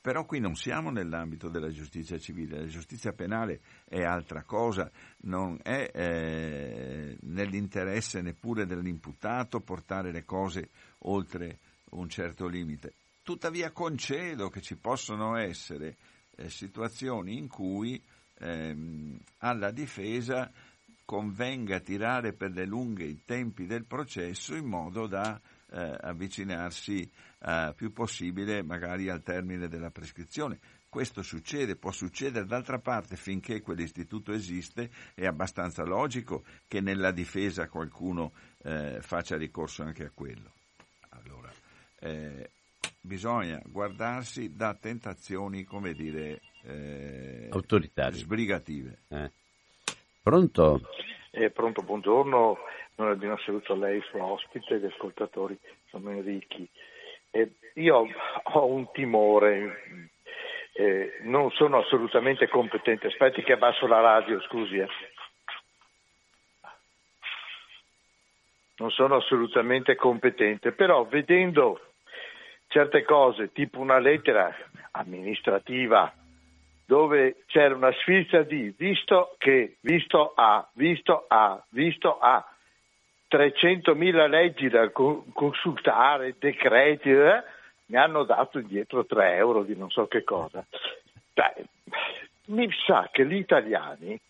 Però 0.00 0.24
qui 0.24 0.38
non 0.38 0.54
siamo 0.54 0.90
nell'ambito 0.90 1.48
della 1.48 1.70
giustizia 1.70 2.16
civile, 2.16 2.60
la 2.60 2.66
giustizia 2.66 3.12
penale 3.12 3.60
è 3.88 4.02
altra 4.02 4.44
cosa, 4.44 4.88
non 5.22 5.58
è 5.60 5.90
eh, 5.92 7.16
nell'interesse 7.22 8.20
neppure 8.20 8.64
dell'imputato 8.64 9.58
portare 9.58 10.12
le 10.12 10.24
cose 10.24 10.68
oltre 10.98 11.58
un 11.92 12.08
certo 12.08 12.46
limite. 12.46 12.94
Tuttavia 13.22 13.70
concedo 13.70 14.48
che 14.48 14.60
ci 14.60 14.76
possono 14.76 15.36
essere 15.36 15.96
eh, 16.36 16.50
situazioni 16.50 17.36
in 17.36 17.48
cui 17.48 18.02
ehm, 18.38 19.18
alla 19.38 19.70
difesa 19.70 20.50
convenga 21.04 21.80
tirare 21.80 22.32
per 22.32 22.52
le 22.52 22.64
lunghe 22.64 23.04
i 23.04 23.20
tempi 23.24 23.66
del 23.66 23.84
processo 23.84 24.54
in 24.54 24.64
modo 24.64 25.06
da 25.06 25.40
eh, 25.70 25.96
avvicinarsi 26.00 27.08
eh, 27.40 27.72
più 27.76 27.92
possibile 27.92 28.62
magari 28.62 29.08
al 29.08 29.22
termine 29.22 29.68
della 29.68 29.90
prescrizione. 29.90 30.58
Questo 30.88 31.22
succede, 31.22 31.76
può 31.76 31.90
succedere, 31.90 32.44
d'altra 32.44 32.78
parte 32.78 33.16
finché 33.16 33.62
quell'istituto 33.62 34.32
esiste 34.32 34.90
è 35.14 35.24
abbastanza 35.24 35.84
logico 35.84 36.44
che 36.68 36.80
nella 36.80 37.12
difesa 37.12 37.68
qualcuno 37.68 38.32
eh, 38.62 38.98
faccia 39.00 39.36
ricorso 39.36 39.82
anche 39.82 40.04
a 40.04 40.10
quello 40.12 40.52
eh, 42.02 42.50
bisogna 43.00 43.60
guardarsi 43.64 44.54
da 44.54 44.74
tentazioni, 44.74 45.64
come 45.64 45.92
dire, 45.92 46.40
eh, 46.64 47.48
autoritarie, 47.50 48.18
sbrigative. 48.18 48.98
Eh. 49.08 49.30
Pronto? 50.22 50.80
Eh, 51.30 51.50
pronto, 51.50 51.82
buongiorno, 51.82 52.58
non 52.96 53.08
abbiamo 53.08 53.38
saluto 53.38 53.72
a 53.72 53.76
lei, 53.76 54.00
suo 54.02 54.22
ospite, 54.24 54.78
gli 54.78 54.84
ascoltatori, 54.84 55.58
sono 55.88 56.10
Enrichi. 56.10 56.68
Eh, 57.30 57.52
io 57.74 58.06
ho 58.42 58.66
un 58.66 58.90
timore, 58.92 60.10
eh, 60.74 61.18
non 61.22 61.50
sono 61.52 61.78
assolutamente 61.78 62.48
competente, 62.48 63.06
aspetti 63.06 63.42
che 63.42 63.54
abbasso 63.54 63.86
la 63.86 64.00
radio, 64.00 64.40
scusi. 64.42 64.76
Eh. 64.76 64.88
Non 68.76 68.90
sono 68.90 69.16
assolutamente 69.16 69.94
competente, 69.96 70.72
però 70.72 71.04
vedendo 71.06 71.91
certe 72.72 73.04
cose, 73.04 73.52
tipo 73.52 73.80
una 73.80 73.98
lettera 73.98 74.54
amministrativa 74.92 76.12
dove 76.86 77.44
c'era 77.46 77.74
una 77.74 77.92
sfilza 77.92 78.42
di 78.42 78.74
visto 78.76 79.34
che, 79.38 79.76
visto 79.80 80.32
a, 80.34 80.66
visto 80.72 81.26
a, 81.28 81.62
visto 81.68 82.18
a, 82.18 82.44
300.000 83.30 84.28
leggi 84.28 84.68
da 84.68 84.90
consultare, 84.90 86.34
decreti, 86.38 87.10
eh, 87.10 87.42
mi 87.86 87.96
hanno 87.96 88.24
dato 88.24 88.58
indietro 88.58 89.06
3 89.06 89.36
euro 89.36 89.62
di 89.62 89.74
non 89.74 89.90
so 89.90 90.06
che 90.06 90.22
cosa. 90.22 90.62
Beh, 91.32 91.64
mi 92.46 92.68
sa 92.84 93.08
che 93.10 93.24
gli 93.24 93.36
italiani, 93.36 94.20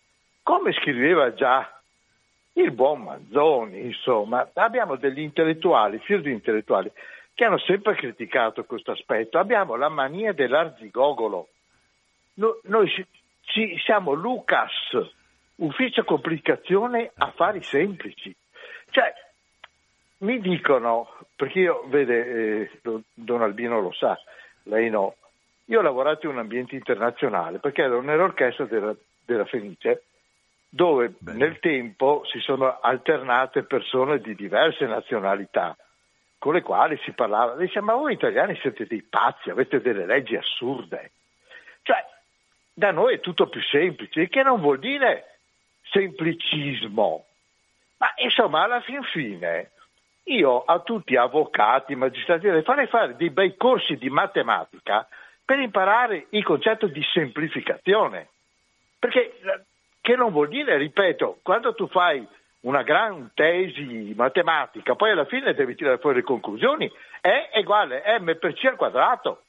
come 0.41 0.71
scriveva 0.71 1.33
già 1.33 1.69
il 2.53 2.71
buon 2.71 3.01
Manzoni, 3.01 3.81
insomma, 3.81 4.49
abbiamo 4.53 4.95
degli 4.95 5.19
intellettuali, 5.19 5.99
fior 5.99 6.21
di 6.21 6.31
intellettuali, 6.31 6.89
che 7.33 7.45
hanno 7.45 7.59
sempre 7.59 7.95
criticato 7.95 8.63
questo 8.65 8.91
aspetto. 8.91 9.39
Abbiamo 9.39 9.75
la 9.75 9.89
mania 9.89 10.33
dell'arzigogolo. 10.33 11.47
No, 12.35 12.59
noi 12.63 12.89
ci, 13.41 13.77
siamo 13.83 14.13
Lucas, 14.13 14.71
ufficio 15.55 16.03
complicazione, 16.03 17.11
affari 17.15 17.61
semplici. 17.63 18.35
Cioè, 18.89 19.13
mi 20.19 20.39
dicono, 20.39 21.17
perché 21.35 21.59
io, 21.59 21.83
vede, 21.87 22.61
eh, 22.61 22.71
Don 23.13 23.41
Albino 23.41 23.81
lo 23.81 23.91
sa, 23.91 24.17
lei 24.63 24.89
no, 24.89 25.15
io 25.65 25.79
ho 25.79 25.81
lavorato 25.83 26.27
in 26.27 26.33
un 26.33 26.39
ambiente 26.39 26.75
internazionale 26.75 27.59
perché 27.59 27.83
ero 27.83 28.01
nell'orchestra 28.01 28.65
della, 28.65 28.95
della 29.25 29.45
Fenice 29.45 30.03
dove 30.69 31.13
Bene. 31.19 31.37
nel 31.37 31.59
tempo 31.59 32.23
si 32.25 32.39
sono 32.39 32.79
alternate 32.81 33.63
persone 33.63 34.19
di 34.19 34.33
diverse 34.35 34.85
nazionalità 34.85 35.75
con 36.43 36.55
le 36.55 36.61
quali 36.61 36.99
si 37.05 37.13
parlava, 37.13 37.55
dice 37.55 37.79
ma 37.79 37.93
voi 37.93 38.11
italiani 38.11 38.57
siete 38.59 38.85
dei 38.85 39.01
pazzi, 39.01 39.49
avete 39.49 39.79
delle 39.79 40.05
leggi 40.05 40.35
assurde. 40.35 41.11
Cioè, 41.83 42.05
da 42.73 42.91
noi 42.91 43.13
è 43.13 43.19
tutto 43.21 43.47
più 43.47 43.61
semplice, 43.61 44.27
che 44.27 44.43
non 44.43 44.59
vuol 44.59 44.77
dire 44.77 45.37
semplicismo. 45.83 47.25
Ma 47.95 48.13
insomma, 48.17 48.63
alla 48.63 48.81
fin 48.81 49.03
fine, 49.03 49.71
io 50.23 50.65
a 50.65 50.79
tutti 50.79 51.15
avvocati, 51.15 51.95
magistrati, 51.95 52.49
farei 52.63 52.87
fare 52.87 53.15
dei 53.15 53.29
bei 53.29 53.55
corsi 53.55 53.95
di 53.95 54.09
matematica 54.09 55.07
per 55.45 55.59
imparare 55.59 56.25
il 56.31 56.43
concetto 56.43 56.87
di 56.87 57.01
semplificazione. 57.13 58.27
Perché 58.99 59.39
che 60.01 60.15
non 60.17 60.33
vuol 60.33 60.49
dire, 60.49 60.75
ripeto, 60.75 61.39
quando 61.41 61.73
tu 61.73 61.87
fai 61.87 62.27
una 62.63 62.83
gran 62.83 63.31
tesi 63.33 64.13
matematica, 64.15 64.95
poi 64.95 65.11
alla 65.11 65.25
fine 65.25 65.53
devi 65.53 65.75
tirare 65.75 65.97
fuori 65.97 66.17
le 66.17 66.23
conclusioni, 66.23 66.91
è 67.19 67.49
uguale 67.55 68.03
m 68.19 68.37
per 68.37 68.53
c 68.53 68.65
al 68.65 68.75
quadrato, 68.75 69.43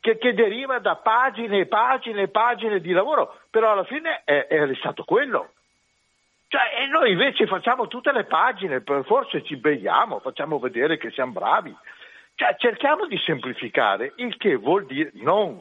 che, 0.00 0.18
che 0.18 0.34
deriva 0.34 0.78
da 0.78 0.96
pagine 0.96 1.60
e 1.60 1.66
pagine 1.66 2.22
e 2.22 2.28
pagine 2.28 2.80
di 2.80 2.92
lavoro, 2.92 3.38
però 3.50 3.72
alla 3.72 3.84
fine 3.84 4.22
è, 4.24 4.46
è 4.46 4.74
stato 4.76 5.02
quello. 5.04 5.52
Cioè, 6.48 6.82
e 6.82 6.86
noi 6.86 7.10
invece 7.10 7.46
facciamo 7.46 7.88
tutte 7.88 8.12
le 8.12 8.24
pagine, 8.24 8.82
forse 9.04 9.42
ci 9.42 9.56
beviamo, 9.56 10.20
facciamo 10.20 10.60
vedere 10.60 10.96
che 10.96 11.10
siamo 11.10 11.32
bravi. 11.32 11.74
Cioè, 12.36 12.54
cerchiamo 12.58 13.06
di 13.06 13.18
semplificare, 13.18 14.12
il 14.16 14.36
che 14.36 14.54
vuol 14.54 14.86
dire 14.86 15.10
non 15.14 15.60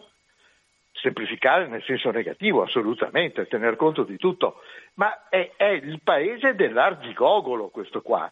semplificare 0.91 1.67
nel 1.67 1.83
senso 1.83 2.11
negativo, 2.11 2.61
assolutamente, 2.61 3.47
tener 3.47 3.75
conto 3.75 4.03
di 4.03 4.17
tutto, 4.17 4.61
ma 4.95 5.27
è, 5.29 5.51
è 5.55 5.65
il 5.65 6.01
paese 6.03 6.55
dell'argigogolo 6.55 7.69
questo 7.69 8.01
qua. 8.01 8.31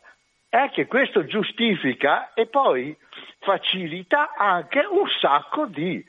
È 0.49 0.69
che 0.71 0.85
questo 0.85 1.25
giustifica 1.25 2.33
e 2.33 2.45
poi 2.45 2.95
facilita 3.39 4.33
anche 4.35 4.79
un 4.79 5.07
sacco 5.19 5.65
di, 5.65 6.03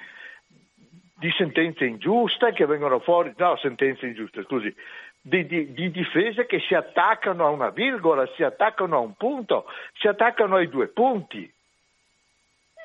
di 1.16 1.30
sentenze 1.36 1.86
ingiuste 1.86 2.52
che 2.52 2.66
vengono 2.66 2.98
fuori, 3.00 3.32
no, 3.36 3.56
sentenze 3.56 4.06
ingiuste, 4.06 4.42
scusi, 4.42 4.74
di, 5.20 5.46
di, 5.46 5.72
di, 5.72 5.90
difese 5.90 6.44
che 6.44 6.60
si 6.60 6.74
attaccano 6.74 7.46
a 7.46 7.48
una 7.48 7.70
virgola, 7.70 8.26
si 8.36 8.42
attaccano 8.42 8.96
a 8.96 9.00
un 9.00 9.14
punto, 9.14 9.64
si 9.94 10.06
attaccano 10.06 10.56
ai 10.56 10.68
due 10.68 10.88
punti. 10.88 11.50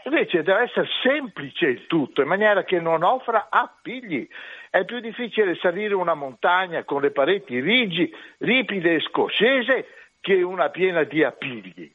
Invece 0.06 0.43
deve 0.43 0.64
essere 0.64 0.88
semplice 1.04 1.68
il 1.68 1.88
tutto, 1.88 2.22
in 2.22 2.28
maniera 2.28 2.64
che 2.64 2.80
non 2.80 3.04
offra 3.04 3.47
appigli. 3.50 4.28
È 4.70 4.86
più 4.86 5.00
difficile 5.00 5.56
salire 5.56 5.93
una 5.93 6.14
montagna 6.14 6.84
con 6.84 7.02
le 7.02 7.12
pareti 7.12 7.60
rigi, 7.60 8.12
ripide 8.39 8.95
e 8.95 9.00
scoscese 9.02 9.88
che 10.20 10.41
una 10.41 10.70
piena 10.70 11.04
di 11.04 11.24
appigli. 11.24 11.91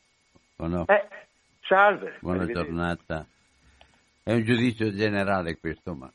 Oh 0.57 0.67
no. 0.67 0.87
eh, 0.87 1.07
salve. 1.63 2.19
Buona 2.21 2.47
giornata. 2.47 3.27
È 4.23 4.33
un 4.33 4.43
giudizio 4.43 4.93
generale 4.93 5.59
questo, 5.59 5.95
ma... 5.95 6.11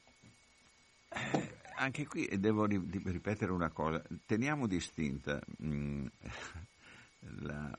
Eh, 1.10 1.58
anche 1.76 2.06
qui 2.08 2.28
devo 2.40 2.66
ripetere 2.66 3.52
una 3.52 3.70
cosa. 3.70 4.02
Teniamo 4.26 4.68
distinta 4.68 5.40
mh, 5.60 5.68
mm, 5.68 6.06
la 7.44 7.72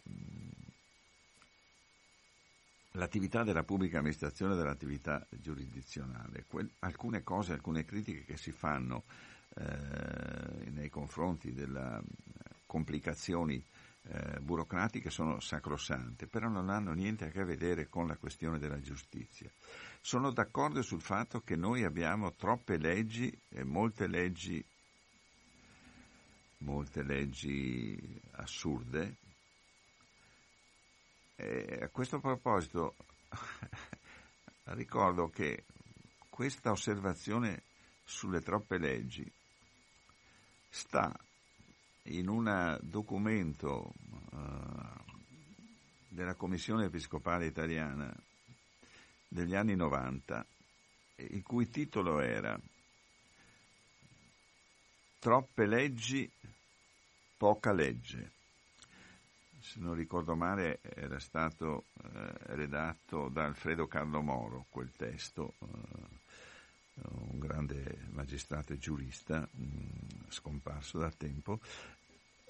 l'attività 2.93 3.45
della 3.45 3.63
pubblica 3.63 3.99
amministrazione 3.99 4.57
dall'attività 4.57 5.27
giurisdizionale. 5.31 6.45
Que- 6.49 6.71
alcune 6.81 7.23
cose, 7.23 7.53
alcune 7.53 7.85
critiche 7.85 8.25
che 8.25 8.37
si 8.37 8.53
fanno 8.53 9.05
eh, 9.57 10.71
nei 10.71 10.89
confronti 10.89 11.53
delle 11.53 12.03
complicazioni 12.67 13.63
eh, 14.03 14.41
burocratiche 14.41 15.11
sono 15.11 15.41
sacrosante, 15.41 16.27
però 16.27 16.49
non 16.49 16.71
hanno 16.71 16.93
niente 16.93 17.27
a 17.27 17.31
che 17.31 17.45
vedere 17.45 17.89
con 17.89 18.07
la 18.07 18.17
questione 18.17 18.59
della 18.59 18.81
giustizia. 18.81 19.51
Sono 20.01 20.31
d'accordo 20.31 20.83
sul 20.83 21.03
fatto 21.03 21.41
che 21.41 21.57
noi 21.57 21.85
abbiamo 21.85 22.33
troppe 22.33 22.79
leggi 22.79 23.31
e 23.49 23.65
molte 23.65 24.07
leggi, 24.07 24.65
molte 26.59 27.03
leggi 27.03 28.21
assurde, 28.33 29.17
e 31.41 31.79
a 31.83 31.89
questo 31.89 32.21
proposito 32.21 32.97
ricordo 34.77 35.31
che 35.31 35.65
questa 36.29 36.71
osservazione 36.71 37.63
sulle 38.05 38.43
troppe 38.43 38.77
leggi 38.77 39.31
sta 40.69 41.19
in 42.05 42.29
un 42.29 42.79
documento 42.83 43.93
uh, 44.33 44.39
della 46.09 46.35
Commissione 46.35 46.87
Episcopale 46.87 47.47
Italiana 47.47 48.15
degli 49.27 49.55
anni 49.55 49.77
90, 49.77 50.47
il 51.17 51.43
cui 51.43 51.71
titolo 51.71 52.21
era 52.21 52.59
Troppe 55.19 55.67
leggi, 55.67 56.31
poca 57.37 57.73
legge 57.73 58.39
se 59.61 59.81
non 59.81 59.95
ricordo 59.95 60.35
male, 60.35 60.81
era 60.83 61.19
stato 61.19 61.87
eh, 62.03 62.33
redatto 62.55 63.29
da 63.29 63.45
Alfredo 63.45 63.87
Carlo 63.87 64.23
Moro, 64.23 64.67
quel 64.71 64.91
testo, 64.97 65.55
eh, 65.61 66.19
un 67.03 67.39
grande 67.39 68.07
magistrato 68.11 68.73
e 68.73 68.79
giurista, 68.79 69.47
mh, 69.51 69.63
mm, 69.63 69.89
scomparso 70.29 70.99
da 70.99 71.11
tempo. 71.11 71.61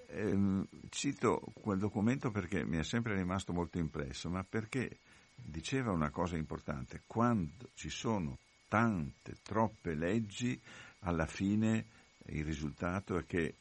Eh, 0.06 0.64
cito 0.88 1.40
quel 1.54 1.78
documento 1.78 2.30
perché 2.30 2.64
mi 2.64 2.78
è 2.78 2.82
sempre 2.82 3.14
rimasto 3.14 3.52
molto 3.52 3.78
impresso, 3.78 4.28
ma 4.28 4.44
perché 4.44 4.98
diceva 5.34 5.92
una 5.92 6.11
cosa 6.11 6.36
importante, 6.36 7.02
quando 7.06 7.70
ci 7.74 7.90
sono 7.90 8.38
tante, 8.68 9.36
troppe 9.42 9.94
leggi, 9.94 10.61
alla 11.00 11.26
fine 11.26 11.86
il 12.26 12.44
risultato 12.44 13.16
è 13.18 13.26
che 13.26 13.54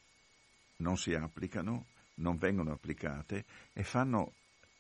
non 0.78 0.97
si 0.97 1.14
applicano, 1.14 1.86
non 2.20 2.38
vengono 2.38 2.72
applicate 2.72 3.46
e 3.74 3.84
fanno 3.84 4.34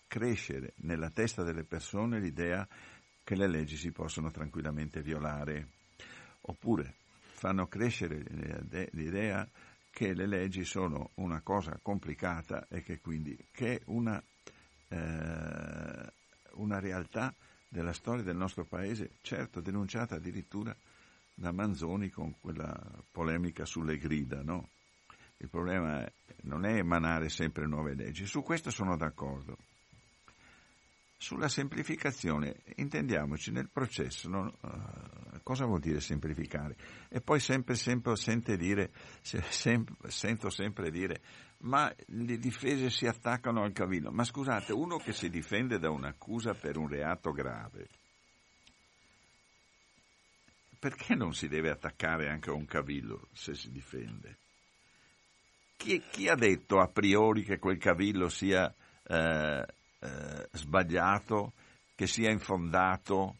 crescere 0.07 0.73
nella 0.77 1.09
testa 1.09 1.43
delle 1.43 1.63
persone 1.63 2.19
l'idea 2.19 2.67
che 3.23 3.35
le 3.35 3.47
leggi 3.47 3.77
si 3.77 3.91
possono 3.91 4.31
tranquillamente 4.31 5.01
violare, 5.01 5.67
oppure 6.41 6.95
fanno 7.33 7.67
crescere 7.67 8.23
l'idea 8.91 9.47
che 9.91 10.13
le 10.13 10.25
leggi 10.25 10.63
sono 10.63 11.11
una 11.15 11.41
cosa 11.41 11.79
complicata 11.81 12.67
e 12.69 12.81
che 12.81 12.99
quindi 12.99 13.37
che 13.51 13.75
è 13.75 13.81
una, 13.85 14.21
eh, 14.87 16.13
una 16.53 16.79
realtà 16.79 17.33
della 17.67 17.93
storia 17.93 18.23
del 18.23 18.35
nostro 18.35 18.65
paese, 18.65 19.11
certo 19.21 19.61
denunciata 19.61 20.15
addirittura 20.15 20.75
da 21.35 21.51
Manzoni 21.51 22.09
con 22.09 22.33
quella 22.39 22.75
polemica 23.11 23.63
sulle 23.63 23.97
grida, 23.97 24.41
no? 24.41 24.69
Il 25.41 25.49
problema 25.49 26.05
non 26.43 26.65
è 26.65 26.75
emanare 26.75 27.29
sempre 27.29 27.65
nuove 27.65 27.95
leggi, 27.95 28.25
su 28.25 28.41
questo 28.41 28.71
sono 28.71 28.97
d'accordo. 28.97 29.57
Sulla 31.17 31.47
semplificazione, 31.49 32.61
intendiamoci 32.75 33.51
nel 33.51 33.69
processo, 33.69 34.29
non, 34.29 34.47
uh, 34.47 35.39
cosa 35.43 35.65
vuol 35.65 35.79
dire 35.79 35.99
semplificare? 35.99 36.75
E 37.09 37.19
poi 37.21 37.39
sempre, 37.39 37.75
sempre 37.75 38.15
sente 38.15 38.55
dire, 38.57 38.91
se, 39.21 39.41
sempre, 39.41 40.11
sento 40.11 40.49
sempre 40.49 40.91
dire, 40.91 41.21
ma 41.59 41.93
le 42.07 42.37
difese 42.37 42.89
si 42.89 43.05
attaccano 43.05 43.63
al 43.63 43.73
cavillo. 43.73 44.11
Ma 44.11 44.23
scusate, 44.23 44.71
uno 44.73 44.97
che 44.97 45.13
si 45.13 45.29
difende 45.29 45.77
da 45.77 45.89
un'accusa 45.89 46.53
per 46.53 46.77
un 46.77 46.87
reato 46.87 47.31
grave, 47.31 47.87
perché 50.79 51.15
non 51.15 51.33
si 51.33 51.47
deve 51.47 51.69
attaccare 51.69 52.29
anche 52.29 52.49
a 52.49 52.53
un 52.53 52.65
cavillo 52.65 53.27
se 53.33 53.55
si 53.55 53.71
difende? 53.71 54.37
Chi, 55.79 56.03
chi, 56.09 56.27
ha 56.27 56.35
detto 56.35 56.79
a 56.79 56.89
priori 56.89 57.43
che 57.43 57.57
quel 57.57 57.77
cavillo 57.77 58.27
sia 58.27 58.73
eh, 59.07 59.65
eh, 59.99 60.47
sbagliato, 60.51 61.53
che 61.95 62.05
sia 62.05 62.29
infondato? 62.29 63.37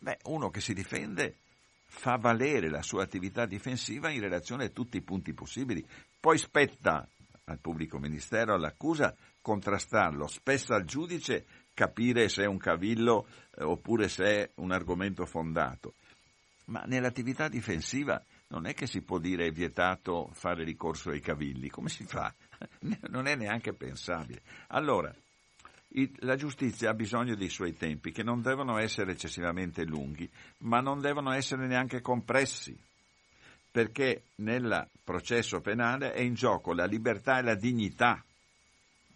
Beh, 0.00 0.16
uno 0.24 0.48
che 0.48 0.62
si 0.62 0.72
difende 0.72 1.36
fa 1.84 2.16
valere 2.16 2.70
la 2.70 2.80
sua 2.80 3.02
attività 3.02 3.44
difensiva 3.44 4.10
in 4.10 4.20
relazione 4.20 4.64
a 4.64 4.70
tutti 4.70 4.96
i 4.96 5.02
punti 5.02 5.34
possibili. 5.34 5.86
Poi 6.18 6.38
spetta 6.38 7.06
al 7.44 7.60
pubblico 7.60 7.98
ministero, 7.98 8.54
all'accusa, 8.54 9.14
contrastarlo, 9.42 10.26
spessa 10.26 10.76
al 10.76 10.84
giudice 10.84 11.44
capire 11.74 12.30
se 12.30 12.44
è 12.44 12.46
un 12.46 12.56
cavillo 12.56 13.26
eh, 13.56 13.62
oppure 13.62 14.08
se 14.08 14.24
è 14.24 14.50
un 14.54 14.72
argomento 14.72 15.26
fondato. 15.26 15.92
Ma 16.66 16.82
nell'attività 16.86 17.48
difensiva 17.48 18.24
non 18.48 18.66
è 18.66 18.74
che 18.74 18.86
si 18.86 19.02
può 19.02 19.18
dire 19.18 19.46
è 19.46 19.50
vietato 19.50 20.30
fare 20.32 20.64
ricorso 20.64 21.10
ai 21.10 21.20
cavilli, 21.20 21.68
come 21.68 21.88
si 21.88 22.04
fa? 22.04 22.32
Non 23.10 23.26
è 23.26 23.34
neanche 23.34 23.72
pensabile. 23.72 24.42
Allora, 24.68 25.14
la 26.20 26.36
giustizia 26.36 26.90
ha 26.90 26.94
bisogno 26.94 27.34
dei 27.34 27.48
suoi 27.48 27.74
tempi, 27.74 28.10
che 28.10 28.22
non 28.22 28.42
devono 28.42 28.78
essere 28.78 29.12
eccessivamente 29.12 29.84
lunghi, 29.84 30.28
ma 30.58 30.80
non 30.80 31.00
devono 31.00 31.32
essere 31.32 31.66
neanche 31.66 32.00
compressi, 32.00 32.76
perché 33.70 34.24
nel 34.36 34.88
processo 35.02 35.60
penale 35.60 36.12
è 36.12 36.20
in 36.20 36.34
gioco 36.34 36.72
la 36.72 36.86
libertà 36.86 37.38
e 37.38 37.42
la 37.42 37.54
dignità 37.54 38.22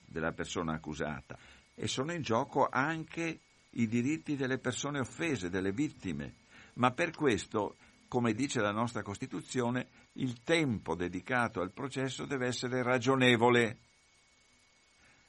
della 0.04 0.32
persona 0.32 0.74
accusata. 0.74 1.38
e 1.80 1.86
sono 1.86 2.12
in 2.12 2.22
gioco 2.22 2.66
anche 2.68 3.38
i 3.70 3.86
diritti 3.86 4.34
delle 4.34 4.58
persone 4.58 4.98
offese, 4.98 5.48
delle 5.48 5.70
vittime. 5.70 6.34
Ma 6.74 6.90
per 6.90 7.12
questo, 7.12 7.76
come 8.08 8.32
dice 8.32 8.60
la 8.60 8.72
nostra 8.72 9.02
Costituzione, 9.02 9.88
il 10.14 10.42
tempo 10.42 10.94
dedicato 10.94 11.60
al 11.60 11.72
processo 11.72 12.24
deve 12.24 12.46
essere 12.46 12.82
ragionevole, 12.82 13.78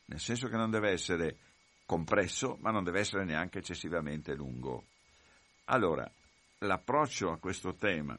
nel 0.05 0.19
senso 0.19 0.47
che 0.47 0.55
non 0.55 0.71
deve 0.71 0.91
essere 0.91 1.37
compresso, 1.85 2.57
ma 2.61 2.71
non 2.71 2.83
deve 2.83 2.99
essere 2.99 3.25
neanche 3.25 3.59
eccessivamente 3.59 4.33
lungo. 4.33 4.85
Allora, 5.65 6.09
l'approccio 6.59 7.31
a 7.31 7.37
questo 7.37 7.75
tema 7.75 8.17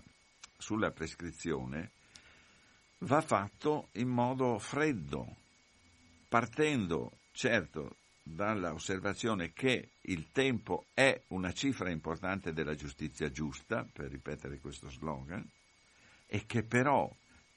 sulla 0.57 0.91
prescrizione 0.91 1.91
va 2.99 3.21
fatto 3.23 3.89
in 3.93 4.09
modo 4.09 4.59
freddo, 4.59 5.37
partendo 6.29 7.13
certo 7.33 7.97
dall'osservazione 8.35 9.53
che 9.53 9.91
il 10.03 10.31
tempo 10.33 10.87
è 10.95 11.23
una 11.29 11.53
cifra 11.53 11.91
importante 11.91 12.53
della 12.53 12.75
giustizia 12.75 13.31
giusta, 13.31 13.87
per 13.91 14.11
ripetere 14.11 14.59
questo 14.59 14.89
slogan, 14.89 15.47
e 16.27 16.47
che 16.47 16.63
però 16.63 17.11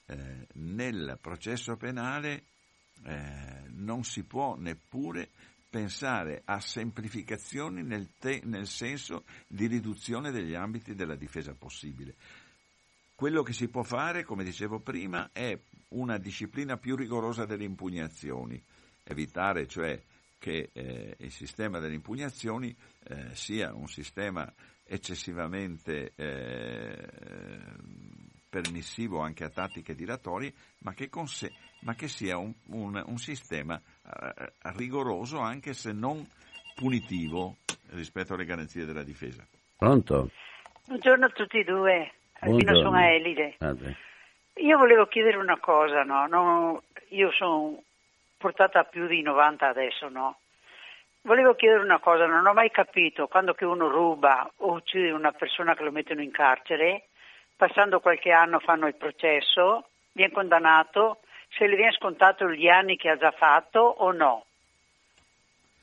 eh, 0.06 0.48
nel 0.54 1.18
processo 1.22 1.76
penale 1.76 2.46
eh, 3.06 3.64
non 3.70 4.04
si 4.04 4.24
può 4.24 4.56
neppure 4.56 5.30
pensare 5.70 6.42
a 6.46 6.60
semplificazioni 6.60 7.84
nel, 7.84 8.10
te- 8.20 8.42
nel 8.44 8.68
senso 8.68 9.26
di 9.48 9.68
riduzione 9.68 10.32
degli 10.32 10.54
ambiti 10.54 10.94
della 10.94 11.16
difesa 11.16 11.54
possibile. 11.54 12.16
Quello 13.16 13.42
che 13.42 13.54
si 13.54 13.68
può 13.70 13.84
fare, 13.84 14.24
come 14.24 14.44
dicevo 14.44 14.80
prima, 14.80 15.30
è 15.32 15.58
una 15.90 16.18
disciplina 16.18 16.78
più 16.78 16.96
rigorosa 16.96 17.46
delle 17.46 17.64
impugnazioni, 17.64 18.62
evitare 19.04 19.68
cioè 19.68 20.02
che 20.44 20.72
eh, 20.74 21.16
il 21.20 21.32
sistema 21.32 21.80
delle 21.80 21.96
impugnazioni 21.96 22.76
eh, 23.08 23.34
sia 23.34 23.74
un 23.74 23.88
sistema 23.88 24.52
eccessivamente 24.86 26.12
eh, 26.18 27.08
permissivo 28.50 29.22
anche 29.22 29.46
a 29.46 29.50
tattiche 29.50 29.96
dilatorie, 29.96 30.52
ma 30.80 30.94
che, 30.94 31.10
se, 31.28 31.50
ma 31.84 31.94
che 31.94 32.10
sia 32.10 32.38
un, 32.38 32.54
un, 32.72 33.02
un 33.06 33.18
sistema 33.18 33.80
eh, 33.80 34.52
rigoroso 34.76 35.40
anche 35.40 35.72
se 35.72 35.94
non 35.94 36.22
punitivo 36.76 37.60
rispetto 37.92 38.34
alle 38.34 38.44
garanzie 38.44 38.84
della 38.84 39.04
difesa. 39.04 39.48
Pronto? 39.78 40.30
Buongiorno 40.88 41.26
a 41.26 41.30
tutti 41.30 41.60
e 41.60 41.64
due, 41.64 42.12
Albino 42.40 42.76
sono 42.82 43.00
Elide. 43.00 43.56
Ah, 43.60 43.74
io 44.56 44.78
volevo 44.78 45.06
chiedere 45.06 45.38
una 45.38 45.58
cosa, 45.62 46.04
no? 46.04 46.28
non, 46.28 46.82
io 47.12 47.32
sono 47.32 47.82
portata 48.44 48.80
a 48.80 48.84
più 48.84 49.08
di 49.08 49.22
90 49.22 49.70
adesso, 49.70 50.10
no? 50.10 50.40
Volevo 51.22 51.56
chiedere 51.56 51.82
una 51.82 52.00
cosa, 52.00 52.26
non 52.26 52.46
ho 52.46 52.52
mai 52.52 52.70
capito 52.72 53.28
quando 53.28 53.54
che 53.54 53.64
uno 53.64 53.88
ruba 53.88 54.52
o 54.58 54.74
uccide 54.74 55.12
una 55.12 55.32
persona 55.32 55.76
che 55.76 55.84
lo 55.84 55.92
mettono 55.92 56.22
in 56.22 56.32
carcere, 56.32 57.08
passando 57.56 58.02
qualche 58.02 58.32
anno 58.32 58.60
fanno 58.60 58.88
il 58.88 58.96
processo, 58.96 59.88
viene 60.12 60.34
condannato, 60.34 61.20
se 61.58 61.68
le 61.68 61.78
viene 61.78 61.94
scontato 61.94 62.50
gli 62.52 62.68
anni 62.68 62.98
che 62.98 63.12
ha 63.12 63.16
già 63.16 63.32
fatto 63.32 63.80
o 63.80 64.12
no. 64.12 64.44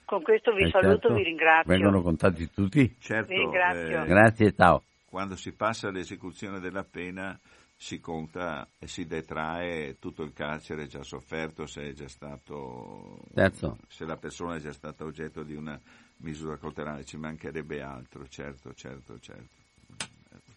Con 0.04 0.20
questo 0.20 0.52
vi 0.52 0.64
eh 0.64 0.68
saluto, 0.68 1.08
certo. 1.08 1.14
vi 1.14 1.22
ringrazio. 1.22 1.72
Vengono 1.72 2.02
contati 2.02 2.50
tutti? 2.50 2.94
Certo. 3.00 3.32
Vi 3.32 3.38
ringrazio. 3.38 4.02
Eh, 4.02 4.06
Grazie, 4.06 4.52
ciao. 4.52 4.82
Quando 5.08 5.34
si 5.34 5.56
passa 5.56 5.88
all'esecuzione 5.88 6.60
della 6.60 6.84
pena 6.84 7.40
si 7.82 7.98
conta 7.98 8.68
e 8.78 8.86
si 8.86 9.06
detrae 9.06 9.98
tutto 9.98 10.22
il 10.22 10.34
carcere 10.34 10.86
già 10.86 11.02
sofferto 11.02 11.64
se 11.64 11.88
è 11.88 11.92
già 11.94 12.08
stato 12.08 13.22
certo. 13.34 13.78
se 13.88 14.04
la 14.04 14.18
persona 14.18 14.56
è 14.56 14.58
già 14.58 14.74
stata 14.74 15.02
oggetto 15.04 15.42
di 15.42 15.54
una 15.54 15.80
misura 16.18 16.58
cautelare, 16.58 17.06
ci 17.06 17.16
mancherebbe 17.16 17.80
altro, 17.80 18.28
certo, 18.28 18.74
certo, 18.74 19.18
certo. 19.18 19.56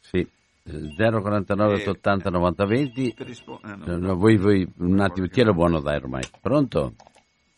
Sì. 0.02 0.28
049 0.64 1.82
eh, 1.82 1.90
80 1.90 2.30
90 2.30 2.66
20 2.66 3.16
rispo- 3.20 3.62
eh, 3.64 3.74
no, 3.74 3.98
no, 3.98 4.16
voi, 4.18 4.36
voi, 4.36 4.70
un 4.80 5.00
attimo, 5.00 5.28
chi 5.28 5.40
è 5.40 5.44
lo 5.46 5.54
buono 5.54 5.80
dai 5.80 5.96
ormai? 5.96 6.24
Pronto? 6.42 6.94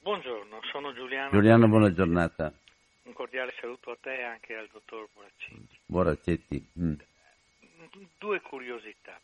Buongiorno, 0.04 0.60
sono 0.72 0.94
Giuliano. 0.94 1.32
Giuliano, 1.32 1.68
buona 1.68 1.92
giornata. 1.92 2.54
Un 3.02 3.14
cordiale 3.14 3.52
saluto 3.60 3.90
a 3.90 3.98
te 4.00 4.16
e 4.16 4.24
anche 4.24 4.56
al 4.56 4.70
dottor 4.72 5.08
Boraccetti. 5.12 5.80
Boraccetti. 5.88 6.70
Mm. 6.80 6.94
Due 8.20 8.42
curiosità 8.42 9.20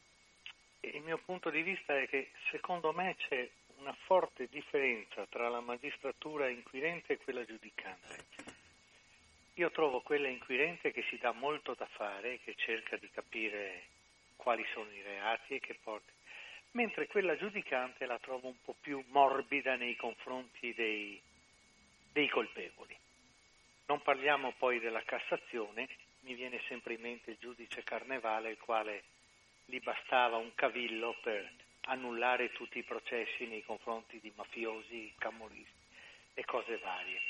il 0.82 1.02
mio 1.02 1.20
punto 1.20 1.50
di 1.50 1.62
vista 1.62 1.98
è 1.98 2.08
che 2.08 2.32
secondo 2.50 2.92
me 2.92 3.16
c'è 3.16 3.48
una 3.78 3.94
forte 4.06 4.48
differenza 4.50 5.26
tra 5.28 5.50
la 5.50 5.60
magistratura 5.60 6.50
inquirente 6.50 7.14
e 7.14 7.18
quella 7.18 7.46
giudicante. 7.46 8.26
Io 9.56 9.70
trovo 9.72 10.02
quella 10.02 10.28
inquirente 10.28 10.92
che 10.92 11.04
si 11.10 11.18
dà 11.18 11.32
molto 11.32 11.76
da 11.76 11.86
fare, 11.86 12.40
che 12.40 12.56
cerca 12.56 12.98
di 12.98 13.10
capire 13.12 13.84
quali 14.36 14.66
sono 14.74 14.90
i 14.92 15.02
reati 15.02 15.56
e 15.56 15.60
che 15.60 15.78
porta, 15.82 16.12
mentre 16.72 17.08
quella 17.08 17.38
giudicante 17.38 18.06
la 18.06 18.18
trovo 18.18 18.48
un 18.48 18.62
po' 18.64 18.76
più 18.80 19.04
morbida 19.10 19.76
nei 19.76 19.96
confronti 19.96 20.74
dei, 20.74 21.22
dei 22.12 22.28
colpevoli. 22.30 22.98
Non 23.86 24.02
parliamo 24.02 24.54
poi 24.58 24.80
della 24.80 25.04
Cassazione, 25.04 25.88
mi 26.22 26.34
viene 26.34 26.62
sempre 26.68 26.94
in 26.94 27.02
mente 27.02 27.32
il 27.32 27.38
giudice 27.40 27.84
Carnevale, 27.84 28.52
il 28.52 28.60
quale 28.60 29.04
gli 29.72 29.80
bastava 29.80 30.36
un 30.36 30.54
cavillo 30.54 31.16
per 31.22 31.50
annullare 31.86 32.52
tutti 32.52 32.78
i 32.80 32.84
processi 32.84 33.48
nei 33.48 33.64
confronti 33.64 34.20
di 34.20 34.30
mafiosi, 34.36 35.14
camorristi 35.18 35.80
e 36.34 36.44
cose 36.44 36.78
varie. 36.80 37.22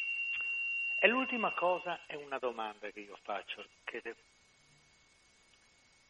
E 0.99 1.07
l'ultima 1.07 1.51
cosa 1.51 2.01
è 2.07 2.15
una 2.15 2.39
domanda 2.39 2.89
che 2.89 3.01
io 3.01 3.15
faccio. 3.21 3.63
Che. 3.83 4.15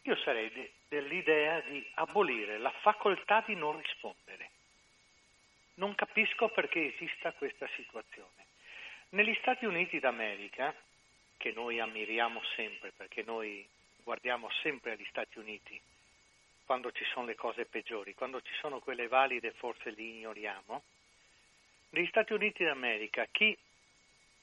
Io 0.04 0.16
sarei 0.24 0.50
de... 0.52 0.72
dell'idea 0.88 1.60
di 1.62 1.86
abolire 1.96 2.58
la 2.60 2.72
facoltà 2.80 3.44
di 3.46 3.56
non 3.56 3.78
rispondere. 3.78 4.50
Non 5.76 5.96
capisco 5.96 6.48
perché 6.48 6.94
esista 6.94 7.34
questa 7.34 7.68
situazione. 7.76 8.46
Negli 9.10 9.36
Stati 9.42 9.66
Uniti 9.66 10.00
d'America, 10.00 10.74
che 11.36 11.52
noi 11.52 11.82
ammiriamo 11.82 12.42
sempre 12.56 12.92
perché 12.92 13.24
noi 13.24 13.68
guardiamo 14.02 14.50
sempre 14.62 14.94
agli 14.94 15.06
Stati 15.10 15.38
Uniti 15.38 15.82
quando 16.72 16.94
ci 16.94 17.04
sono 17.12 17.26
le 17.26 17.36
cose 17.36 17.66
peggiori, 17.66 18.14
quando 18.14 18.42
ci 18.42 18.54
sono 18.62 18.80
quelle 18.80 19.10
valide 19.10 19.52
forse 19.52 19.90
li 19.90 20.12
ignoriamo. 20.12 20.82
Negli 21.90 22.08
Stati 22.08 22.32
Uniti 22.32 22.64
d'America 22.64 23.28
chi 23.30 23.58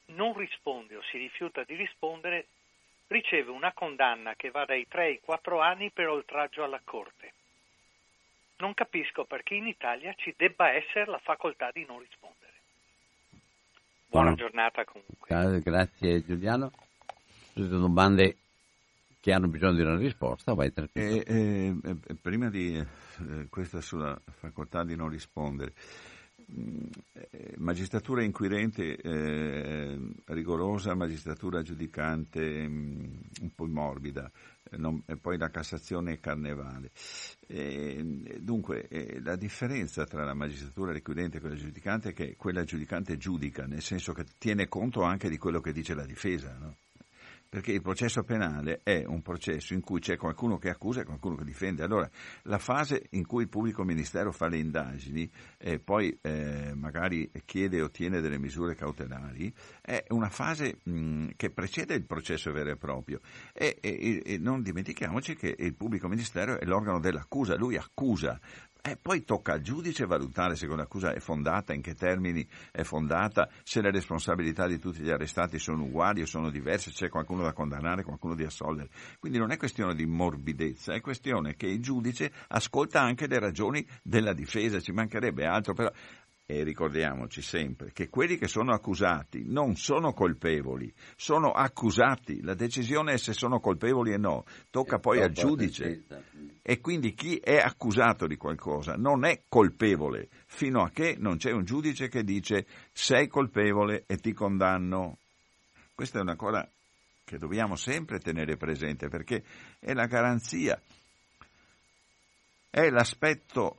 non 0.08 0.36
risponde 0.36 0.96
o 0.96 1.02
si 1.04 1.16
rifiuta 1.16 1.64
di 1.64 1.74
rispondere 1.74 2.48
riceve 3.06 3.50
una 3.50 3.72
condanna 3.72 4.34
che 4.34 4.50
va 4.50 4.66
dai 4.66 4.86
3 4.86 5.04
ai 5.04 5.20
4 5.20 5.58
anni 5.62 5.90
per 5.90 6.08
oltraggio 6.08 6.62
alla 6.64 6.82
Corte. 6.84 7.32
Non 8.58 8.74
capisco 8.74 9.24
perché 9.24 9.54
in 9.54 9.66
Italia 9.66 10.12
ci 10.12 10.34
debba 10.36 10.70
essere 10.72 11.06
la 11.06 11.20
facoltà 11.20 11.70
di 11.72 11.86
non 11.86 11.98
rispondere. 11.98 12.52
Buona 14.04 14.34
giornata 14.34 14.84
comunque. 14.84 15.62
Grazie 15.62 16.22
Giuliano. 16.26 16.72
Tutte 17.54 17.68
domande 17.68 18.36
che 19.20 19.32
hanno 19.32 19.48
bisogno 19.48 19.74
di 19.74 19.82
una 19.82 19.96
risposta, 19.96 20.54
vai 20.54 20.72
tranquillo. 20.72 21.24
E, 21.24 21.76
e, 21.82 22.14
prima 22.20 22.48
di 22.48 22.76
eh, 22.76 23.46
questa 23.48 23.80
sulla 23.80 24.20
facoltà 24.24 24.84
di 24.84 24.94
non 24.94 25.08
rispondere, 25.08 25.74
mm, 26.52 26.84
eh, 27.14 27.54
magistratura 27.58 28.22
inquirente 28.22 28.96
eh, 28.96 29.98
rigorosa, 30.26 30.94
magistratura 30.94 31.62
giudicante 31.62 32.68
mh, 32.68 32.72
mm, 32.72 33.16
un 33.42 33.54
po' 33.56 33.66
morbida, 33.66 34.30
eh, 34.70 34.76
non, 34.76 35.02
e 35.04 35.16
poi 35.16 35.36
la 35.36 35.50
Cassazione 35.50 36.12
e 36.12 36.20
Carnevale. 36.20 36.92
dunque, 38.38 38.86
eh, 38.86 39.20
la 39.20 39.34
differenza 39.34 40.04
tra 40.04 40.24
la 40.24 40.34
magistratura 40.34 40.94
inquirente 40.94 41.38
e 41.38 41.40
quella 41.40 41.56
giudicante 41.56 42.10
è 42.10 42.12
che 42.12 42.36
quella 42.36 42.62
giudicante 42.62 43.16
giudica, 43.16 43.66
nel 43.66 43.82
senso 43.82 44.12
che 44.12 44.24
tiene 44.38 44.68
conto 44.68 45.02
anche 45.02 45.28
di 45.28 45.38
quello 45.38 45.60
che 45.60 45.72
dice 45.72 45.94
la 45.94 46.06
difesa. 46.06 46.56
No? 46.56 46.76
Perché 47.48 47.72
il 47.72 47.80
processo 47.80 48.22
penale 48.24 48.80
è 48.82 49.04
un 49.06 49.22
processo 49.22 49.72
in 49.72 49.80
cui 49.80 50.00
c'è 50.00 50.16
qualcuno 50.16 50.58
che 50.58 50.68
accusa 50.68 51.00
e 51.00 51.04
qualcuno 51.04 51.36
che 51.36 51.44
difende. 51.44 51.82
Allora, 51.82 52.08
la 52.42 52.58
fase 52.58 53.06
in 53.10 53.26
cui 53.26 53.42
il 53.42 53.48
pubblico 53.48 53.84
ministero 53.84 54.32
fa 54.32 54.48
le 54.48 54.58
indagini 54.58 55.30
e 55.56 55.78
poi 55.78 56.16
eh, 56.20 56.72
magari 56.74 57.30
chiede 57.44 57.78
e 57.78 57.82
ottiene 57.82 58.20
delle 58.20 58.38
misure 58.38 58.74
cautelari 58.74 59.52
è 59.80 60.04
una 60.08 60.28
fase 60.28 60.78
mh, 60.82 61.28
che 61.36 61.50
precede 61.50 61.94
il 61.94 62.04
processo 62.04 62.52
vero 62.52 62.70
e 62.70 62.76
proprio. 62.76 63.20
E, 63.54 63.78
e, 63.80 64.22
e 64.24 64.38
non 64.38 64.62
dimentichiamoci 64.62 65.34
che 65.34 65.54
il 65.58 65.74
pubblico 65.74 66.08
ministero 66.08 66.58
è 66.58 66.64
l'organo 66.64 67.00
dell'accusa, 67.00 67.56
lui 67.56 67.76
accusa, 67.76 68.38
e 68.80 68.96
poi 68.96 69.24
tocca 69.24 69.52
al 69.52 69.60
giudice 69.60 70.06
valutare 70.06 70.54
se 70.54 70.66
quell'accusa 70.66 71.12
è 71.12 71.18
fondata, 71.18 71.74
in 71.74 71.82
che 71.82 71.94
termini 71.94 72.46
è 72.70 72.82
fondata, 72.82 73.48
se 73.62 73.80
le 73.80 73.90
responsabilità 73.90 74.66
di 74.66 74.78
tutti 74.78 75.00
gli 75.00 75.10
arrestati 75.10 75.58
sono 75.58 75.84
uguali 75.84 76.22
o 76.22 76.26
sono 76.26 76.50
diverse, 76.50 76.90
se 76.90 77.04
c'è 77.04 77.08
qualcuno 77.08 77.42
da 77.42 77.52
condannare, 77.52 78.04
qualcuno 78.04 78.34
da 78.34 78.46
assolvere. 78.46 78.88
Quindi 79.18 79.38
non 79.38 79.50
è 79.50 79.56
questione 79.56 79.94
di 79.94 80.06
morbidezza, 80.06 80.94
è 80.94 81.00
questione 81.00 81.56
che 81.56 81.66
il 81.66 81.80
giudice 81.80 82.32
ascolta 82.48 83.00
anche 83.00 83.26
le 83.26 83.38
ragioni 83.38 83.86
della 84.02 84.32
difesa, 84.32 84.80
ci 84.80 84.92
mancherebbe 84.92 85.44
altro, 85.44 85.74
però 85.74 85.90
e 86.50 86.62
ricordiamoci 86.62 87.42
sempre 87.42 87.92
che 87.92 88.08
quelli 88.08 88.38
che 88.38 88.48
sono 88.48 88.72
accusati 88.72 89.42
non 89.44 89.76
sono 89.76 90.14
colpevoli, 90.14 90.90
sono 91.14 91.50
accusati. 91.50 92.40
La 92.40 92.54
decisione 92.54 93.12
è 93.12 93.18
se 93.18 93.34
sono 93.34 93.60
colpevoli 93.60 94.14
o 94.14 94.16
no, 94.16 94.44
tocca 94.70 94.98
poi 94.98 95.20
al 95.20 95.32
giudice. 95.32 96.04
E 96.62 96.80
quindi 96.80 97.12
chi 97.12 97.36
è 97.36 97.58
accusato 97.58 98.26
di 98.26 98.38
qualcosa 98.38 98.94
non 98.94 99.26
è 99.26 99.42
colpevole 99.46 100.30
fino 100.46 100.82
a 100.82 100.88
che 100.88 101.16
non 101.18 101.36
c'è 101.36 101.50
un 101.50 101.64
giudice 101.64 102.08
che 102.08 102.24
dice 102.24 102.66
sei 102.92 103.28
colpevole 103.28 104.04
e 104.06 104.16
ti 104.16 104.32
condanno. 104.32 105.18
Questa 105.94 106.18
è 106.18 106.22
una 106.22 106.36
cosa 106.36 106.66
che 107.24 107.36
dobbiamo 107.36 107.76
sempre 107.76 108.20
tenere 108.20 108.56
presente 108.56 109.08
perché 109.08 109.44
è 109.78 109.92
la 109.92 110.06
garanzia, 110.06 110.80
è 112.70 112.88
l'aspetto 112.88 113.76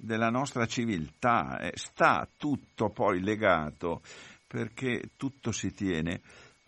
della 0.00 0.30
nostra 0.30 0.66
civiltà, 0.66 1.58
eh, 1.58 1.72
sta 1.74 2.28
tutto 2.36 2.90
poi 2.90 3.20
legato 3.20 4.02
perché 4.46 5.10
tutto 5.16 5.52
si 5.52 5.72
tiene 5.72 6.20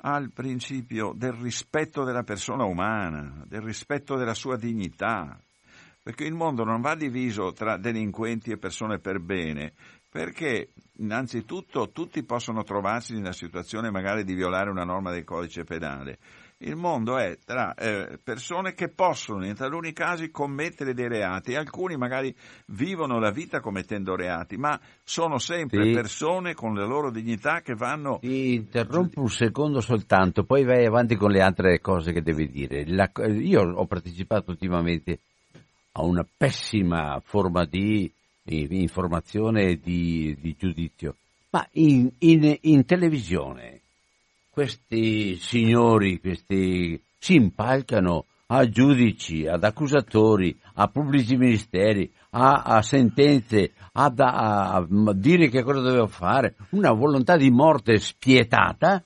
al 0.04 0.30
principio 0.32 1.12
del 1.14 1.32
rispetto 1.32 2.04
della 2.04 2.22
persona 2.22 2.64
umana, 2.64 3.44
del 3.46 3.62
rispetto 3.62 4.16
della 4.16 4.34
sua 4.34 4.56
dignità, 4.56 5.38
perché 6.02 6.24
il 6.24 6.34
mondo 6.34 6.64
non 6.64 6.80
va 6.80 6.94
diviso 6.94 7.52
tra 7.52 7.76
delinquenti 7.76 8.50
e 8.50 8.58
persone 8.58 8.98
per 8.98 9.20
bene, 9.20 9.72
perché 10.10 10.70
innanzitutto 10.98 11.90
tutti 11.90 12.22
possono 12.24 12.64
trovarsi 12.64 13.14
nella 13.14 13.32
situazione 13.32 13.90
magari 13.90 14.24
di 14.24 14.34
violare 14.34 14.70
una 14.70 14.84
norma 14.84 15.10
del 15.10 15.24
codice 15.24 15.64
penale 15.64 16.18
il 16.64 16.76
mondo 16.76 17.18
è 17.18 17.38
tra 17.44 17.74
eh, 17.74 18.18
persone 18.22 18.74
che 18.74 18.88
possono 18.88 19.46
in 19.46 19.54
taluni 19.54 19.92
casi 19.92 20.30
commettere 20.30 20.94
dei 20.94 21.08
reati, 21.08 21.54
alcuni 21.54 21.96
magari 21.96 22.34
vivono 22.66 23.18
la 23.18 23.30
vita 23.30 23.60
commettendo 23.60 24.14
reati, 24.14 24.56
ma 24.56 24.78
sono 25.02 25.38
sempre 25.38 25.84
sì. 25.84 25.92
persone 25.92 26.54
con 26.54 26.74
la 26.74 26.84
loro 26.84 27.10
dignità 27.10 27.60
che 27.60 27.74
vanno... 27.74 28.18
Ti 28.20 28.54
interrompo 28.54 29.20
un 29.20 29.28
secondo 29.28 29.80
soltanto, 29.80 30.44
poi 30.44 30.64
vai 30.64 30.86
avanti 30.86 31.16
con 31.16 31.30
le 31.30 31.40
altre 31.40 31.80
cose 31.80 32.12
che 32.12 32.22
devi 32.22 32.48
dire. 32.48 32.84
La, 32.86 33.10
io 33.26 33.62
ho 33.62 33.86
partecipato 33.86 34.50
ultimamente 34.50 35.20
a 35.92 36.04
una 36.04 36.26
pessima 36.36 37.20
forma 37.24 37.64
di, 37.64 38.10
informazione 38.44 39.70
e 39.70 39.80
di, 39.82 40.36
di, 40.40 40.54
giudizio, 40.58 41.16
ma 41.50 41.66
in, 41.72 42.10
in, 42.18 42.56
in 42.62 42.84
televisione 42.84 43.81
questi 44.52 45.36
signori, 45.36 46.20
questi 46.20 47.00
si 47.18 47.34
impalcano 47.36 48.26
a 48.48 48.68
giudici, 48.68 49.46
ad 49.46 49.64
accusatori, 49.64 50.54
a 50.74 50.88
pubblici 50.88 51.36
ministeri, 51.36 52.12
a, 52.30 52.62
a 52.62 52.82
sentenze, 52.82 53.72
a, 53.92 54.12
a, 54.14 54.74
a, 54.74 54.86
dire 55.14 55.48
che 55.48 55.62
cosa 55.62 55.80
doveva 55.80 56.06
fare, 56.06 56.56
una 56.70 56.92
volontà 56.92 57.38
di 57.38 57.50
morte 57.50 57.98
spietata, 57.98 59.02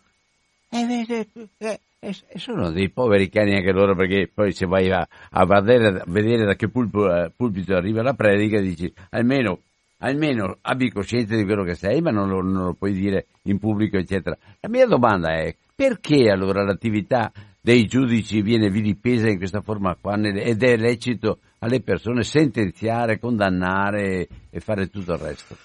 e, 0.68 1.28
e, 1.58 1.78
e, 2.00 2.38
sono 2.38 2.72
dei 2.72 2.90
poveri 2.90 3.28
cani 3.28 3.54
anche 3.54 3.70
loro 3.70 3.94
perché 3.94 4.28
poi 4.32 4.52
se 4.52 4.66
vai 4.66 4.90
a, 4.90 5.06
vedere, 5.46 6.02
vedere, 6.06 6.44
da 6.44 6.54
che 6.54 6.68
pulpito, 6.68 7.32
pulpito 7.36 7.76
arriva 7.76 8.02
la 8.02 8.14
predica 8.14 8.60
dici 8.60 8.92
almeno 9.10 9.60
almeno 9.98 10.58
abbi 10.62 10.90
coscienza 10.90 11.36
di 11.36 11.44
quello 11.44 11.64
che 11.64 11.74
sei, 11.74 12.00
ma 12.00 12.10
non 12.10 12.28
lo, 12.28 12.42
non 12.42 12.64
lo, 12.64 12.74
puoi 12.74 12.92
dire 12.92 13.26
in 13.42 13.58
pubblico, 13.58 13.96
eccetera. 13.96 14.36
La 14.60 14.68
mia 14.68 14.86
domanda 14.86 15.34
è 15.34 15.54
perché 15.74 16.30
allora 16.30 16.62
l'attività 16.62 17.32
dei 17.60 17.86
giudici 17.86 18.42
viene 18.42 18.70
vilipesa 18.70 19.28
in 19.28 19.38
questa 19.38 19.60
forma 19.60 19.96
qua 20.00 20.14
ed 20.16 20.62
è 20.62 20.76
lecito 20.76 21.40
alle 21.58 21.80
persone 21.80 22.22
sentenziare, 22.22 23.18
condannare 23.18 24.28
e 24.50 24.60
fare 24.60 24.88
tutto 24.88 25.14
il 25.14 25.18
resto? 25.18 25.56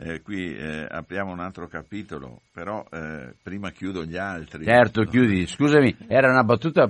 Eh, 0.00 0.20
qui 0.22 0.54
eh, 0.54 0.86
apriamo 0.88 1.32
un 1.32 1.40
altro 1.40 1.66
capitolo, 1.66 2.42
però 2.52 2.84
eh, 2.90 3.34
prima 3.42 3.70
chiudo 3.70 4.04
gli 4.04 4.16
altri. 4.16 4.64
Certo, 4.64 5.02
chiudi. 5.04 5.46
Scusami, 5.46 5.96
era 6.06 6.30
una 6.30 6.44
battuta, 6.44 6.88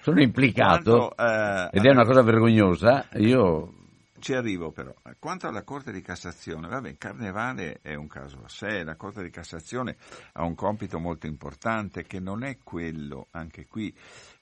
sono 0.00 0.22
implicato 0.22 1.12
Quanto, 1.14 1.16
eh, 1.16 1.68
ed 1.72 1.84
è 1.84 1.90
una 1.90 2.04
cosa 2.04 2.22
vergognosa. 2.22 3.06
Io 3.14 3.83
ci 4.24 4.32
arrivo 4.32 4.72
però. 4.72 4.94
Quanto 5.18 5.46
alla 5.46 5.64
Corte 5.64 5.92
di 5.92 6.00
Cassazione, 6.00 6.66
vabbè, 6.66 6.96
Carnevale 6.96 7.80
è 7.82 7.92
un 7.92 8.06
caso 8.06 8.40
a 8.42 8.48
sé, 8.48 8.82
la 8.82 8.96
Corte 8.96 9.22
di 9.22 9.28
Cassazione 9.28 9.98
ha 10.32 10.44
un 10.44 10.54
compito 10.54 10.98
molto 10.98 11.26
importante 11.26 12.04
che 12.04 12.20
non 12.20 12.42
è 12.42 12.56
quello, 12.62 13.26
anche 13.32 13.66
qui 13.66 13.94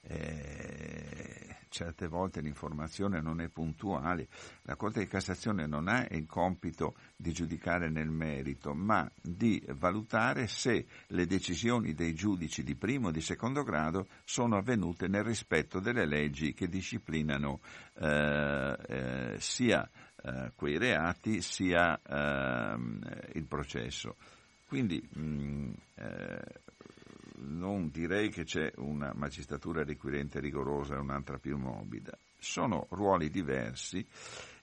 eh, 0.07 1.57
certe 1.73 2.07
volte 2.07 2.39
l'informazione 2.39 3.19
non 3.19 3.41
è 3.41 3.49
puntuale, 3.49 4.27
la 4.63 4.75
Corte 4.75 4.99
di 4.99 5.07
Cassazione 5.07 5.65
non 5.65 5.87
ha 5.87 6.05
il 6.11 6.27
compito 6.27 6.95
di 7.15 7.31
giudicare 7.31 7.89
nel 7.89 8.09
merito, 8.09 8.75
ma 8.75 9.09
di 9.19 9.61
valutare 9.69 10.47
se 10.47 10.85
le 11.07 11.25
decisioni 11.25 11.93
dei 11.93 12.13
giudici 12.13 12.63
di 12.63 12.75
primo 12.75 13.09
e 13.09 13.11
di 13.11 13.21
secondo 13.21 13.63
grado 13.63 14.07
sono 14.23 14.57
avvenute 14.57 15.07
nel 15.07 15.23
rispetto 15.23 15.79
delle 15.79 16.05
leggi 16.05 16.53
che 16.53 16.67
disciplinano 16.67 17.59
eh, 17.95 18.77
eh, 18.87 19.35
sia 19.39 19.89
eh, 20.23 20.51
quei 20.55 20.77
reati 20.77 21.41
sia 21.41 21.99
ehm, 22.01 23.01
il 23.33 23.45
processo. 23.45 24.15
Quindi 24.67 25.07
mh, 25.11 25.21
mm, 25.21 25.73
eh, 25.95 26.41
non 27.45 27.89
direi 27.89 28.29
che 28.29 28.43
c'è 28.43 28.71
una 28.77 29.11
magistratura 29.15 29.83
requirente 29.83 30.39
rigorosa 30.39 30.95
e 30.95 30.99
un'altra 30.99 31.37
più 31.37 31.57
morbida. 31.57 32.17
Sono 32.37 32.87
ruoli 32.89 33.29
diversi 33.29 34.05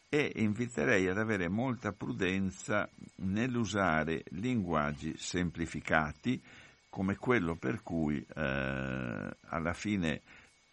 e 0.09 0.33
inviterei 0.37 1.09
ad 1.09 1.19
avere 1.19 1.49
molta 1.49 1.93
prudenza 1.93 2.89
nell'usare 3.17 4.25
linguaggi 4.31 5.15
semplificati 5.17 6.43
come 6.89 7.17
quello 7.17 7.55
per 7.55 7.83
cui 7.83 8.19
eh, 8.19 9.31
alla 9.41 9.73
fine 9.73 10.23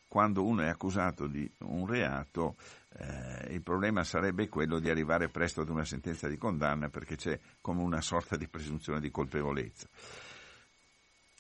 quando 0.08 0.44
uno 0.44 0.64
è 0.64 0.68
accusato 0.68 1.28
di 1.28 1.50
un 1.60 1.86
reato 1.86 2.56
eh, 3.00 3.54
il 3.54 3.62
problema 3.62 4.04
sarebbe 4.04 4.50
quello 4.50 4.80
di 4.80 4.90
arrivare 4.90 5.30
presto 5.30 5.62
ad 5.62 5.70
una 5.70 5.86
sentenza 5.86 6.28
di 6.28 6.38
condanna 6.38 6.90
perché 6.90 7.16
c'è 7.16 7.40
come 7.62 7.82
una 7.82 8.02
sorta 8.02 8.36
di 8.36 8.48
presunzione 8.48 9.00
di 9.00 9.12
colpevolezza. 9.12 9.88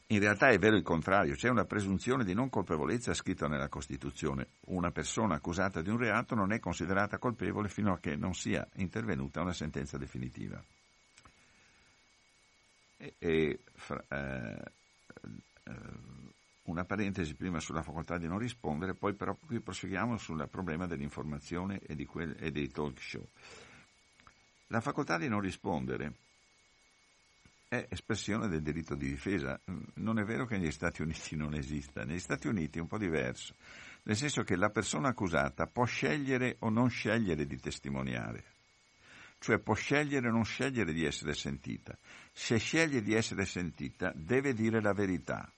In 0.09 0.19
realtà 0.19 0.49
è 0.49 0.57
vero 0.57 0.77
il 0.77 0.83
contrario, 0.83 1.35
c'è 1.35 1.49
una 1.49 1.65
presunzione 1.65 2.23
di 2.23 2.33
non 2.33 2.49
colpevolezza 2.49 3.13
scritta 3.13 3.47
nella 3.49 3.67
Costituzione. 3.67 4.47
Una 4.67 4.89
persona 4.89 5.35
accusata 5.35 5.81
di 5.81 5.89
un 5.89 5.97
reato 5.97 6.33
non 6.33 6.53
è 6.53 6.59
considerata 6.59 7.17
colpevole 7.17 7.67
fino 7.67 7.91
a 7.91 7.99
che 7.99 8.15
non 8.15 8.33
sia 8.33 8.65
intervenuta 8.75 9.41
una 9.41 9.51
sentenza 9.51 9.97
definitiva. 9.97 10.63
E, 12.95 13.15
e 13.19 13.59
fra, 13.73 14.01
eh, 14.07 14.71
eh, 15.63 15.71
una 16.63 16.85
parentesi 16.85 17.35
prima 17.35 17.59
sulla 17.59 17.83
facoltà 17.83 18.17
di 18.17 18.27
non 18.27 18.39
rispondere, 18.39 18.93
poi 18.93 19.13
però 19.13 19.35
qui 19.35 19.59
proseguiamo 19.59 20.17
sul 20.17 20.47
problema 20.49 20.87
dell'informazione 20.87 21.79
e, 21.79 22.05
quel, 22.05 22.33
e 22.39 22.49
dei 22.51 22.69
talk 22.69 23.01
show. 23.01 23.27
La 24.67 24.79
facoltà 24.79 25.17
di 25.17 25.27
non 25.27 25.41
rispondere 25.41 26.13
è 27.67 27.85
espressione 27.89 28.47
del 28.47 28.61
diritto 28.61 28.95
di 28.95 29.09
difesa. 29.09 29.59
Non 29.95 30.19
è 30.19 30.23
vero 30.23 30.45
che 30.45 30.57
negli 30.57 30.71
Stati 30.71 31.01
Uniti 31.01 31.35
non 31.35 31.53
esista, 31.53 32.03
negli 32.03 32.19
Stati 32.19 32.47
Uniti 32.47 32.77
è 32.77 32.81
un 32.81 32.87
po' 32.87 32.97
diverso, 32.97 33.55
nel 34.03 34.15
senso 34.15 34.43
che 34.43 34.55
la 34.55 34.69
persona 34.69 35.09
accusata 35.09 35.67
può 35.67 35.83
scegliere 35.83 36.55
o 36.59 36.69
non 36.69 36.89
scegliere 36.89 37.45
di 37.45 37.59
testimoniare, 37.59 38.43
cioè 39.39 39.59
può 39.59 39.73
scegliere 39.73 40.29
o 40.29 40.31
non 40.31 40.45
scegliere 40.45 40.93
di 40.93 41.03
essere 41.03 41.33
sentita. 41.33 41.97
Se 42.31 42.57
sceglie 42.57 43.01
di 43.01 43.13
essere 43.13 43.45
sentita 43.45 44.13
deve 44.15 44.53
dire 44.53 44.81
la 44.81 44.93
verità. 44.93 45.51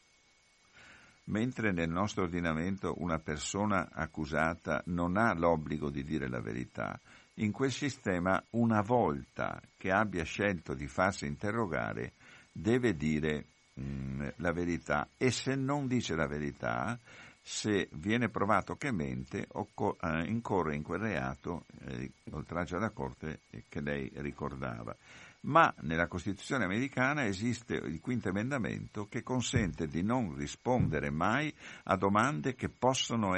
Mentre 1.25 1.71
nel 1.71 1.89
nostro 1.89 2.23
ordinamento 2.23 2.95
una 2.97 3.19
persona 3.19 3.89
accusata 3.91 4.81
non 4.87 5.15
ha 5.15 5.31
l'obbligo 5.35 5.91
di 5.91 6.03
dire 6.03 6.27
la 6.27 6.41
verità, 6.41 6.99
in 7.39 7.51
quel 7.51 7.71
sistema 7.71 8.41
una 8.51 8.81
volta 8.81 9.61
che 9.77 9.91
abbia 9.91 10.23
scelto 10.23 10.73
di 10.73 10.87
farsi 10.87 11.25
interrogare 11.25 12.13
deve 12.51 12.95
dire 12.95 13.45
mh, 13.73 13.81
mm, 13.81 14.27
la 14.37 14.51
verità. 14.51 15.07
E 15.17 15.31
se 15.31 15.55
non 15.55 15.87
dice 15.87 16.15
la 16.15 16.27
verità, 16.27 16.97
se 17.41 17.87
viene 17.93 18.29
provato 18.29 18.75
che 18.75 18.91
mente, 18.91 19.47
occo, 19.53 19.97
eh, 19.99 20.23
incorre 20.25 20.75
in 20.75 20.83
quel 20.83 20.99
reato, 20.99 21.65
eh, 21.85 22.11
oltraggio 22.31 22.75
alla 22.75 22.89
Corte, 22.89 23.41
eh, 23.49 23.63
che 23.69 23.81
lei 23.81 24.11
ricordava 24.15 24.95
ma 25.41 25.73
nella 25.81 26.07
Costituzione 26.07 26.65
americana 26.65 27.25
esiste 27.25 27.75
il 27.75 28.01
quinto 28.01 28.29
emendamento 28.29 29.07
che 29.07 29.23
consente 29.23 29.87
di 29.87 30.03
non 30.03 30.35
rispondere 30.35 31.09
mai 31.09 31.53
a 31.83 31.95
domande 31.95 32.55
che 32.55 32.69
possono 32.69 33.35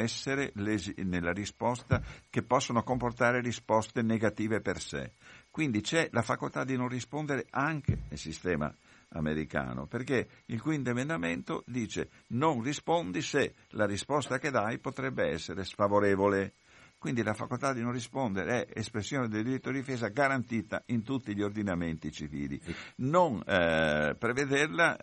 risposta, 1.32 2.02
che 2.30 2.44
possono 2.44 2.84
comportare 2.84 3.42
risposte 3.42 4.02
negative 4.02 4.62
per 4.62 4.80
sé. 4.80 5.14
Quindi 5.52 5.82
c'è 5.82 6.10
la 6.12 6.22
facoltà 6.22 6.64
di 6.64 6.76
non 6.76 6.88
rispondere 6.88 7.46
anche 7.50 8.00
nel 8.10 8.18
sistema 8.18 8.74
americano, 9.10 9.86
perché 9.86 10.28
il 10.46 10.62
quinto 10.62 10.90
emendamento 10.90 11.64
dice 11.68 12.10
non 12.28 12.62
rispondi 12.62 13.22
se 13.22 13.56
la 13.72 13.86
risposta 13.86 14.40
che 14.40 14.50
dai 14.50 14.80
potrebbe 14.80 15.28
essere 15.28 15.64
sfavorevole. 15.64 16.54
Quindi 17.02 17.24
la 17.24 17.34
facoltà 17.34 17.74
di 17.74 17.82
non 17.82 17.94
rispondere 17.94 18.68
è 18.68 18.78
espressione 18.78 19.28
del 19.28 19.44
diritto 19.44 19.72
di 19.72 19.80
difesa 19.80 20.10
garantita 20.10 20.84
in 20.90 21.02
tutti 21.02 21.34
gli 21.34 21.42
ordinamenti 21.42 22.12
civili. 22.12 22.62
Non 22.98 23.42
eh, 23.44 24.16
prevederla 24.16 24.98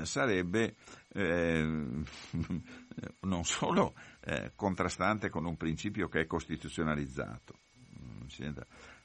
eh, 0.00 0.06
sarebbe 0.06 0.76
eh, 1.08 1.64
non 3.22 3.42
solo 3.42 3.92
eh, 4.20 4.52
contrastante 4.54 5.30
con 5.30 5.44
un 5.44 5.56
principio 5.56 6.06
che 6.06 6.20
è 6.20 6.26
costituzionalizzato. 6.26 7.58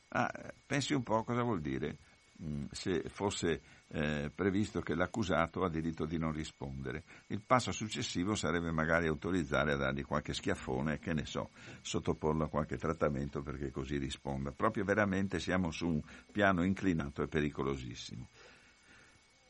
Ah, 0.09 0.31
pensi 0.63 0.93
un 0.93 1.01
po' 1.01 1.23
cosa 1.23 1.41
vuol 1.41 1.59
dire 1.59 1.97
mm, 2.39 2.65
se 2.69 3.01
fosse 3.07 3.61
eh, 3.89 4.29
previsto 4.33 4.81
che 4.81 4.95
l'accusato 4.95 5.63
ha 5.63 5.69
diritto 5.69 6.05
di 6.05 6.17
non 6.17 6.33
rispondere. 6.33 7.03
Il 7.27 7.41
passo 7.41 7.71
successivo 7.71 8.33
sarebbe 8.35 8.71
magari 8.71 9.07
autorizzare 9.07 9.71
a 9.73 9.77
dargli 9.77 10.03
qualche 10.03 10.33
schiaffone, 10.33 10.99
che 10.99 11.13
ne 11.13 11.25
so, 11.25 11.51
sottoporlo 11.81 12.45
a 12.45 12.49
qualche 12.49 12.77
trattamento 12.77 13.41
perché 13.41 13.71
così 13.71 13.97
risponda. 13.97 14.51
Proprio 14.51 14.83
veramente 14.83 15.39
siamo 15.39 15.71
su 15.71 15.87
un 15.87 16.01
piano 16.31 16.63
inclinato 16.63 17.23
e 17.23 17.27
pericolosissimo. 17.27 18.27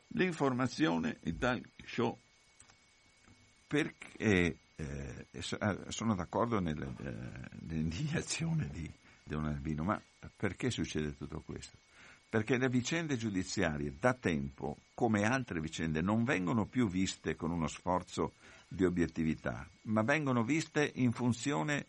L'informazione, 0.10 1.18
il 1.24 1.38
talk 1.38 1.68
show, 1.84 2.18
perché 3.68 4.58
eh, 4.76 5.28
sono 5.88 6.16
d'accordo 6.16 6.60
nell'indignazione 6.60 8.68
eh, 8.68 8.70
di 8.70 8.90
Don 9.24 9.46
Albino, 9.46 9.84
ma 9.84 10.00
perché 10.36 10.70
succede 10.70 11.18
tutto 11.18 11.42
questo? 11.42 11.78
Perché 12.30 12.58
le 12.58 12.70
vicende 12.70 13.16
giudiziarie 13.16 13.96
da 14.00 14.14
tempo, 14.14 14.78
come 14.94 15.24
altre 15.24 15.60
vicende, 15.62 16.02
non 16.02 16.24
vengono 16.24 16.66
più 16.66 16.90
viste 16.90 17.36
con 17.36 17.52
uno 17.52 17.68
sforzo 17.68 18.34
di 18.68 18.84
obiettività, 18.84 19.68
ma 19.84 20.02
vengono 20.02 20.44
viste 20.44 20.92
in 20.96 21.12
funzione 21.12 21.86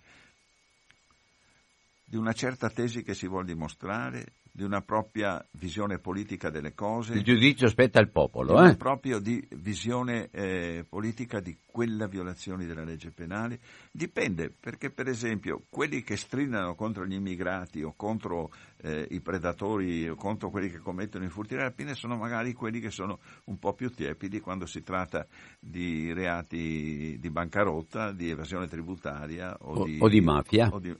di 2.04 2.16
una 2.16 2.32
certa 2.32 2.70
tesi 2.70 3.02
che 3.02 3.14
si 3.14 3.26
vuole 3.26 3.46
dimostrare, 3.46 4.34
di 4.58 4.64
una 4.64 4.80
propria 4.80 5.40
visione 5.52 6.00
politica 6.00 6.50
delle 6.50 6.74
cose. 6.74 7.14
Il 7.14 7.22
giudizio 7.22 7.68
spetta 7.68 8.00
al 8.00 8.10
popolo, 8.10 8.60
eh? 8.64 8.74
Proprio 8.74 9.20
di 9.20 9.40
visione 9.50 10.30
eh, 10.32 10.84
politica 10.88 11.38
di 11.38 11.56
quella 11.64 12.08
violazione 12.08 12.66
della 12.66 12.82
legge 12.82 13.12
penale. 13.12 13.60
Dipende, 13.92 14.50
perché 14.50 14.90
per 14.90 15.06
esempio 15.06 15.62
quelli 15.70 16.02
che 16.02 16.16
strillano 16.16 16.74
contro 16.74 17.06
gli 17.06 17.12
immigrati 17.12 17.84
o 17.84 17.94
contro 17.94 18.50
eh, 18.78 19.06
i 19.10 19.20
predatori 19.20 20.08
o 20.08 20.16
contro 20.16 20.50
quelli 20.50 20.70
che 20.70 20.78
commettono 20.78 21.24
i 21.24 21.28
furti 21.28 21.54
e 21.54 21.58
rapine 21.58 21.94
sono 21.94 22.16
magari 22.16 22.52
quelli 22.52 22.80
che 22.80 22.90
sono 22.90 23.20
un 23.44 23.60
po' 23.60 23.74
più 23.74 23.90
tiepidi 23.90 24.40
quando 24.40 24.66
si 24.66 24.82
tratta 24.82 25.24
di 25.60 26.12
reati 26.12 27.16
di 27.20 27.30
bancarotta, 27.30 28.10
di 28.10 28.28
evasione 28.28 28.66
tributaria 28.66 29.56
o, 29.60 29.74
o, 29.74 29.84
di, 29.84 29.98
o 30.00 30.08
di, 30.08 30.20
mafia. 30.20 30.68
O 30.72 30.80
di, 30.80 30.92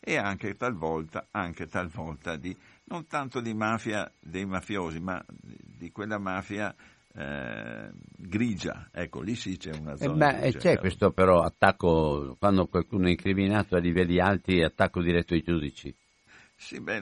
e 0.00 0.16
anche 0.16 0.54
talvolta, 0.54 1.28
anche 1.30 1.66
talvolta 1.66 2.36
di 2.36 2.54
non 2.88 3.06
tanto 3.06 3.40
di 3.40 3.54
mafia 3.54 4.10
dei 4.18 4.44
mafiosi, 4.44 5.00
ma 5.00 5.24
di 5.28 5.90
quella 5.90 6.18
mafia 6.18 6.74
eh, 7.14 7.90
grigia. 8.16 8.88
Ecco, 8.92 9.20
lì 9.20 9.34
sì 9.34 9.56
c'è 9.56 9.72
una 9.72 9.96
zona. 9.96 10.30
Eh 10.30 10.40
beh, 10.40 10.50
c'è 10.50 10.60
certo. 10.60 10.80
questo 10.80 11.10
però 11.10 11.42
attacco, 11.42 12.36
quando 12.38 12.66
qualcuno 12.66 13.06
è 13.06 13.10
incriminato 13.10 13.76
a 13.76 13.78
livelli 13.78 14.20
alti, 14.20 14.62
attacco 14.62 15.00
diretto 15.00 15.34
ai 15.34 15.42
giudici. 15.42 15.94
Sì, 16.56 16.80
beh, 16.80 17.00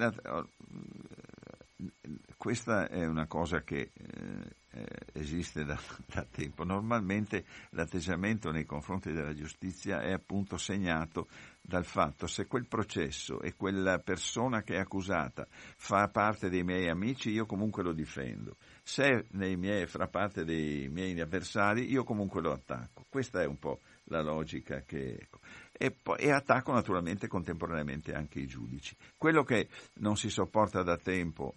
questa 2.45 2.91
è 2.91 3.07
una 3.07 3.27
cosa 3.27 3.63
che 3.63 3.93
eh, 3.95 4.57
eh, 4.73 4.87
esiste 5.15 5.65
da, 5.65 5.81
da, 6.05 6.27
tempo. 6.31 6.63
Normalmente 6.63 7.47
l'atteggiamento 7.71 8.51
nei 8.51 8.67
confronti 8.67 9.13
della 9.13 9.33
giustizia 9.33 10.03
è 10.03 10.13
appunto 10.13 10.59
segnato 10.59 11.27
dal 11.63 11.87
fatto 11.87 12.27
se 12.27 12.47
quel 12.47 12.67
processo 12.69 13.41
e 13.41 13.55
quella 13.55 13.99
persona 13.99 14.61
che 14.61 14.75
è 14.75 14.79
accusata 14.79 15.47
fa 15.49 16.07
parte 16.09 16.51
dei 16.51 16.65
miei 16.65 16.91
amici, 16.91 17.31
io 17.31 17.47
comunque 17.47 17.83
lo 17.83 17.95
difendo. 17.95 18.57
Se 18.83 19.25
miei, 19.31 19.87
fa 19.87 20.07
parte 20.09 20.45
dei 20.45 20.91
miei 20.91 21.19
avversari, 21.19 21.91
io 21.91 22.05
comunque 22.05 22.43
lo 22.43 22.53
attacco. 22.53 23.07
Questa 23.09 23.41
è 23.41 23.47
un 23.47 23.59
po' 23.59 23.81
la 24.09 24.21
logica 24.21 24.83
che... 24.83 25.15
Ecco. 25.15 25.39
E, 25.73 25.91
poi, 25.93 26.19
e 26.19 26.31
attacco 26.31 26.73
naturalmente 26.73 27.27
contemporaneamente 27.27 28.13
anche 28.13 28.39
i 28.39 28.47
giudici. 28.47 28.95
Quello 29.17 29.45
che 29.45 29.69
non 29.95 30.19
si 30.19 30.29
sopporta 30.29 30.83
da 30.83 30.99
tempo 30.99 31.55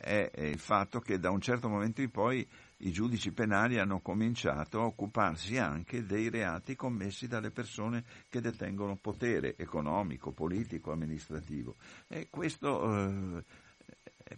è 0.00 0.30
il 0.40 0.58
fatto 0.58 1.00
che 1.00 1.18
da 1.18 1.30
un 1.30 1.40
certo 1.40 1.68
momento 1.68 2.00
in 2.00 2.10
poi 2.10 2.46
i 2.78 2.92
giudici 2.92 3.32
penali 3.32 3.78
hanno 3.78 4.00
cominciato 4.00 4.80
a 4.80 4.86
occuparsi 4.86 5.58
anche 5.58 6.06
dei 6.06 6.30
reati 6.30 6.74
commessi 6.74 7.28
dalle 7.28 7.50
persone 7.50 8.04
che 8.28 8.40
detengono 8.40 8.96
potere 8.96 9.56
economico, 9.56 10.32
politico, 10.32 10.90
amministrativo. 10.90 11.76
E 12.08 12.28
questo 12.30 13.36
eh, 13.36 13.44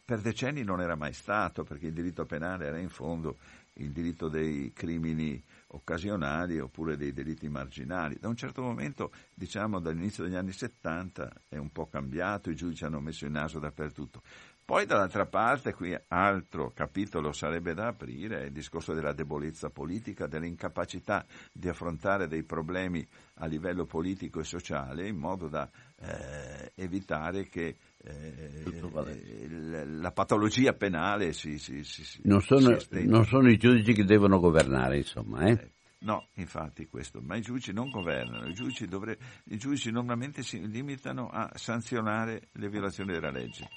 per 0.05 0.21
decenni 0.21 0.65
non 0.65 0.81
era 0.81 0.97
mai 0.97 1.13
stato, 1.13 1.65
perché 1.65 1.87
il 1.87 1.93
diritto 1.93 2.25
penale 2.25 2.67
era 2.67 2.79
in 2.79 2.89
fondo 2.89 3.37
il 3.75 3.91
diritto 3.91 4.29
dei 4.29 4.73
crimini 4.73 5.43
occasionali 5.69 6.59
oppure 6.59 6.97
dei 6.97 7.13
delitti 7.13 7.49
marginali. 7.49 8.19
Da 8.19 8.29
un 8.29 8.37
certo 8.37 8.63
momento, 8.63 9.13
diciamo 9.35 9.79
dall'inizio 9.81 10.25
degli 10.25 10.35
anni 10.35 10.53
70, 10.53 11.33
è 11.49 11.57
un 11.57 11.71
po' 11.71 11.87
cambiato, 11.87 12.51
i 12.51 12.57
giudici 12.57 12.85
hanno 12.85 13.01
messo 13.01 13.25
il 13.25 13.31
naso 13.31 13.59
dappertutto. 13.59 14.23
Poi 14.65 14.87
dall'altra 14.87 15.27
parte, 15.27 15.75
qui 15.75 15.95
altro 16.09 16.71
capitolo 16.73 17.33
sarebbe 17.33 17.75
da 17.75 17.89
aprire, 17.89 18.47
il 18.47 18.53
discorso 18.53 18.95
della 18.95 19.13
debolezza 19.13 19.71
politica, 19.71 20.27
dell'incapacità 20.27 21.27
di 21.53 21.69
affrontare 21.69 22.29
dei 22.29 22.45
problemi 22.45 23.07
a 23.35 23.47
livello 23.47 23.87
politico 23.87 24.41
e 24.41 24.45
sociale 24.45 25.09
in 25.09 25.17
modo 25.17 25.49
da 25.49 25.69
eh, 25.99 26.73
evitare 26.77 27.49
che 27.49 27.77
eh, 27.99 29.47
la 29.85 30.13
patologia 30.13 30.73
penale 30.75 31.33
si, 31.33 31.59
si, 31.59 31.83
si, 31.83 32.21
non, 32.25 32.41
sono, 32.41 32.77
non, 32.91 33.25
sono, 33.25 33.51
i 33.51 33.57
giudici 33.57 33.93
che 33.93 34.05
devono 34.05 34.39
governare, 34.39 34.99
insomma. 34.99 35.45
Eh? 35.47 35.71
No, 36.03 36.29
infatti 36.35 36.87
questo, 36.87 37.21
ma 37.21 37.37
i 37.37 37.41
giudici 37.41 37.73
non 37.73 37.91
governano, 37.91 38.47
i 38.47 38.55
giudici, 38.55 38.87
dovre, 38.87 39.19
i 39.45 39.57
giudici 39.57 39.91
normalmente 39.91 40.43
si 40.43 40.67
limitano 40.69 41.29
a 41.29 41.51
sanzionare 41.55 42.49
le 42.53 42.69
violazioni 42.69 43.13
della 43.13 43.31
legge. 43.31 43.69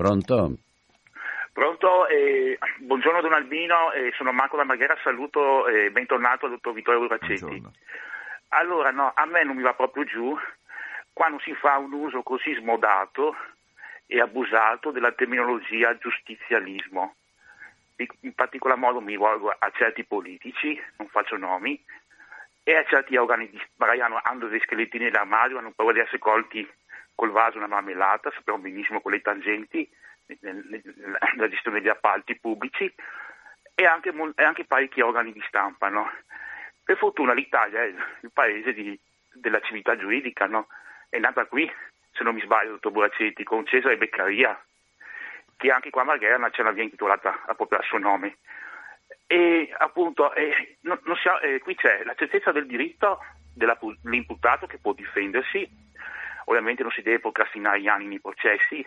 Pronto? 0.00 0.56
Pronto, 1.52 2.06
eh, 2.08 2.58
buongiorno 2.78 3.20
Don 3.20 3.34
Albino, 3.34 3.92
eh, 3.92 4.10
sono 4.16 4.32
Marco 4.32 4.56
da 4.56 4.64
Marghera, 4.64 4.96
saluto 5.02 5.68
e 5.68 5.84
eh, 5.84 5.90
bentornato 5.90 6.46
al 6.46 6.52
dottor 6.52 6.72
Vittorio 6.72 7.00
Buracetti. 7.00 7.62
Allora, 8.48 8.92
no, 8.92 9.12
a 9.14 9.26
me 9.26 9.44
non 9.44 9.56
mi 9.56 9.62
va 9.62 9.74
proprio 9.74 10.04
giù 10.04 10.34
quando 11.12 11.38
si 11.40 11.52
fa 11.52 11.76
un 11.76 11.92
uso 11.92 12.22
così 12.22 12.54
smodato 12.54 13.36
e 14.06 14.22
abusato 14.22 14.90
della 14.90 15.12
terminologia 15.12 15.94
giustizialismo. 15.98 17.16
In 18.20 18.32
particolar 18.32 18.78
modo 18.78 19.02
mi 19.02 19.10
rivolgo 19.10 19.50
a 19.50 19.70
certi 19.74 20.04
politici, 20.04 20.80
non 20.96 21.08
faccio 21.08 21.36
nomi, 21.36 21.78
e 22.62 22.74
a 22.74 22.84
certi 22.84 23.18
organi, 23.18 23.50
magari 23.76 24.00
hanno, 24.00 24.18
hanno 24.22 24.46
dei 24.46 24.60
scheletri 24.60 24.98
nell'armadio, 24.98 25.58
hanno 25.58 25.72
paura 25.76 25.92
di 25.92 26.00
essere 26.00 26.18
colti 26.18 26.66
col 27.20 27.32
vaso 27.32 27.58
una 27.58 27.66
marmellata, 27.66 28.30
sappiamo 28.30 28.60
benissimo 28.60 29.02
quelle 29.02 29.20
tangenti 29.20 29.86
nella 30.40 31.48
gestione 31.50 31.80
degli 31.80 31.90
appalti 31.90 32.34
pubblici 32.40 32.90
e 33.74 33.84
anche, 33.84 34.10
e 34.36 34.42
anche 34.42 34.64
parecchi 34.64 35.02
organi 35.02 35.30
di 35.30 35.44
stampa. 35.46 35.90
No? 35.90 36.10
Per 36.82 36.96
fortuna 36.96 37.34
l'Italia 37.34 37.82
è 37.82 37.92
il 38.22 38.30
paese 38.32 38.72
di, 38.72 38.98
della 39.34 39.60
civiltà 39.60 39.98
giuridica, 39.98 40.46
no? 40.46 40.68
è 41.10 41.18
nata 41.18 41.44
qui, 41.44 41.70
se 42.10 42.24
non 42.24 42.34
mi 42.34 42.40
sbaglio, 42.40 42.70
dottor 42.70 42.92
Buracetti, 42.92 43.44
con 43.44 43.66
Cesare 43.66 43.98
Beccaria, 43.98 44.58
che 45.58 45.70
anche 45.70 45.90
qua 45.90 46.00
a 46.00 46.04
Marghera 46.06 46.48
c'è 46.48 46.62
una 46.62 46.70
via 46.70 46.84
intitolata 46.84 47.32
proprio 47.54 47.80
al 47.80 47.84
suo 47.84 47.98
nome. 47.98 48.38
E 49.26 49.70
appunto, 49.76 50.32
eh, 50.32 50.78
non, 50.84 50.98
non 51.04 51.16
si, 51.16 51.28
eh, 51.42 51.58
qui 51.58 51.74
c'è 51.74 52.02
la 52.04 52.14
certezza 52.14 52.50
del 52.50 52.64
diritto 52.64 53.22
dell'imputato 53.52 54.66
che 54.66 54.78
può 54.78 54.94
difendersi 54.94 55.88
ovviamente 56.44 56.82
non 56.82 56.92
si 56.92 57.02
deve 57.02 57.20
procrastinare 57.20 57.80
gli 57.80 57.88
anni 57.88 58.06
nei 58.06 58.20
processi 58.20 58.86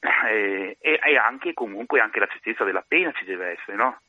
eh, 0.00 0.76
e, 0.80 1.00
e, 1.02 1.16
anche 1.16 1.52
comunque 1.52 2.00
anche 2.00 2.20
la 2.20 2.26
certezza 2.26 2.64
della 2.64 2.84
pena 2.86 3.12
ci 3.12 3.24
deve 3.24 3.58
essere, 3.58 3.76
no? 3.76 4.00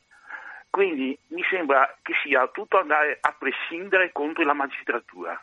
Quindi 0.69 1.17
mi 1.27 1.43
sembra 1.49 1.97
che 2.01 2.13
sia 2.23 2.47
tutto 2.47 2.79
andare 2.79 3.17
a 3.19 3.35
prescindere 3.37 4.13
contro 4.13 4.43
la 4.45 4.53
magistratura, 4.53 5.39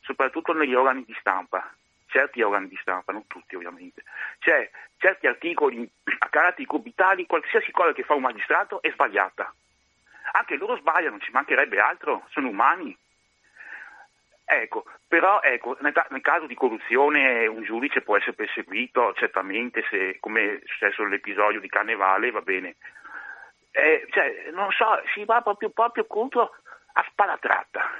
soprattutto 0.00 0.52
negli 0.52 0.74
organi 0.74 1.04
di 1.04 1.16
stampa, 1.18 1.74
certi 2.06 2.40
organi 2.40 2.68
di 2.68 2.78
stampa, 2.80 3.10
non 3.12 3.26
tutti 3.26 3.56
ovviamente. 3.56 4.04
Cioè, 4.38 4.70
certi 4.98 5.26
articoli 5.26 5.90
a 6.18 6.28
caratteri 6.28 6.66
cubitali, 6.66 7.26
qualsiasi 7.26 7.72
cosa 7.72 7.92
che 7.92 8.04
fa 8.04 8.14
un 8.14 8.22
magistrato 8.22 8.80
è 8.80 8.90
sbagliata. 8.92 9.52
Anche 10.32 10.56
loro 10.56 10.76
sbagliano, 10.76 11.18
ci 11.18 11.32
mancherebbe 11.32 11.80
altro, 11.80 12.26
sono 12.30 12.48
umani. 12.48 12.96
Ecco, 14.52 14.84
però 15.06 15.40
ecco, 15.42 15.76
nel, 15.78 15.94
nel, 16.08 16.20
caso 16.20 16.46
di 16.46 16.56
corruzione 16.56 17.46
un 17.46 17.62
giudice 17.62 18.00
può 18.00 18.16
essere 18.16 18.32
perseguito 18.32 19.14
certamente, 19.14 19.84
se, 19.88 20.16
come 20.18 20.56
è 20.56 20.60
successo 20.64 21.04
nell'episodio 21.04 21.60
di 21.60 21.68
Carnevale, 21.68 22.32
va 22.32 22.40
bene. 22.40 22.74
Eh, 23.70 24.08
cioè, 24.10 24.50
non 24.50 24.72
so, 24.72 25.00
si 25.14 25.24
va 25.24 25.40
proprio, 25.40 25.70
proprio 25.70 26.04
contro 26.06 26.50
a 26.94 27.06
spalla 27.08 27.38
tratta. 27.38 27.92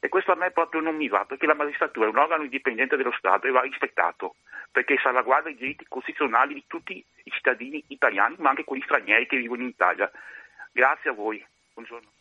E 0.00 0.08
questo 0.08 0.32
a 0.32 0.34
me 0.34 0.50
proprio 0.50 0.80
non 0.80 0.96
mi 0.96 1.06
va, 1.06 1.24
perché 1.24 1.46
la 1.46 1.54
magistratura 1.54 2.06
è 2.06 2.10
un 2.10 2.18
organo 2.18 2.42
indipendente 2.42 2.96
dello 2.96 3.14
Stato 3.16 3.46
e 3.46 3.52
va 3.52 3.60
rispettato, 3.60 4.34
perché 4.72 4.98
salvaguarda 4.98 5.48
i 5.48 5.54
diritti 5.54 5.86
costituzionali 5.86 6.54
di 6.54 6.64
tutti 6.66 7.04
i 7.22 7.30
cittadini 7.30 7.84
italiani, 7.86 8.34
ma 8.40 8.48
anche 8.48 8.64
quelli 8.64 8.82
stranieri 8.82 9.28
che 9.28 9.36
vivono 9.36 9.62
in 9.62 9.68
Italia. 9.68 10.10
Grazie 10.72 11.10
a 11.10 11.12
voi. 11.12 11.44
Buongiorno. 11.72 12.17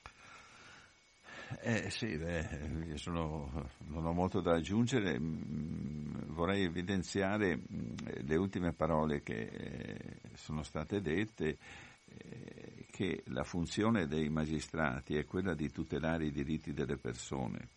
Eh, 1.59 1.89
sì, 1.89 2.15
beh, 2.17 2.95
sono, 2.97 3.69
non 3.87 4.05
ho 4.05 4.13
molto 4.13 4.41
da 4.41 4.53
aggiungere, 4.53 5.19
mm, 5.19 6.27
vorrei 6.27 6.63
evidenziare 6.63 7.57
mm, 7.57 7.95
le 8.25 8.35
ultime 8.35 8.73
parole 8.73 9.23
che 9.23 9.47
eh, 9.47 10.19
sono 10.35 10.61
state 10.61 11.01
dette, 11.01 11.57
eh, 12.05 12.85
che 12.91 13.23
la 13.27 13.43
funzione 13.43 14.05
dei 14.05 14.29
magistrati 14.29 15.15
è 15.17 15.25
quella 15.25 15.55
di 15.55 15.71
tutelare 15.71 16.25
i 16.25 16.31
diritti 16.31 16.73
delle 16.73 16.97
persone. 16.97 17.69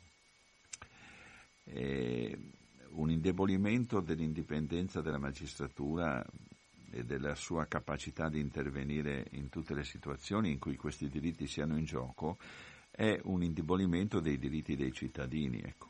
un 2.92 3.10
indebolimento 3.10 4.00
dell'indipendenza 4.00 5.00
della 5.00 5.18
magistratura 5.18 6.24
e 6.90 7.04
della 7.04 7.34
sua 7.34 7.66
capacità 7.66 8.28
di 8.28 8.40
intervenire 8.40 9.26
in 9.32 9.48
tutte 9.48 9.74
le 9.74 9.84
situazioni 9.84 10.50
in 10.50 10.58
cui 10.58 10.76
questi 10.76 11.08
diritti 11.08 11.46
siano 11.46 11.76
in 11.78 11.84
gioco 11.84 12.36
è 13.00 13.18
un 13.24 13.42
indebolimento 13.42 14.20
dei 14.20 14.38
diritti 14.38 14.76
dei 14.76 14.92
cittadini. 14.92 15.62
Ecco. 15.62 15.88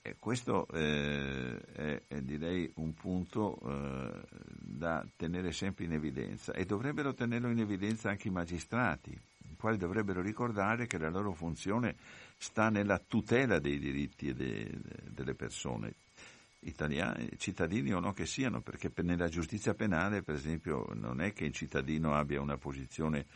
E 0.00 0.14
questo 0.16 0.68
eh, 0.68 1.58
è, 1.72 2.02
è, 2.06 2.20
direi 2.20 2.70
un 2.76 2.94
punto 2.94 3.58
eh, 3.64 4.20
da 4.60 5.04
tenere 5.16 5.50
sempre 5.50 5.84
in 5.84 5.92
evidenza 5.92 6.52
e 6.52 6.64
dovrebbero 6.66 7.14
tenerlo 7.14 7.50
in 7.50 7.58
evidenza 7.58 8.10
anche 8.10 8.28
i 8.28 8.30
magistrati, 8.30 9.10
i 9.10 9.56
quali 9.56 9.76
dovrebbero 9.76 10.20
ricordare 10.22 10.86
che 10.86 10.98
la 10.98 11.10
loro 11.10 11.32
funzione 11.32 11.96
sta 12.36 12.68
nella 12.68 13.00
tutela 13.04 13.58
dei 13.58 13.80
diritti 13.80 14.32
de, 14.32 14.70
delle 15.08 15.34
persone 15.34 15.94
italiani, 16.60 17.28
cittadini 17.38 17.92
o 17.92 17.98
no 17.98 18.12
che 18.12 18.26
siano, 18.26 18.60
perché 18.60 18.90
nella 19.02 19.28
giustizia 19.28 19.74
penale, 19.74 20.22
per 20.22 20.36
esempio, 20.36 20.86
non 20.94 21.20
è 21.20 21.32
che 21.32 21.44
il 21.44 21.52
cittadino 21.52 22.14
abbia 22.14 22.40
una 22.40 22.56
posizione 22.56 23.26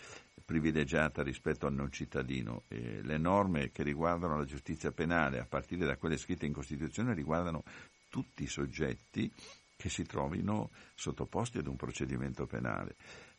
privilegiata 0.44 1.22
rispetto 1.22 1.66
al 1.66 1.74
non 1.74 1.90
cittadino. 1.90 2.64
E 2.68 3.02
le 3.02 3.18
norme 3.18 3.70
che 3.70 3.82
riguardano 3.82 4.38
la 4.38 4.44
giustizia 4.44 4.92
penale, 4.92 5.38
a 5.38 5.46
partire 5.46 5.86
da 5.86 5.96
quelle 5.96 6.16
scritte 6.16 6.46
in 6.46 6.52
Costituzione, 6.52 7.14
riguardano 7.14 7.64
tutti 8.08 8.44
i 8.44 8.48
soggetti 8.48 9.30
che 9.76 9.88
si 9.88 10.04
trovino 10.04 10.70
sottoposti 10.94 11.58
ad 11.58 11.66
un 11.66 11.76
procedimento 11.76 12.46
penale. 12.46 12.96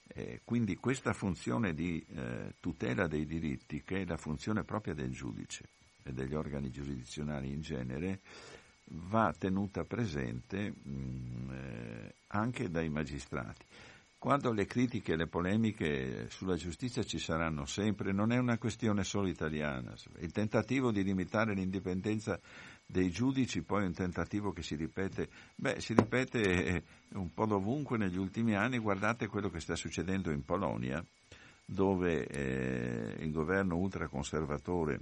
Eh, 0.07 0.41
quindi 0.43 0.75
questa 0.77 1.13
funzione 1.13 1.73
di 1.73 2.03
eh, 2.09 2.53
tutela 2.59 3.07
dei 3.07 3.25
diritti, 3.25 3.83
che 3.83 4.01
è 4.01 4.05
la 4.05 4.17
funzione 4.17 4.63
propria 4.63 4.93
del 4.93 5.11
giudice 5.11 5.65
e 6.03 6.13
degli 6.13 6.33
organi 6.33 6.71
giurisdizionali 6.71 7.51
in 7.51 7.61
genere, 7.61 8.21
va 8.89 9.33
tenuta 9.37 9.83
presente 9.83 10.71
mh, 10.71 10.89
mm, 10.89 11.51
eh, 11.51 12.13
anche 12.27 12.69
dai 12.69 12.89
magistrati. 12.89 13.65
Quando 14.19 14.51
le 14.51 14.65
critiche 14.65 15.13
e 15.13 15.15
le 15.15 15.27
polemiche 15.27 16.27
sulla 16.31 16.55
giustizia 16.55 17.03
ci 17.03 17.19
saranno 17.19 17.65
sempre, 17.65 18.11
non 18.11 18.31
è 18.31 18.37
una 18.39 18.57
questione 18.57 19.03
solo 19.03 19.27
italiana. 19.27 19.93
Il 20.19 20.31
tentativo 20.31 20.91
di 20.91 21.03
limitare 21.03 21.53
l'indipendenza 21.53 22.39
dei 22.83 23.11
giudici 23.11 23.61
poi 23.61 23.83
è 23.83 23.85
un 23.85 23.93
tentativo 23.93 24.51
che 24.51 24.63
si 24.63 24.75
ripete, 24.75 25.29
beh, 25.55 25.79
si 25.79 25.93
ripete 25.93 26.65
eh, 26.65 26.83
un 27.13 27.31
po' 27.31 27.45
dovunque 27.45 27.99
negli 27.99 28.17
ultimi 28.17 28.55
anni, 28.55 28.79
guardate 28.79 29.27
quello 29.27 29.49
che 29.49 29.59
sta 29.59 29.75
succedendo 29.75 30.31
in 30.31 30.43
Polonia, 30.43 31.03
dove 31.63 32.25
eh, 32.25 33.23
il 33.23 33.31
governo 33.31 33.75
ultraconservatore 33.75 34.99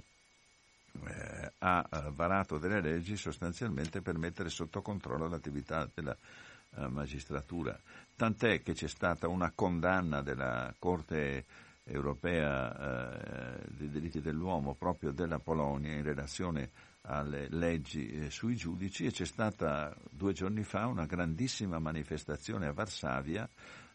eh, 1.06 1.52
ha 1.58 2.10
varato 2.12 2.58
delle 2.58 2.82
leggi 2.82 3.16
sostanzialmente 3.16 4.02
per 4.02 4.18
mettere 4.18 4.50
sotto 4.50 4.82
controllo 4.82 5.26
l'attività 5.26 5.88
della 5.94 6.12
eh, 6.12 6.45
magistratura. 6.88 7.78
Tant'è 8.14 8.62
che 8.62 8.72
c'è 8.72 8.88
stata 8.88 9.28
una 9.28 9.52
condanna 9.54 10.22
della 10.22 10.74
Corte 10.78 11.44
europea 11.84 13.60
eh, 13.60 13.66
dei 13.68 13.88
diritti 13.88 14.20
dell'uomo 14.20 14.74
proprio 14.74 15.12
della 15.12 15.38
Polonia 15.38 15.92
in 15.92 16.02
relazione 16.02 16.70
alle 17.02 17.46
leggi 17.48 18.08
eh, 18.08 18.30
sui 18.30 18.56
giudici 18.56 19.06
e 19.06 19.12
c'è 19.12 19.24
stata 19.24 19.94
due 20.10 20.32
giorni 20.32 20.64
fa 20.64 20.86
una 20.86 21.06
grandissima 21.06 21.78
manifestazione 21.78 22.66
a 22.66 22.72
Varsavia 22.72 23.48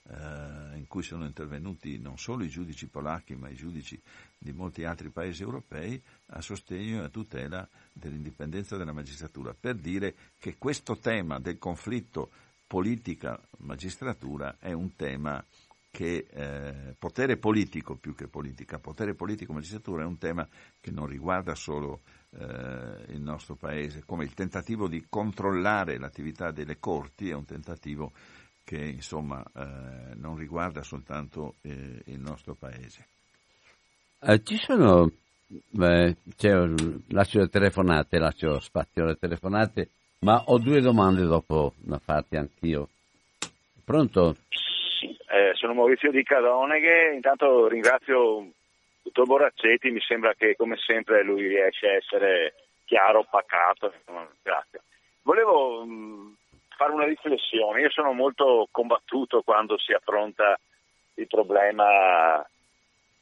eh, 0.09 0.77
in 0.77 0.85
cui 0.87 1.03
sono 1.03 1.25
intervenuti 1.25 1.99
non 1.99 2.17
solo 2.17 2.45
i 2.45 2.49
giudici 2.49 2.87
polacchi 2.87 3.35
ma 3.35 3.49
i 3.49 3.55
giudici 3.55 4.01
di 4.37 4.53
molti 4.53 4.85
altri 4.85 5.09
paesi 5.09 5.43
europei 5.43 6.01
a 6.27 6.41
sostegno 6.41 7.01
e 7.01 7.05
a 7.05 7.09
tutela 7.09 7.67
dell'indipendenza 7.91 8.77
della 8.77 8.93
magistratura 8.93 9.53
per 9.53 9.75
dire 9.75 10.15
che 10.39 10.55
questo 10.57 10.97
tema 10.97 11.39
del 11.39 11.57
conflitto 11.57 12.31
politica 12.71 13.37
magistratura 13.57 14.55
è 14.57 14.71
un 14.71 14.95
tema 14.95 15.43
che 15.91 16.25
eh, 16.31 16.95
potere 16.97 17.35
politico 17.35 17.95
più 17.95 18.15
che 18.15 18.29
politica, 18.29 18.79
potere 18.79 19.13
politico 19.13 19.51
magistratura 19.51 20.03
è 20.03 20.05
un 20.05 20.17
tema 20.17 20.47
che 20.79 20.89
non 20.89 21.05
riguarda 21.05 21.53
solo 21.53 21.99
eh, 22.29 22.45
il 23.09 23.19
nostro 23.19 23.55
paese, 23.55 24.03
come 24.05 24.23
il 24.23 24.33
tentativo 24.33 24.87
di 24.87 25.05
controllare 25.09 25.99
l'attività 25.99 26.51
delle 26.51 26.79
corti 26.79 27.29
è 27.29 27.33
un 27.33 27.43
tentativo 27.43 28.13
che 28.63 28.77
insomma 28.77 29.43
eh, 29.43 30.15
non 30.15 30.37
riguarda 30.37 30.81
soltanto 30.81 31.55
eh, 31.63 32.03
il 32.05 32.19
nostro 32.21 32.55
paese. 32.55 33.05
Eh, 34.21 34.41
ci 34.43 34.55
sono, 34.55 35.11
beh, 35.71 36.15
lascio 37.07 37.39
le 37.39 37.49
telefonate, 37.49 38.17
lascio 38.17 38.61
spazio 38.61 39.03
alle 39.03 39.17
telefonate 39.17 39.89
ma 40.21 40.43
ho 40.45 40.59
due 40.59 40.81
domande 40.81 41.23
dopo 41.23 41.73
da 41.77 41.97
farti 41.97 42.35
anch'io. 42.35 42.87
Pronto? 43.83 44.35
Eh, 45.27 45.51
sono 45.55 45.73
Maurizio 45.73 46.11
Di 46.11 46.21
Cadoneghe, 46.23 47.13
intanto 47.13 47.67
ringrazio 47.67 48.47
dottor 49.01 49.25
Boraccetti, 49.25 49.89
mi 49.89 50.01
sembra 50.01 50.33
che 50.35 50.55
come 50.55 50.77
sempre 50.77 51.23
lui 51.23 51.47
riesce 51.47 51.87
a 51.87 51.93
essere 51.93 52.53
chiaro, 52.85 53.25
pacato, 53.29 53.93
grazie. 54.43 54.81
Volevo 55.23 55.83
mh, 55.85 55.91
mm, 55.91 56.31
fare 56.75 56.91
una 56.91 57.05
riflessione, 57.05 57.81
io 57.81 57.89
sono 57.89 58.11
molto 58.11 58.67
combattuto 58.69 59.41
quando 59.41 59.79
si 59.79 59.91
affronta 59.91 60.59
il 61.15 61.27
problema 61.27 62.45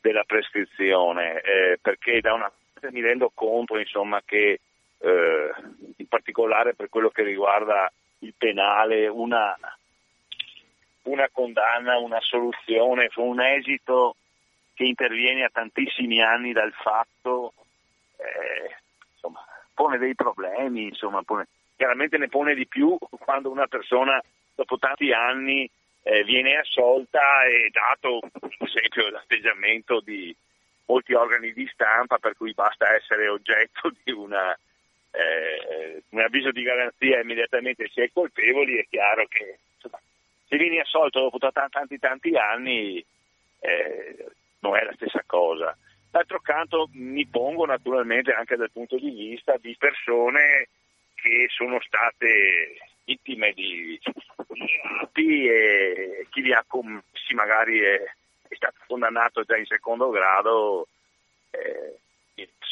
della 0.01 0.23
prescrizione, 0.25 1.39
eh, 1.41 1.79
perché 1.81 2.19
da 2.19 2.33
una 2.33 2.51
parte 2.73 2.91
mi 2.91 3.01
rendo 3.01 3.31
conto 3.33 3.77
insomma, 3.77 4.21
che 4.25 4.59
eh, 4.99 5.51
in 5.97 6.07
particolare 6.07 6.75
per 6.75 6.89
quello 6.89 7.09
che 7.09 7.23
riguarda 7.23 7.91
il 8.19 8.33
penale, 8.37 9.07
una, 9.07 9.57
una 11.03 11.29
condanna, 11.31 11.97
una 11.97 12.19
soluzione, 12.21 13.09
un 13.15 13.41
esito 13.41 14.15
che 14.73 14.83
interviene 14.83 15.43
a 15.43 15.49
tantissimi 15.51 16.21
anni 16.21 16.51
dal 16.53 16.73
fatto, 16.73 17.53
eh, 18.17 18.75
insomma, 19.13 19.43
pone 19.73 19.97
dei 19.97 20.15
problemi, 20.15 20.83
insomma, 20.83 21.21
pone, 21.23 21.47
chiaramente 21.75 22.17
ne 22.17 22.27
pone 22.27 22.53
di 22.55 22.67
più 22.67 22.97
quando 23.19 23.49
una 23.49 23.67
persona 23.67 24.21
dopo 24.55 24.77
tanti 24.77 25.11
anni 25.13 25.69
eh, 26.03 26.23
viene 26.23 26.57
assolta 26.57 27.43
e 27.45 27.69
dato 27.71 28.19
per 28.39 28.67
esempio 28.67 29.09
l'atteggiamento 29.09 30.01
di 30.01 30.35
molti 30.85 31.13
organi 31.13 31.53
di 31.53 31.69
stampa 31.71 32.17
per 32.17 32.35
cui 32.35 32.53
basta 32.53 32.93
essere 32.95 33.27
oggetto 33.27 33.91
di 34.03 34.11
una 34.11 34.57
eh, 35.11 36.03
un 36.09 36.19
avviso 36.19 36.51
di 36.51 36.63
garanzia 36.63 37.19
immediatamente 37.19 37.89
si 37.89 38.01
è 38.01 38.09
colpevoli, 38.11 38.77
è 38.77 38.85
chiaro 38.89 39.25
che 39.27 39.59
se 40.47 40.57
vieni 40.57 40.79
assolto 40.79 41.19
dopo 41.19 41.37
t- 41.37 41.69
tanti 41.69 41.99
tanti 41.99 42.35
anni 42.35 43.03
eh, 43.59 44.25
non 44.59 44.75
è 44.75 44.83
la 44.83 44.93
stessa 44.93 45.23
cosa. 45.25 45.77
D'altro 46.11 46.39
canto 46.39 46.89
mi 46.93 47.25
pongo 47.27 47.65
naturalmente 47.65 48.33
anche 48.33 48.55
dal 48.55 48.71
punto 48.71 48.97
di 48.97 49.11
vista 49.11 49.57
di 49.57 49.75
persone 49.77 50.69
che 51.13 51.47
sono 51.49 51.79
state 51.81 52.77
vittime 53.03 53.53
di 53.53 53.99
reati 54.47 55.47
e 55.47 56.27
chi 56.29 56.41
li 56.41 56.53
ha 56.53 56.63
commessi 56.67 57.33
magari 57.33 57.79
è, 57.79 58.01
è 58.47 58.55
stato 58.55 58.77
condannato 58.87 59.43
già 59.43 59.57
in 59.57 59.65
secondo 59.65 60.09
grado, 60.09 60.87
eh, 61.51 61.97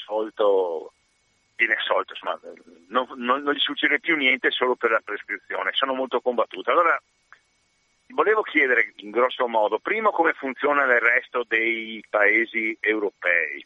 assolto 0.08 0.94
viene 1.58 1.74
assolto, 1.74 2.14
insomma, 2.14 2.40
non, 2.88 3.08
non, 3.16 3.42
non, 3.42 3.54
gli 3.54 3.60
succede 3.60 4.00
più 4.00 4.16
niente 4.16 4.52
solo 4.52 4.76
per 4.76 4.92
la 4.92 5.02
prescrizione, 5.04 5.72
sono 5.74 5.94
molto 5.94 6.22
combattuto. 6.22 6.72
Allora, 6.72 7.02
volevo 8.10 8.44
chiedere 8.44 8.94
in 8.98 9.10
grosso 9.10 9.48
modo, 9.48 9.80
primo 9.80 10.12
come 10.12 10.34
funziona 10.34 10.86
nel 10.86 11.02
resto 11.02 11.44
dei 11.48 12.02
paesi 12.10 12.78
europei, 12.80 13.66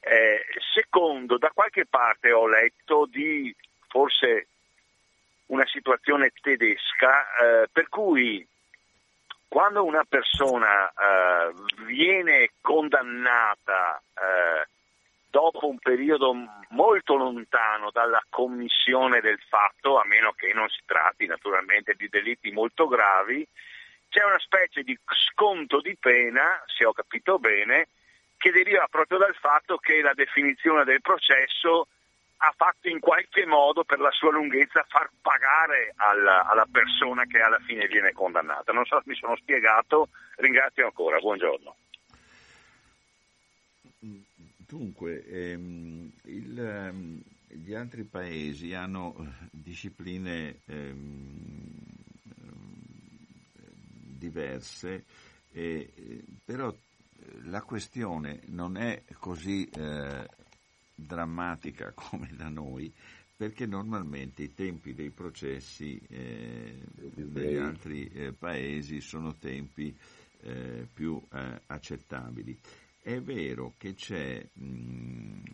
eh, 0.00 0.46
secondo, 0.72 1.36
da 1.36 1.50
qualche 1.52 1.84
parte 1.84 2.32
ho 2.32 2.48
letto 2.48 3.06
di 3.06 3.54
forse 3.86 4.46
una 5.46 5.66
situazione 5.66 6.32
tedesca 6.40 7.26
eh, 7.36 7.68
per 7.70 7.88
cui 7.88 8.46
quando 9.46 9.84
una 9.84 10.04
persona 10.08 10.88
eh, 10.88 11.52
viene 11.84 12.52
condannata 12.60 14.00
eh, 14.14 14.68
dopo 15.30 15.68
un 15.68 15.78
periodo 15.78 16.34
molto 16.70 17.14
lontano 17.16 17.90
dalla 17.90 18.22
commissione 18.28 19.20
del 19.20 19.40
fatto, 19.48 19.98
a 19.98 20.04
meno 20.04 20.32
che 20.32 20.52
non 20.52 20.68
si 20.68 20.80
tratti 20.84 21.26
naturalmente 21.26 21.94
di 21.94 22.08
delitti 22.08 22.50
molto 22.50 22.88
gravi, 22.88 23.46
c'è 24.08 24.24
una 24.24 24.38
specie 24.40 24.82
di 24.82 24.98
sconto 25.30 25.80
di 25.80 25.96
pena, 25.96 26.62
se 26.66 26.84
ho 26.84 26.92
capito 26.92 27.38
bene, 27.38 27.88
che 28.36 28.50
deriva 28.50 28.86
proprio 28.90 29.18
dal 29.18 29.34
fatto 29.36 29.76
che 29.78 30.00
la 30.00 30.14
definizione 30.14 30.84
del 30.84 31.00
processo 31.00 31.86
ha 32.42 32.54
fatto 32.56 32.88
in 32.88 32.98
qualche 32.98 33.44
modo 33.44 33.84
per 33.84 34.00
la 34.00 34.10
sua 34.10 34.32
lunghezza 34.32 34.84
far 34.88 35.10
pagare 35.20 35.92
alla, 35.96 36.46
alla 36.46 36.66
persona 36.70 37.24
che 37.26 37.40
alla 37.40 37.60
fine 37.66 37.86
viene 37.86 38.12
condannata. 38.12 38.72
Non 38.72 38.86
so 38.86 38.96
se 38.96 39.10
mi 39.10 39.14
sono 39.14 39.36
spiegato, 39.36 40.08
ringrazio 40.36 40.86
ancora, 40.86 41.18
buongiorno. 41.18 41.76
Dunque, 44.70 45.24
ehm, 45.24 46.12
il, 46.26 46.56
ehm, 46.56 47.20
gli 47.48 47.74
altri 47.74 48.04
paesi 48.04 48.72
hanno 48.72 49.34
discipline 49.50 50.60
ehm, 50.66 51.74
diverse, 54.16 55.04
eh, 55.50 56.22
però 56.44 56.72
la 57.46 57.62
questione 57.62 58.42
non 58.46 58.76
è 58.76 59.02
così 59.18 59.68
eh, 59.74 60.28
drammatica 60.94 61.90
come 61.98 62.30
da 62.36 62.48
noi 62.48 62.92
perché 63.36 63.66
normalmente 63.66 64.44
i 64.44 64.54
tempi 64.54 64.94
dei 64.94 65.10
processi 65.10 66.00
eh, 66.10 66.78
negli 67.16 67.56
altri 67.56 68.06
eh, 68.12 68.32
paesi 68.34 69.00
sono 69.00 69.34
tempi 69.34 69.96
eh, 70.42 70.86
più 70.92 71.20
eh, 71.32 71.60
accettabili. 71.66 72.58
È 73.02 73.18
vero 73.20 73.74
che 73.78 73.94
c'è 73.94 74.46
mh, 74.52 74.64
mm, 74.64 75.44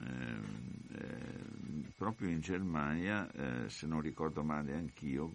eh, 0.90 1.92
proprio 1.96 2.28
in 2.28 2.40
Germania, 2.40 3.30
eh, 3.30 3.68
se 3.68 3.86
non 3.86 4.00
ricordo 4.00 4.42
male 4.42 4.74
anch'io, 4.74 5.34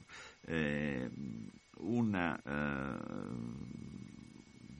una 1.77 2.39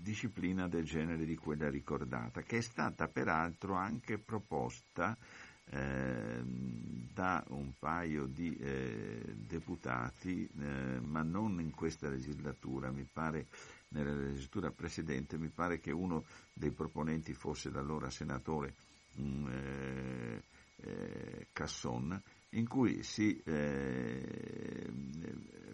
disciplina 0.01 0.67
del 0.67 0.83
genere 0.83 1.25
di 1.25 1.35
quella 1.35 1.69
ricordata, 1.69 2.41
che 2.41 2.57
è 2.57 2.61
stata 2.61 3.07
peraltro 3.07 3.75
anche 3.75 4.17
proposta 4.17 5.17
eh, 5.65 6.41
da 6.43 7.43
un 7.49 7.71
paio 7.79 8.25
di 8.25 8.55
eh, 8.57 9.35
deputati, 9.35 10.45
eh, 10.59 10.99
ma 10.99 11.21
non 11.21 11.61
in 11.61 11.71
questa 11.71 12.09
legislatura, 12.09 12.91
mi 12.91 13.07
pare 13.11 13.47
nella 13.91 14.13
legislatura 14.13 14.71
precedente, 14.71 15.37
mi 15.37 15.49
pare 15.49 15.79
che 15.79 15.91
uno 15.91 16.25
dei 16.53 16.71
proponenti 16.71 17.33
fosse 17.33 17.69
l'allora 17.69 18.09
senatore 18.09 18.75
mm, 19.19 19.47
eh, 19.47 20.43
eh, 20.77 21.47
Casson, 21.51 22.21
in 22.49 22.67
cui 22.67 23.03
si 23.03 23.41
eh, 23.45 24.89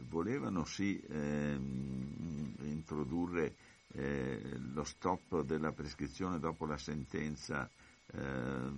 volevano 0.08 0.64
sì 0.66 1.00
ehm, 1.10 2.56
introdurre 2.62 3.56
eh, 3.94 4.58
lo 4.74 4.84
stop 4.84 5.42
della 5.42 5.72
prescrizione 5.72 6.40
dopo 6.40 6.66
la 6.66 6.78
sentenza 6.78 7.70
eh, 8.10 8.72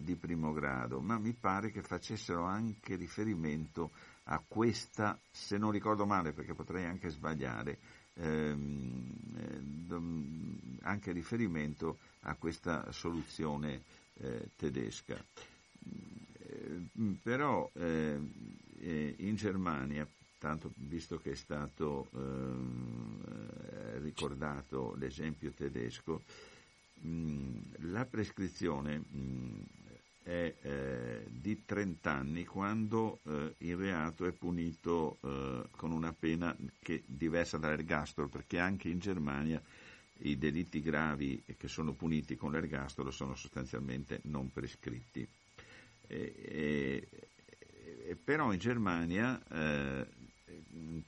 di 0.00 0.16
primo 0.16 0.52
grado, 0.52 1.00
ma 1.00 1.18
mi 1.18 1.34
pare 1.34 1.70
che 1.70 1.82
facessero 1.82 2.44
anche 2.44 2.96
riferimento 2.96 3.90
a 4.24 4.42
questa, 4.46 5.18
se 5.30 5.56
non 5.56 5.70
ricordo 5.70 6.06
male 6.06 6.32
perché 6.32 6.54
potrei 6.54 6.84
anche 6.84 7.08
sbagliare, 7.08 7.78
ehm, 8.14 9.10
eh, 9.36 10.86
anche 10.86 11.12
riferimento 11.12 11.98
a 12.22 12.34
questa 12.34 12.90
soluzione 12.92 13.82
eh, 14.14 14.50
tedesca. 14.56 15.22
Eh, 16.38 17.16
però 17.22 17.70
eh, 17.74 18.18
in 19.18 19.34
Germania 19.36 20.06
tanto 20.40 20.72
visto 20.76 21.18
che 21.18 21.32
è 21.32 21.34
stato 21.34 22.08
eh, 22.14 23.98
ricordato 23.98 24.94
l'esempio 24.96 25.52
tedesco, 25.52 26.22
mh, 27.02 27.90
la 27.90 28.06
prescrizione 28.06 28.98
mh, 28.98 29.64
è 30.30 30.54
eh, 30.62 31.24
di 31.28 31.64
30 31.64 32.08
anni 32.08 32.44
quando 32.44 33.18
eh, 33.24 33.54
il 33.58 33.76
reato 33.76 34.26
è 34.26 34.30
punito 34.30 35.18
eh, 35.22 35.64
con 35.72 35.90
una 35.90 36.12
pena 36.12 36.56
che 36.80 37.02
diversa 37.04 37.58
dall'ergastolo, 37.58 38.28
perché 38.28 38.60
anche 38.60 38.88
in 38.88 39.00
Germania 39.00 39.60
i 40.18 40.38
delitti 40.38 40.80
gravi 40.80 41.42
che 41.56 41.66
sono 41.66 41.94
puniti 41.94 42.36
con 42.36 42.52
l'ergastolo 42.52 43.10
sono 43.10 43.34
sostanzialmente 43.34 44.20
non 44.24 44.52
prescritti. 44.52 45.26
E, 46.06 47.08
e, 48.06 48.16
però 48.22 48.52
in 48.52 48.58
Germania 48.60 49.42
eh, 49.50 50.06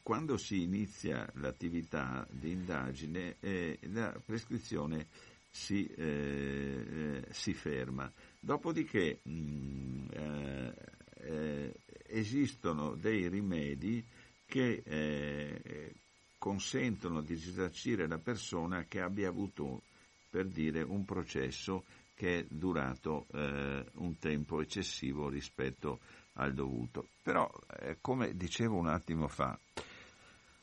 quando 0.02 0.36
si 0.36 0.62
inizia 0.62 1.30
l'attività 1.34 2.26
di 2.28 2.50
indagine 2.50 3.36
eh, 3.38 3.78
la 3.92 4.20
prescrizione 4.24 5.06
si, 5.48 5.86
eh 5.86 7.24
si 7.30 7.54
ferma. 7.54 8.10
Dopodiché 8.44 9.20
mh, 9.22 9.30
mm, 9.30 10.06
eh, 10.10 10.74
eh, 11.20 11.74
esistono 12.08 12.96
dei 12.96 13.28
rimedi 13.28 14.04
che 14.46 14.82
eh, 14.84 15.94
consentono 16.38 17.20
di 17.20 17.34
risarcire 17.34 18.08
la 18.08 18.18
persona 18.18 18.84
che 18.88 19.00
abbia 19.00 19.28
avuto, 19.28 19.82
per 20.28 20.48
dire, 20.48 20.82
un 20.82 21.04
processo 21.04 21.84
che 22.14 22.40
è 22.40 22.46
durato 22.48 23.26
un 23.30 24.18
tempo 24.18 24.60
eccessivo 24.60 25.28
rispetto 25.28 26.00
al 26.34 26.52
dovuto. 26.52 27.10
Però, 27.22 27.48
eh, 27.78 27.98
come 28.00 28.36
dicevo 28.36 28.76
un 28.76 28.88
attimo 28.88 29.28
fa, 29.28 29.56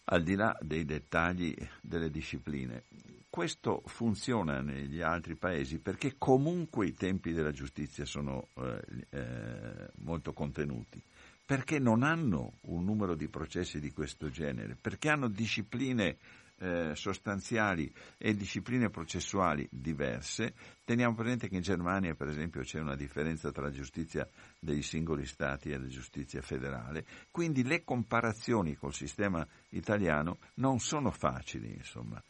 al 0.06 0.24
di 0.24 0.36
là 0.36 0.56
dei 0.62 0.84
dettagli 0.84 1.56
delle 1.82 2.10
discipline, 2.10 2.84
questo 3.30 3.84
funziona 3.86 4.62
negli 4.62 5.02
altri 5.02 5.36
paesi 5.36 5.80
perché 5.80 6.16
comunque 6.18 6.88
i 6.88 6.94
tempi 6.94 7.32
della 7.32 7.52
giustizia 7.52 8.04
sono 8.06 8.48
eh, 8.56 8.82
eh, 9.12 9.90
molto 9.98 10.34
contenuti, 10.34 11.02
perché 11.46 11.80
non 11.80 12.04
hanno 12.04 12.54
un 12.62 12.84
numero 12.84 13.16
di 13.16 13.28
processi 13.28 13.80
di 13.80 13.92
questo 13.92 14.30
genere, 14.30 14.76
perché 14.80 15.10
hanno 15.10 15.28
discipline 15.28 16.18
eh, 16.60 16.92
sostanziali 16.96 17.92
e 18.18 18.36
discipline 18.36 18.90
processuali 18.90 19.68
diverse. 19.72 20.54
Teniamo 20.84 21.16
presente 21.16 21.48
che 21.48 21.56
in 21.56 21.62
Germania, 21.62 22.16
per 22.16 22.28
esempio, 22.28 22.62
c'è 22.62 22.80
una 22.80 22.96
differenza 22.96 23.52
tra 23.52 23.64
la 23.64 23.72
giustizia 23.72 24.28
dei 24.60 24.82
singoli 24.82 25.26
stati 25.26 25.72
e 25.72 25.78
la 25.78 25.88
giustizia 25.88 26.42
federale, 26.42 27.06
quindi 27.32 27.64
le 27.64 27.84
comparazioni 27.84 28.76
col 28.76 28.94
sistema 28.94 29.48
italiano 29.70 30.40
non 30.56 30.80
sono 30.80 31.12
facili, 31.12 31.74
insomma. 31.74 32.22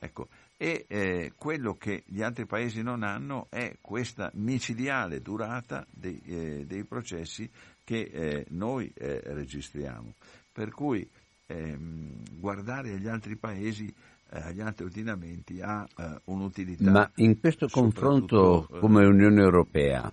Ecco, 0.00 0.28
e 0.60 0.86
eh, 0.88 1.32
quello 1.36 1.74
che 1.74 2.02
gli 2.06 2.20
altri 2.20 2.44
paesi 2.44 2.82
non 2.82 3.04
hanno 3.04 3.46
è 3.48 3.76
questa 3.80 4.28
micidiale 4.34 5.22
durata 5.22 5.86
dei, 5.88 6.20
eh, 6.26 6.64
dei 6.66 6.82
processi 6.82 7.48
che 7.84 8.10
eh, 8.12 8.46
noi 8.50 8.92
eh, 8.94 9.20
registriamo. 9.24 10.14
Per 10.52 10.72
cui 10.72 11.08
ehm, 11.46 12.40
guardare 12.40 12.94
agli 12.94 13.06
altri 13.06 13.36
paesi, 13.36 13.86
eh, 13.86 14.40
agli 14.40 14.60
altri 14.60 14.86
ordinamenti 14.86 15.60
ha 15.60 15.86
eh, 15.96 16.20
un'utilità. 16.24 16.90
Ma 16.90 17.10
in 17.14 17.38
questo 17.38 17.68
confronto 17.68 18.68
come 18.80 19.06
Unione 19.06 19.40
Europea, 19.40 20.12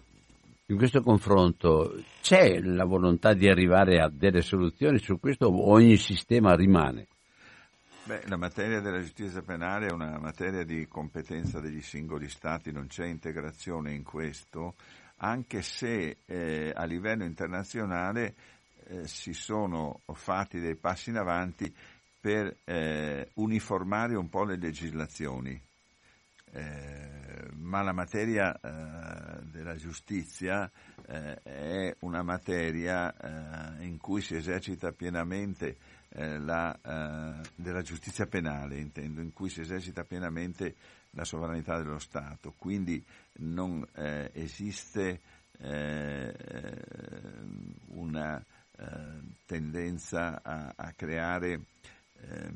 in 0.68 0.78
questo 0.78 1.02
confronto 1.02 2.04
c'è 2.22 2.60
la 2.60 2.86
volontà 2.86 3.34
di 3.34 3.50
arrivare 3.50 4.00
a 4.00 4.12
delle 4.14 4.42
soluzioni 4.42 5.00
su 5.00 5.20
questo 5.20 5.48
o 5.48 5.72
ogni 5.72 5.98
sistema 5.98 6.54
rimane? 6.54 7.08
Beh, 8.08 8.22
la 8.28 8.38
materia 8.38 8.82
della 8.82 9.02
giustizia 9.02 9.42
penale 9.42 9.88
è 9.88 9.92
una 9.92 10.20
materia 10.20 10.64
di 10.64 10.88
competenza 10.88 11.60
degli 11.60 11.82
singoli 11.82 12.30
Stati, 12.30 12.72
non 12.72 12.86
c'è 12.86 13.08
integrazione 13.08 13.94
in 13.94 14.04
questo, 14.04 14.76
anche 15.18 15.64
se 15.64 16.18
eh, 16.24 16.72
a 16.72 16.84
livello 16.84 17.24
internazionale 17.24 18.36
eh, 18.84 19.08
si 19.08 19.34
sono 19.34 20.02
fatti 20.14 20.60
dei 20.60 20.76
passi 20.76 21.10
in 21.10 21.18
avanti 21.18 21.76
per 22.22 22.56
eh, 22.66 23.32
uniformare 23.34 24.16
un 24.16 24.30
po' 24.30 24.44
le 24.44 24.58
legislazioni. 24.58 25.60
Eh, 26.52 27.50
ma 27.54 27.82
la 27.82 27.92
materia 27.92 28.54
eh, 28.54 29.44
della 29.46 29.76
giustizia 29.78 30.70
eh, 31.08 31.42
è 31.42 31.96
una 32.02 32.22
materia 32.22 33.12
in 33.80 33.98
cui 33.98 34.22
si 34.22 34.36
esercita 34.36 34.92
pienamente 34.92 35.95
la, 36.18 37.42
della 37.56 37.82
giustizia 37.82 38.26
penale, 38.26 38.80
intendo, 38.80 39.22
in 39.22 39.34
cui 39.34 39.50
si 39.50 39.62
esercita 39.62 40.04
pienamente 40.04 40.76
la 41.12 41.26
sovranità 41.26 41.78
dello 41.78 42.00
Stato, 42.00 42.54
quindi 42.58 43.04
non 43.40 43.86
esiste 44.34 45.20
una 47.88 48.44
eh, 48.78 48.86
tendenza 49.46 50.42
a, 50.44 50.74
a 50.76 50.92
creare 50.92 51.62
eh, 52.20 52.52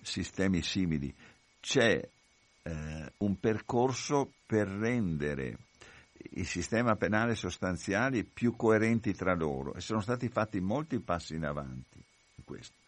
sistemi 0.00 0.62
simili. 0.62 1.14
C'è 1.60 2.00
eh, 2.62 3.12
un 3.18 3.38
percorso 3.38 4.32
per 4.46 4.66
rendere 4.66 5.58
il 6.36 6.46
sistema 6.46 6.96
penale 6.96 7.34
sostanziali 7.34 8.24
più 8.24 8.56
coerenti 8.56 9.12
tra 9.12 9.34
loro 9.34 9.74
e 9.74 9.80
sono 9.80 10.00
stati 10.00 10.28
fatti 10.28 10.60
molti 10.60 10.98
passi 11.00 11.34
in 11.34 11.44
avanti 11.44 12.02
questo. 12.54 12.78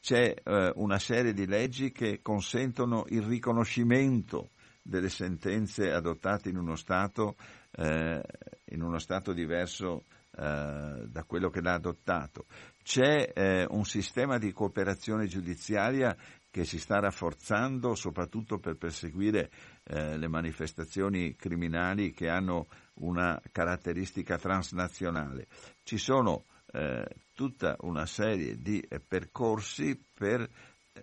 C'è 0.00 0.34
eh, 0.42 0.72
una 0.76 0.98
serie 0.98 1.32
di 1.32 1.46
leggi 1.46 1.90
che 1.90 2.20
consentono 2.20 3.04
il 3.08 3.22
riconoscimento 3.22 4.50
delle 4.82 5.08
sentenze 5.08 5.90
adottate 5.90 6.50
in 6.50 6.58
uno 6.58 6.76
Stato, 6.76 7.36
eh, 7.70 8.22
in 8.66 8.82
uno 8.82 8.98
stato 8.98 9.32
diverso 9.32 10.04
eh, 10.36 11.06
da 11.08 11.24
quello 11.26 11.48
che 11.48 11.62
l'ha 11.62 11.72
adottato. 11.72 12.44
C'è 12.82 13.32
eh, 13.34 13.66
un 13.70 13.84
sistema 13.84 14.36
di 14.36 14.52
cooperazione 14.52 15.26
giudiziaria 15.26 16.14
che 16.50 16.64
si 16.64 16.78
sta 16.78 17.00
rafforzando 17.00 17.94
soprattutto 17.94 18.58
per 18.58 18.76
perseguire 18.76 19.50
eh, 19.84 20.18
le 20.18 20.28
manifestazioni 20.28 21.34
criminali 21.34 22.12
che 22.12 22.28
hanno 22.28 22.66
una 22.96 23.40
caratteristica 23.50 24.36
transnazionale. 24.36 25.46
Ci 25.82 25.96
sono 25.96 26.44
eh, 26.74 27.06
tutta 27.34 27.76
una 27.82 28.04
serie 28.04 28.60
di 28.60 28.80
eh, 28.80 28.98
percorsi 28.98 29.96
per 30.12 30.48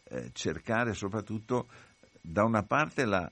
eh, 0.04 0.30
cercare 0.34 0.94
soprattutto 0.94 1.70
da 2.20 2.44
una 2.44 2.64
parte 2.64 3.06
la, 3.06 3.30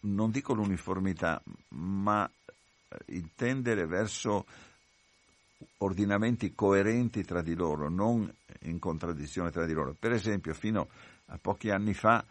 non 0.00 0.30
dico 0.30 0.54
l'uniformità, 0.54 1.42
ma 1.68 2.26
eh, 2.26 2.96
il 3.16 3.30
tendere 3.34 3.86
verso 3.86 4.46
ordinamenti 5.78 6.54
coerenti 6.54 7.22
tra 7.22 7.42
di 7.42 7.54
loro, 7.54 7.90
non 7.90 8.32
in 8.62 8.78
contraddizione 8.78 9.50
tra 9.50 9.66
di 9.66 9.74
loro. 9.74 9.94
Per 9.98 10.12
esempio, 10.12 10.54
fino 10.54 10.88
a 11.26 11.38
pochi 11.38 11.68
anni 11.68 11.92
fa 11.92 12.24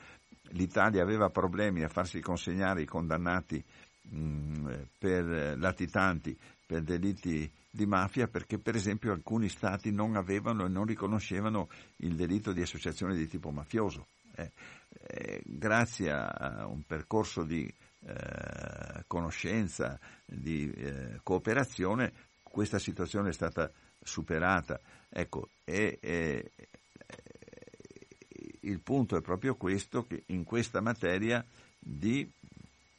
l'Italia 0.54 1.04
aveva 1.04 1.30
problemi 1.30 1.84
a 1.84 1.90
farsi 1.90 2.22
consegnare 2.22 2.82
i 2.82 2.86
condannati 2.86 3.64
mh, 4.02 4.18
mm, 4.18 4.68
per 4.98 5.58
latitanti 5.60 6.36
per 6.66 6.82
delitti 6.82 7.52
di 7.70 7.86
mafia 7.86 8.28
perché 8.28 8.58
per 8.58 8.76
esempio 8.76 9.12
alcuni 9.12 9.50
stati 9.50 9.92
non 9.92 10.16
avevano 10.16 10.66
e 10.66 10.70
non 10.70 10.86
riconoscevano 10.86 11.70
il 11.98 12.16
delitto 12.16 12.52
di 12.52 12.62
associazione 12.62 13.16
di 13.16 13.28
tipo 13.28 13.52
mafioso. 13.52 14.08
Eh, 14.36 14.52
eh, 15.08 15.42
grazie 15.46 16.12
a 16.12 16.66
un 16.68 16.84
percorso 16.86 17.44
di 17.44 17.72
eh, 18.02 19.04
conoscenza, 19.08 20.00
di 20.26 20.72
eh, 20.72 21.20
cooperazione, 21.22 22.14
questa 22.42 22.80
situazione 22.80 23.30
è 23.30 23.34
stata 23.34 23.72
superata. 24.02 24.80
Ecco, 25.10 25.50
e, 25.64 25.98
e, 26.02 26.52
il 28.62 28.80
punto 28.82 29.18
è 29.18 29.22
proprio 29.22 29.56
questo, 29.56 30.06
che 30.06 30.24
in 30.28 30.44
questa 30.44 30.82
materia 30.82 31.44
di 31.78 32.30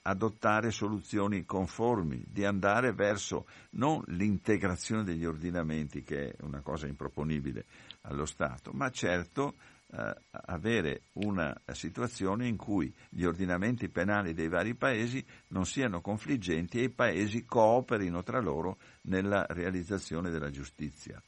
adottare 0.03 0.71
soluzioni 0.71 1.45
conformi, 1.45 2.25
di 2.27 2.45
andare 2.45 2.93
verso 2.93 3.47
non 3.71 4.03
l'integrazione 4.09 5.05
degli 5.05 5.25
ordinamenti, 5.25 6.03
che 6.03 6.31
è 6.31 6.37
una 6.43 6.61
cosa 6.61 6.87
improponibile 6.87 7.65
allo 8.03 8.25
Stato, 8.25 8.73
ma 8.73 8.91
certo 8.91 9.55
eh, 9.93 10.15
avere 10.47 11.03
una 11.15 11.55
situazione 11.73 12.47
in 12.47 12.57
cui 12.57 12.93
gli 13.09 13.25
ordinamenti 13.25 13.89
penali 13.89 14.33
dei 14.33 14.49
vari 14.49 14.75
paesi 14.75 15.25
non 15.49 15.67
siano 15.67 16.01
confliggenti 16.01 16.79
e 16.79 16.85
i 16.85 16.91
paesi 16.91 17.45
cooperino 17.45 18.23
tra 18.23 18.41
loro 18.41 18.79
nella 19.03 19.45
realizzazione 19.49 20.31
della 20.31 20.51
giustizia. 20.51 21.21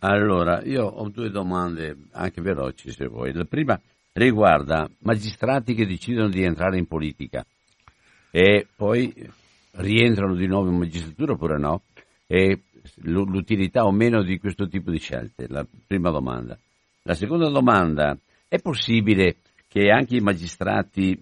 Allora, 0.00 0.62
io 0.62 0.84
ho 0.84 1.08
due 1.08 1.30
domande, 1.30 1.96
anche 2.12 2.42
veloci 2.42 2.92
se 2.92 3.06
vuoi. 3.06 3.32
La 3.32 3.44
prima 3.44 3.80
riguarda 4.12 4.88
magistrati 5.00 5.74
che 5.74 5.86
decidono 5.86 6.28
di 6.28 6.42
entrare 6.42 6.78
in 6.78 6.86
politica 6.86 7.44
e 8.36 8.66
poi 8.76 9.14
rientrano 9.76 10.34
di 10.34 10.46
nuovo 10.46 10.68
in 10.68 10.76
magistratura 10.76 11.32
oppure 11.32 11.56
no? 11.56 11.84
E 12.26 12.60
l'utilità 12.96 13.86
o 13.86 13.92
meno 13.92 14.22
di 14.22 14.38
questo 14.38 14.68
tipo 14.68 14.90
di 14.90 14.98
scelte? 14.98 15.46
La 15.48 15.66
prima 15.86 16.10
domanda. 16.10 16.58
La 17.04 17.14
seconda 17.14 17.48
domanda, 17.48 18.14
è 18.46 18.58
possibile 18.58 19.36
che 19.68 19.88
anche 19.88 20.16
i 20.16 20.20
magistrati 20.20 21.18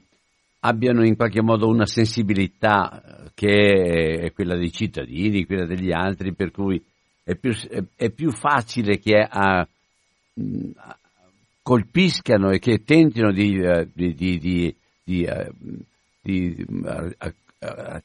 abbiano 0.60 1.06
in 1.06 1.14
qualche 1.14 1.40
modo 1.40 1.68
una 1.68 1.86
sensibilità 1.86 3.00
eh, 3.00 3.30
che 3.32 4.18
è 4.20 4.32
quella 4.32 4.56
dei 4.56 4.72
cittadini, 4.72 5.46
quella 5.46 5.66
degli 5.66 5.92
altri, 5.92 6.34
per 6.34 6.50
cui 6.50 6.82
è 7.22 7.36
più, 7.36 7.52
è 7.94 8.10
più 8.10 8.32
facile 8.32 8.98
che 8.98 9.24
a, 9.30 9.64
colpiscano 11.62 12.50
e 12.50 12.58
che 12.58 12.82
tentino 12.82 13.30
di, 13.30 13.56
eh, 13.56 13.88
di, 13.92 14.14
di, 14.14 14.76
di 16.24 16.64
uh, 16.66 16.84
a, 17.18 17.34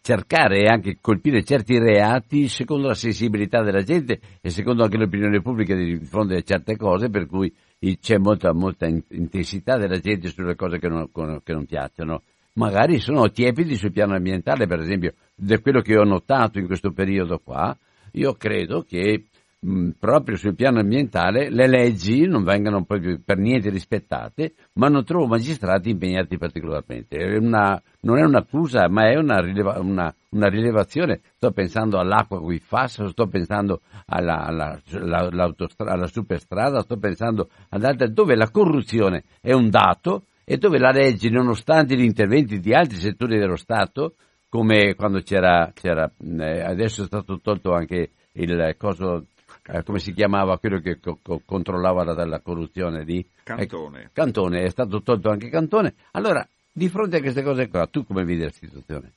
cercare 0.01 0.61
e 0.61 0.67
anche 0.67 0.99
colpire 1.01 1.43
certi 1.43 1.77
reati 1.77 2.47
secondo 2.47 2.87
la 2.87 2.93
sensibilità 2.93 3.61
della 3.61 3.81
gente 3.81 4.19
e 4.41 4.49
secondo 4.49 4.83
anche 4.83 4.97
l'opinione 4.97 5.41
pubblica 5.41 5.75
di 5.75 5.99
fronte 5.99 6.35
a 6.35 6.41
certe 6.41 6.77
cose, 6.77 7.09
per 7.09 7.25
cui 7.25 7.53
c'è 7.99 8.17
molta, 8.17 8.53
molta 8.53 8.87
intensità 8.87 9.77
della 9.77 9.99
gente 9.99 10.29
sulle 10.29 10.55
cose 10.55 10.79
che 10.79 10.87
non, 10.87 11.09
che 11.43 11.53
non 11.53 11.65
piacciono. 11.65 12.23
Magari 12.53 12.99
sono 12.99 13.29
tiepidi 13.29 13.75
sul 13.75 13.91
piano 13.91 14.15
ambientale, 14.15 14.65
per 14.65 14.79
esempio, 14.79 15.13
da 15.35 15.59
quello 15.59 15.81
che 15.81 15.97
ho 15.97 16.03
notato 16.03 16.59
in 16.59 16.65
questo 16.65 16.91
periodo 16.91 17.39
qua, 17.39 17.77
io 18.13 18.33
credo 18.33 18.81
che 18.81 19.25
mh, 19.59 19.89
proprio 19.99 20.37
sul 20.37 20.55
piano 20.55 20.79
ambientale 20.79 21.49
le 21.49 21.67
leggi 21.67 22.25
non 22.25 22.43
vengano 22.43 22.83
proprio 22.83 23.19
per 23.23 23.37
niente 23.37 23.69
rispettate, 23.69 24.53
ma 24.73 24.87
non 24.87 25.03
trovo 25.03 25.27
magistrati 25.27 25.89
impegnati 25.89 26.37
particolarmente. 26.37 27.17
È 27.17 27.37
una, 27.37 27.81
non 28.01 28.17
è 28.17 28.23
un'accusa, 28.23 28.87
ma 28.89 29.09
è 29.09 29.17
una, 29.17 29.39
rileva, 29.39 29.79
una, 29.79 30.13
una, 30.29 30.47
rilevazione. 30.47 31.21
Sto 31.35 31.51
pensando 31.51 31.99
all'acqua 31.99 32.39
qui 32.39 32.59
FAS, 32.59 33.03
sto 33.05 33.27
pensando 33.27 33.81
alla, 34.05 34.45
alla, 34.45 34.79
alla, 34.93 35.53
alla 35.77 36.07
superstrada, 36.07 36.81
sto 36.81 36.97
pensando 36.97 37.49
ad 37.69 37.83
altre 37.83 38.11
dove 38.11 38.35
la 38.35 38.49
corruzione 38.49 39.23
è 39.41 39.53
un 39.53 39.69
dato 39.69 40.25
e 40.45 40.57
dove 40.57 40.79
la 40.79 40.91
legge, 40.91 41.29
nonostante 41.29 41.95
gli 41.95 42.03
interventi 42.03 42.59
di 42.59 42.73
altri 42.73 42.97
settori 42.97 43.37
dello 43.37 43.55
Stato, 43.55 44.15
come 44.49 44.95
quando 44.95 45.21
c'era, 45.21 45.71
c'era 45.75 46.11
eh, 46.17 46.61
adesso 46.61 47.03
è 47.03 47.05
stato 47.05 47.39
tolto 47.39 47.71
anche 47.71 48.09
il 48.31 48.73
coso, 48.77 49.27
eh, 49.71 49.83
come 49.83 49.99
si 49.99 50.13
chiamava 50.13 50.57
quello 50.57 50.79
che 50.79 50.99
co- 50.99 51.19
controllava 51.45 52.03
la, 52.03 52.25
la, 52.25 52.39
corruzione 52.39 53.05
di 53.05 53.25
Cantone. 53.43 54.03
Eh, 54.03 54.09
Cantone, 54.11 54.63
è 54.63 54.69
stato 54.69 55.01
tolto 55.01 55.29
anche 55.29 55.49
Cantone. 55.49 55.93
Allora, 56.11 56.47
di 56.71 56.89
fronte 56.89 57.17
a 57.17 57.21
queste 57.21 57.43
cose 57.43 57.67
qua, 57.67 57.85
tu 57.87 58.05
come 58.05 58.23
vedi 58.23 58.41
la 58.41 58.49
situazione? 58.49 59.11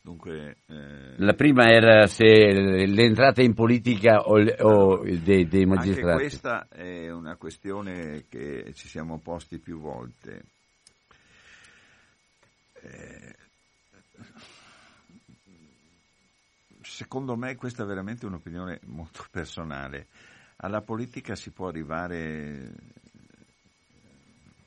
Dunque, 0.00 0.56
eh... 0.66 1.14
La 1.16 1.32
prima 1.32 1.70
era 1.70 2.06
se 2.06 2.26
l'entrata 2.26 3.40
in 3.40 3.54
politica 3.54 4.20
o, 4.20 4.38
o 4.38 5.02
dei, 5.02 5.46
dei, 5.46 5.64
magistrati. 5.64 6.10
Anche 6.10 6.22
questa 6.28 6.68
è 6.68 7.10
una 7.10 7.36
questione 7.36 8.24
che 8.28 8.72
ci 8.74 8.86
siamo 8.86 9.18
posti 9.20 9.58
più 9.58 9.80
volte. 9.80 10.42
Eh, 12.82 13.34
secondo 16.94 17.36
me 17.36 17.56
questa 17.56 17.82
è 17.82 17.86
veramente 17.86 18.24
un'opinione 18.24 18.80
molto 18.84 19.26
personale. 19.30 20.06
Alla 20.58 20.80
politica 20.80 21.34
si 21.34 21.50
può 21.50 21.66
arrivare 21.66 22.72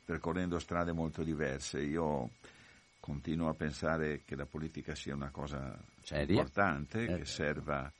percorrendo 0.04 0.58
strade 0.58 0.92
molto 0.92 1.22
diverse. 1.22 1.80
Io 1.80 2.32
continuo 3.00 3.48
a 3.48 3.54
pensare 3.54 4.22
che 4.26 4.36
la 4.36 4.44
politica 4.44 4.94
sia 4.94 5.14
una 5.14 5.30
cosa 5.30 5.74
Seria? 6.02 6.36
importante, 6.36 7.04
eh. 7.04 7.16
che 7.16 7.24
serva 7.24 7.90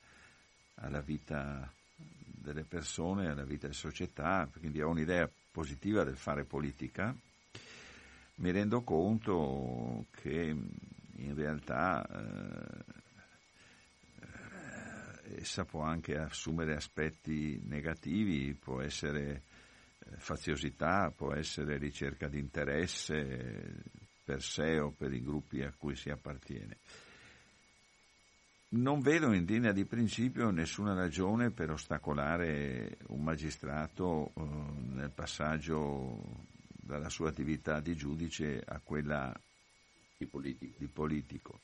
alla 0.75 1.01
vita 1.01 1.71
delle 1.95 2.63
persone, 2.63 3.29
alla 3.29 3.43
vita 3.43 3.67
della 3.67 3.73
società, 3.73 4.47
quindi 4.59 4.79
ho 4.79 4.89
un'idea 4.89 5.27
positiva 5.51 6.03
del 6.03 6.15
fare 6.15 6.45
politica 6.45 7.15
mi 8.39 8.51
rendo 8.51 8.81
conto 8.83 10.05
che 10.11 10.55
in 11.15 11.35
realtà 11.35 12.05
eh, 12.07 12.98
essa 15.37 15.65
può 15.65 15.81
anche 15.81 16.17
assumere 16.17 16.75
aspetti 16.75 17.59
negativi, 17.65 18.53
può 18.53 18.81
essere 18.81 19.43
eh, 19.99 20.17
faziosità, 20.17 21.11
può 21.15 21.33
essere 21.33 21.77
ricerca 21.77 22.27
di 22.27 22.39
interesse 22.39 23.83
per 24.23 24.41
sé 24.41 24.79
o 24.79 24.91
per 24.91 25.13
i 25.13 25.21
gruppi 25.21 25.61
a 25.63 25.73
cui 25.75 25.95
si 25.95 26.09
appartiene. 26.09 26.77
Non 28.71 28.99
vedo 28.99 29.33
in 29.33 29.45
linea 29.45 29.71
di 29.71 29.85
principio 29.85 30.51
nessuna 30.51 30.93
ragione 30.93 31.49
per 31.49 31.71
ostacolare 31.71 32.97
un 33.07 33.23
magistrato 33.23 34.31
eh, 34.35 34.41
nel 34.93 35.09
passaggio 35.09 36.45
dalla 36.67 37.09
sua 37.09 37.29
attività 37.29 37.79
di 37.79 37.95
giudice 37.95 38.61
a 38.63 38.79
quella 38.79 39.35
di 40.17 40.27
politico. 40.27 40.75
Di 40.77 40.87
politico. 40.87 41.59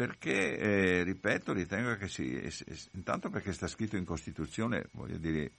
Perché, 0.00 0.56
eh, 0.56 1.02
ripeto, 1.02 1.52
ritengo 1.52 1.94
che 1.96 2.08
si, 2.08 2.40
intanto 2.92 3.28
perché 3.28 3.52
sta 3.52 3.66
scritto 3.66 3.98
in 3.98 4.06
Costituzione, 4.06 4.86
voglio 4.92 5.18
dire, 5.18 5.50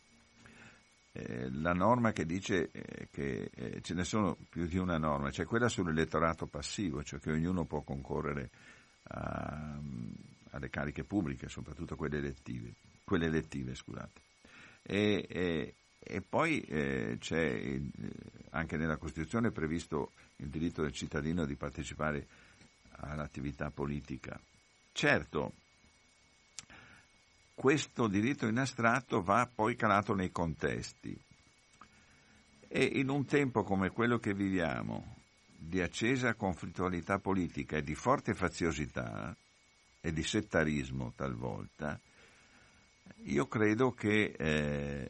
eh, 1.11 1.51
la 1.51 1.73
norma 1.73 2.11
che 2.11 2.25
dice 2.25 2.71
eh, 2.71 3.07
che 3.11 3.51
eh, 3.53 3.81
ce 3.83 3.93
ne 3.93 4.03
sono 4.03 4.35
più 4.49 4.65
di 4.65 4.79
una 4.79 4.97
norma, 4.97 5.29
c'è 5.29 5.45
quella 5.45 5.69
sull'elettorato 5.69 6.47
passivo, 6.47 7.03
cioè 7.03 7.19
che 7.19 7.31
ognuno 7.31 7.65
può 7.65 7.81
concorrere 7.81 8.49
a, 9.09 9.79
alle 10.49 10.69
cariche 10.71 11.03
pubbliche, 11.03 11.47
soprattutto 11.47 11.95
quelle 11.95 12.17
elettive, 12.17 12.73
quelle 13.03 13.27
elettive 13.27 13.75
scusate. 13.75 14.21
E, 14.81 15.23
e, 15.29 15.73
e 15.99 16.21
poi 16.23 16.61
eh, 16.61 17.17
c'è 17.19 17.79
anche 18.49 18.75
nella 18.75 18.97
Costituzione 18.97 19.51
previsto 19.51 20.13
il 20.37 20.47
diritto 20.47 20.81
del 20.81 20.93
cittadino 20.93 21.45
di 21.45 21.55
partecipare 21.55 22.25
all'attività 23.01 23.69
politica. 23.69 24.39
Certo, 24.93 25.53
questo 27.53 28.07
diritto 28.07 28.47
in 28.47 28.57
astratto 28.57 29.21
va 29.21 29.49
poi 29.53 29.75
calato 29.75 30.13
nei 30.13 30.31
contesti 30.31 31.15
e 32.67 32.83
in 32.83 33.09
un 33.09 33.25
tempo 33.25 33.63
come 33.63 33.89
quello 33.89 34.17
che 34.17 34.33
viviamo, 34.33 35.17
di 35.57 35.81
accesa 35.81 36.33
conflittualità 36.33 37.19
politica 37.19 37.77
e 37.77 37.83
di 37.83 37.93
forte 37.93 38.33
faziosità 38.33 39.35
e 39.99 40.11
di 40.11 40.23
settarismo 40.23 41.13
talvolta, 41.15 41.99
io 43.25 43.45
credo 43.47 43.91
che 43.91 44.33
eh, 44.37 45.09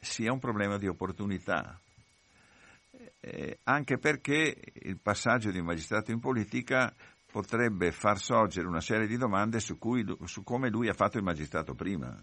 sia 0.00 0.32
un 0.32 0.38
problema 0.38 0.78
di 0.78 0.86
opportunità, 0.86 1.78
eh, 3.20 3.58
anche 3.64 3.98
perché 3.98 4.56
il 4.72 4.98
passaggio 4.98 5.50
di 5.50 5.58
un 5.58 5.66
magistrato 5.66 6.12
in 6.12 6.20
politica 6.20 6.94
potrebbe 7.34 7.90
far 7.90 8.20
sorgere 8.20 8.68
una 8.68 8.80
serie 8.80 9.08
di 9.08 9.16
domande 9.16 9.58
su, 9.58 9.76
cui, 9.76 10.06
su 10.22 10.44
come 10.44 10.70
lui 10.70 10.88
ha 10.88 10.92
fatto 10.92 11.18
il 11.18 11.24
magistrato 11.24 11.74
prima. 11.74 12.16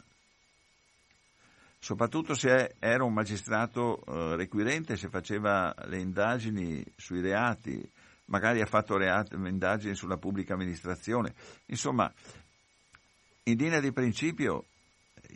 Soprattutto 1.77 2.33
se 2.33 2.75
era 2.79 3.03
un 3.03 3.11
magistrato 3.11 4.05
eh, 4.05 4.37
requirente, 4.37 4.95
se 4.95 5.09
faceva 5.09 5.75
le 5.87 5.99
indagini 5.99 6.81
sui 6.95 7.19
reati, 7.19 7.85
magari 8.27 8.61
ha 8.61 8.65
fatto 8.65 8.95
reati, 8.95 9.35
indagini 9.35 9.95
sulla 9.95 10.15
pubblica 10.15 10.53
amministrazione. 10.53 11.33
Insomma, 11.65 12.09
in 13.43 13.57
linea 13.57 13.81
di 13.81 13.91
principio 13.91 14.63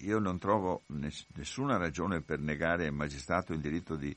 io 0.03 0.19
non 0.19 0.39
trovo 0.39 0.83
nessuna 0.87 1.75
ragione 1.75 2.21
per 2.21 2.39
negare 2.39 2.87
al 2.87 2.93
magistrato 2.93 3.51
il 3.51 3.59
diritto 3.59 3.97
di 3.97 4.15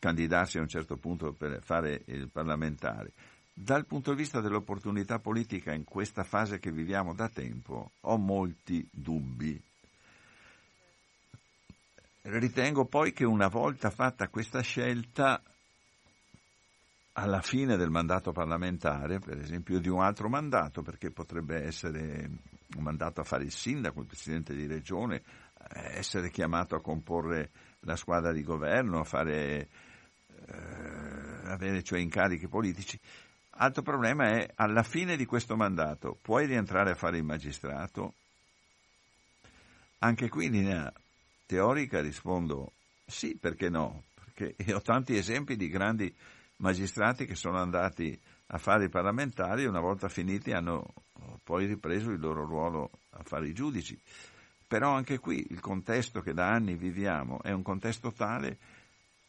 candidarsi 0.00 0.58
a 0.58 0.62
un 0.62 0.68
certo 0.68 0.96
punto 0.96 1.32
per 1.32 1.62
fare 1.62 2.02
il 2.06 2.28
parlamentare. 2.28 3.12
Dal 3.58 3.86
punto 3.86 4.10
di 4.10 4.18
vista 4.18 4.42
dell'opportunità 4.42 5.18
politica 5.18 5.72
in 5.72 5.84
questa 5.84 6.24
fase 6.24 6.58
che 6.58 6.70
viviamo 6.70 7.14
da 7.14 7.30
tempo, 7.30 7.92
ho 8.02 8.18
molti 8.18 8.86
dubbi. 8.92 9.58
Ritengo 12.20 12.84
poi 12.84 13.14
che 13.14 13.24
una 13.24 13.48
volta 13.48 13.88
fatta 13.88 14.28
questa 14.28 14.60
scelta, 14.60 15.42
alla 17.12 17.40
fine 17.40 17.78
del 17.78 17.88
mandato 17.88 18.30
parlamentare, 18.30 19.20
per 19.20 19.38
esempio 19.38 19.80
di 19.80 19.88
un 19.88 20.02
altro 20.02 20.28
mandato, 20.28 20.82
perché 20.82 21.10
potrebbe 21.10 21.62
essere 21.62 22.28
un 22.76 22.82
mandato 22.82 23.22
a 23.22 23.24
fare 23.24 23.44
il 23.44 23.52
sindaco, 23.52 24.00
il 24.00 24.06
presidente 24.06 24.54
di 24.54 24.66
regione, 24.66 25.22
eh, 25.72 25.96
essere 25.96 26.30
chiamato 26.30 26.74
a 26.74 26.82
comporre 26.82 27.50
la 27.80 27.96
squadra 27.96 28.32
di 28.32 28.42
governo, 28.42 29.00
a 29.00 29.04
fare, 29.04 29.68
eh, 30.46 31.46
avere 31.46 31.82
cioè 31.82 32.00
incarichi 32.00 32.48
politici, 32.48 33.00
Altro 33.58 33.82
problema 33.82 34.28
è 34.32 34.50
alla 34.56 34.82
fine 34.82 35.16
di 35.16 35.24
questo 35.24 35.56
mandato 35.56 36.18
puoi 36.20 36.44
rientrare 36.44 36.90
a 36.90 36.94
fare 36.94 37.16
il 37.16 37.24
magistrato? 37.24 38.12
Anche 40.00 40.28
qui 40.28 40.46
in 40.46 40.52
linea 40.52 40.92
teorica 41.46 42.02
rispondo 42.02 42.72
sì, 43.06 43.36
perché 43.36 43.70
no? 43.70 44.02
Perché 44.14 44.74
ho 44.74 44.82
tanti 44.82 45.16
esempi 45.16 45.56
di 45.56 45.68
grandi 45.68 46.14
magistrati 46.56 47.24
che 47.24 47.34
sono 47.34 47.58
andati 47.58 48.18
a 48.48 48.58
fare 48.58 48.84
i 48.84 48.90
parlamentari 48.90 49.62
e 49.62 49.68
una 49.68 49.80
volta 49.80 50.08
finiti 50.08 50.52
hanno 50.52 50.92
poi 51.42 51.64
ripreso 51.64 52.10
il 52.10 52.20
loro 52.20 52.44
ruolo 52.44 52.90
a 53.10 53.22
fare 53.22 53.48
i 53.48 53.54
giudici. 53.54 53.98
Però 54.68 54.90
anche 54.92 55.18
qui 55.18 55.46
il 55.50 55.60
contesto 55.60 56.20
che 56.20 56.34
da 56.34 56.50
anni 56.50 56.74
viviamo 56.74 57.40
è 57.42 57.52
un 57.52 57.62
contesto 57.62 58.12
tale 58.12 58.58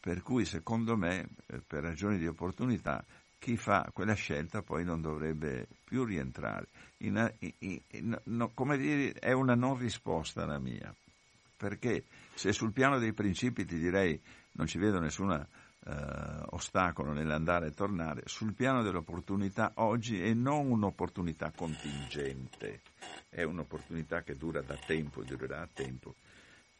per 0.01 0.21
cui 0.21 0.43
secondo 0.43 0.97
me, 0.97 1.29
eh, 1.47 1.61
per 1.65 1.83
ragioni 1.83 2.17
di 2.17 2.27
opportunità, 2.27 3.03
chi 3.39 3.57
fa 3.57 3.89
quella 3.93 4.13
scelta 4.13 4.61
poi 4.61 4.83
non 4.83 5.01
dovrebbe 5.01 5.67
più 5.83 6.03
rientrare. 6.03 6.67
In, 6.97 7.31
in, 7.59 7.81
in, 7.91 8.21
no, 8.25 8.51
come 8.53 8.77
dire, 8.77 9.13
è 9.13 9.31
una 9.31 9.55
non 9.55 9.77
risposta 9.77 10.45
la 10.45 10.59
mia, 10.59 10.93
perché 11.55 12.03
se 12.33 12.51
sul 12.51 12.71
piano 12.71 12.99
dei 12.99 13.13
principi 13.13 13.65
ti 13.65 13.77
direi 13.77 14.19
non 14.53 14.65
ci 14.65 14.79
vedo 14.79 14.99
nessun 14.99 15.31
eh, 15.31 16.43
ostacolo 16.49 17.13
nell'andare 17.13 17.67
e 17.67 17.71
tornare, 17.71 18.23
sul 18.25 18.53
piano 18.53 18.81
dell'opportunità 18.81 19.73
oggi 19.75 20.21
è 20.21 20.33
non 20.33 20.71
un'opportunità 20.71 21.51
contingente, 21.55 22.81
è 23.29 23.43
un'opportunità 23.43 24.23
che 24.23 24.35
dura 24.35 24.61
da 24.61 24.75
tempo, 24.85 25.23
durerà 25.23 25.61
a 25.61 25.69
tempo. 25.71 26.15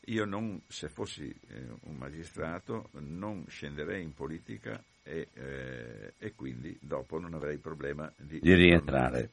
Io 0.08 0.26
non, 0.26 0.62
se 0.68 0.90
fossi 0.90 1.28
eh, 1.50 1.68
un 1.82 1.96
magistrato, 1.96 2.90
non 3.00 3.46
scenderei 3.48 4.02
in 4.02 4.14
politica 4.14 4.82
e, 5.08 5.28
eh, 5.34 6.14
e 6.18 6.34
quindi 6.36 6.78
dopo 6.82 7.18
non 7.20 7.34
avrei 7.34 7.58
problema 7.58 8.12
di, 8.18 8.40
di 8.40 8.54
rientrare. 8.54 9.32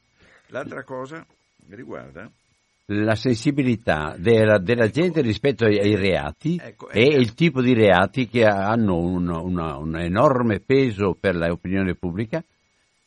L'altra 0.49 0.85
cosa 0.85 1.27
riguarda 1.69 2.31
la 2.89 3.15
sensibilità 3.15 4.15
della, 4.19 4.59
della, 4.59 4.89
gente 4.89 5.23
rispetto 5.23 5.65
ai, 5.65 5.79
ai 5.79 5.97
reati 5.97 6.61
ecco, 6.63 6.91
e 6.91 7.07
ecco. 7.07 7.17
il 7.17 7.33
tipo 7.33 7.63
di 7.63 7.73
reati 7.73 8.29
che 8.29 8.45
hanno 8.45 8.99
un, 8.99 9.29
una, 9.29 9.79
un 9.79 9.97
enorme 9.97 10.61
peso 10.61 11.17
per 11.19 11.35
l'opinione 11.35 11.95
pubblica 11.95 12.45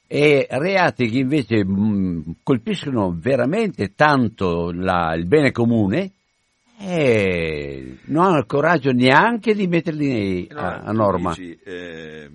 e 0.08 0.48
reati 0.50 1.10
che 1.10 1.20
invece 1.20 1.64
mh, 1.64 1.72
mm, 1.72 2.22
colpiscono 2.42 3.16
veramente 3.16 3.94
tanto 3.94 4.72
la, 4.72 5.14
il 5.14 5.28
bene 5.28 5.52
comune 5.52 6.12
e 6.80 7.98
non 8.06 8.26
hanno 8.26 8.38
il 8.38 8.46
coraggio 8.46 8.92
neanche 8.92 9.54
di 9.54 9.68
metterli 9.68 10.48
a, 10.54 10.82
a 10.82 10.92
norma. 10.92 11.34
Dici, 11.36 11.58
eh, 11.64 12.30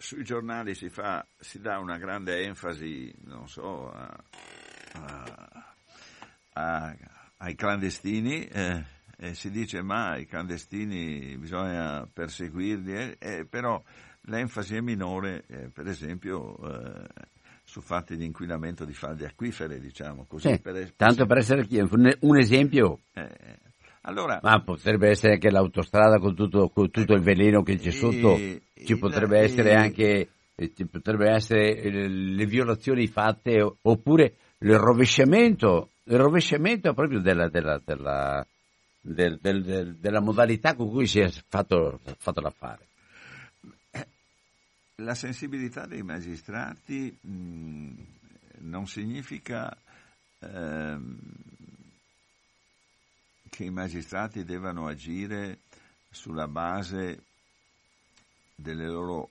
sui 0.00 0.22
giornali 0.22 0.74
si, 0.74 0.88
fa, 0.88 1.26
si 1.36 1.60
dà 1.60 1.78
una 1.78 1.98
grande 1.98 2.44
enfasi, 2.44 3.12
non 3.24 3.48
so, 3.48 3.90
a, 3.90 4.16
a, 4.92 5.74
a, 6.52 6.96
ai 7.38 7.54
clandestini 7.56 8.46
eh, 8.46 8.84
e 9.18 9.34
si 9.34 9.50
dice 9.50 9.82
ma 9.82 10.16
i 10.16 10.24
clandestini 10.24 11.36
bisogna 11.36 12.08
perseguirli, 12.10 12.92
eh, 12.92 13.16
eh, 13.18 13.44
però 13.44 13.82
l'enfasi 14.22 14.76
è 14.76 14.80
minore, 14.80 15.44
eh, 15.48 15.68
per 15.68 15.88
esempio, 15.88 16.56
eh, 16.58 17.06
su 17.64 17.80
fatti 17.80 18.16
di 18.16 18.24
inquinamento 18.24 18.84
di 18.84 18.94
falde 18.94 19.26
acquifere, 19.26 19.80
diciamo 19.80 20.26
così. 20.26 20.48
Sì, 20.48 20.60
per, 20.60 20.94
tanto 20.94 21.26
per 21.26 21.38
essere 21.38 21.66
un 22.20 22.38
esempio. 22.38 23.00
Eh, 23.12 23.58
allora, 24.02 24.38
Ma 24.42 24.62
potrebbe 24.62 25.10
essere 25.10 25.34
anche 25.34 25.50
l'autostrada 25.50 26.18
con 26.18 26.34
tutto, 26.34 26.70
con 26.70 26.90
tutto 26.90 27.12
il 27.12 27.20
veleno 27.20 27.62
che 27.62 27.76
c'è 27.76 27.90
sotto, 27.90 28.36
e, 28.36 28.62
ci 28.84 28.96
potrebbe 28.96 29.38
essere 29.38 29.74
anche 29.74 30.28
ci 30.74 30.86
potrebbe 30.86 31.30
essere 31.30 32.08
le 32.08 32.46
violazioni 32.46 33.06
fatte 33.06 33.60
oppure 33.80 34.34
il 34.58 34.76
rovesciamento, 34.76 35.90
il 36.04 36.18
rovesciamento 36.18 36.92
proprio 36.94 37.20
della, 37.20 37.48
della, 37.48 37.80
della, 37.84 38.44
del, 39.00 39.38
del, 39.40 39.62
del, 39.62 39.94
della 39.96 40.20
modalità 40.20 40.74
con 40.74 40.90
cui 40.90 41.06
si 41.06 41.20
è 41.20 41.30
fatto, 41.46 42.00
fatto 42.18 42.40
l'affare. 42.40 42.86
La 44.96 45.14
sensibilità 45.14 45.86
dei 45.86 46.02
magistrati 46.02 47.16
mh, 47.20 47.92
non 48.62 48.88
significa 48.88 49.76
eh, 50.40 50.96
che 53.48 53.64
i 53.64 53.70
magistrati 53.70 54.42
devono 54.42 54.88
agire 54.88 55.58
sulla 56.10 56.48
base 56.48 57.26
delle 58.60 58.88
loro 58.88 59.30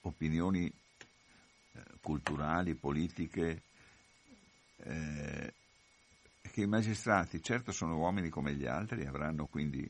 opinioni 0.00 0.66
eh, 0.66 1.82
culturali, 2.00 2.74
politiche, 2.74 3.62
eh, 4.78 5.52
che 6.40 6.62
i 6.62 6.66
magistrati 6.66 7.42
certo 7.42 7.70
sono 7.70 7.98
uomini 7.98 8.30
come 8.30 8.54
gli 8.54 8.64
altri, 8.66 9.04
avranno 9.04 9.46
quindi 9.46 9.86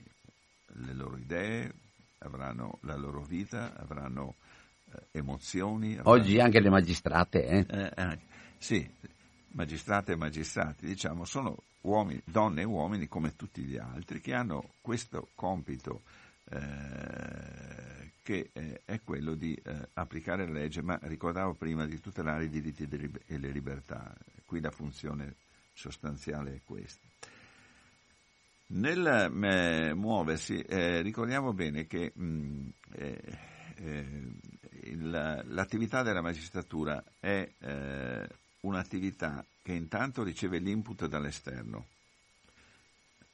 le 0.67 0.95
loro 0.95 1.17
idee, 1.17 1.73
avranno 2.19 2.79
la 2.83 2.97
loro 2.97 3.23
vita, 3.23 3.77
avranno 3.77 4.35
eh, 4.91 5.19
emozioni. 5.19 5.97
Avranno... 5.97 6.11
Oggi 6.19 6.41
anche 6.41 6.61
le 6.61 6.71
magistrate, 6.71 7.45
eh? 7.47 7.67
eh 7.69 8.19
sì, 8.59 8.85
magistrate 9.51 10.13
e 10.13 10.17
magistrati, 10.17 10.87
diciamo, 10.87 11.25
sono 11.25 11.57
uomini, 11.83 12.21
donne 12.25 12.63
e 12.63 12.65
uomini 12.65 13.07
come 13.07 13.37
tutti 13.37 13.63
gli 13.63 13.77
altri 13.77 14.21
che 14.21 14.35
hanno 14.35 14.71
questo 14.81 15.29
compito 15.37 16.03
eh, 16.51 18.11
che 18.23 18.51
eh, 18.53 18.81
è 18.85 19.01
quello 19.03 19.35
di 19.35 19.55
eh, 19.55 19.89
applicare 19.95 20.47
la 20.47 20.53
legge, 20.53 20.83
ma 20.83 20.99
ricordavo 21.03 21.55
prima 21.55 21.87
di 21.87 22.01
tutelare 22.01 22.45
i 22.45 22.49
diritti 22.49 22.89
e 23.27 23.39
le 23.39 23.51
libertà, 23.51 24.15
qui 24.45 24.61
la 24.61 24.71
funzione 24.71 25.37
sostanziale 25.73 26.55
è 26.55 26.61
questa. 26.65 27.07
Nel 28.67 29.07
eh, 29.07 29.95
muoversi, 29.95 30.59
eh, 30.63 31.03
ricordiamo 31.03 31.53
bene 31.53 31.87
che 31.87 32.13
mh, 32.15 32.25
mm, 32.25 32.69
eh, 32.93 33.39
eh, 33.77 34.23
il, 34.85 35.11
l'attività 35.49 36.03
della 36.03 36.23
magistratura 36.23 37.03
è 37.21 37.47
eh, 37.59 38.29
un'attività 38.61 39.45
che 39.63 39.73
intanto 39.73 40.23
riceve 40.23 40.59
l'input 40.59 41.07
dall'esterno, 41.07 41.87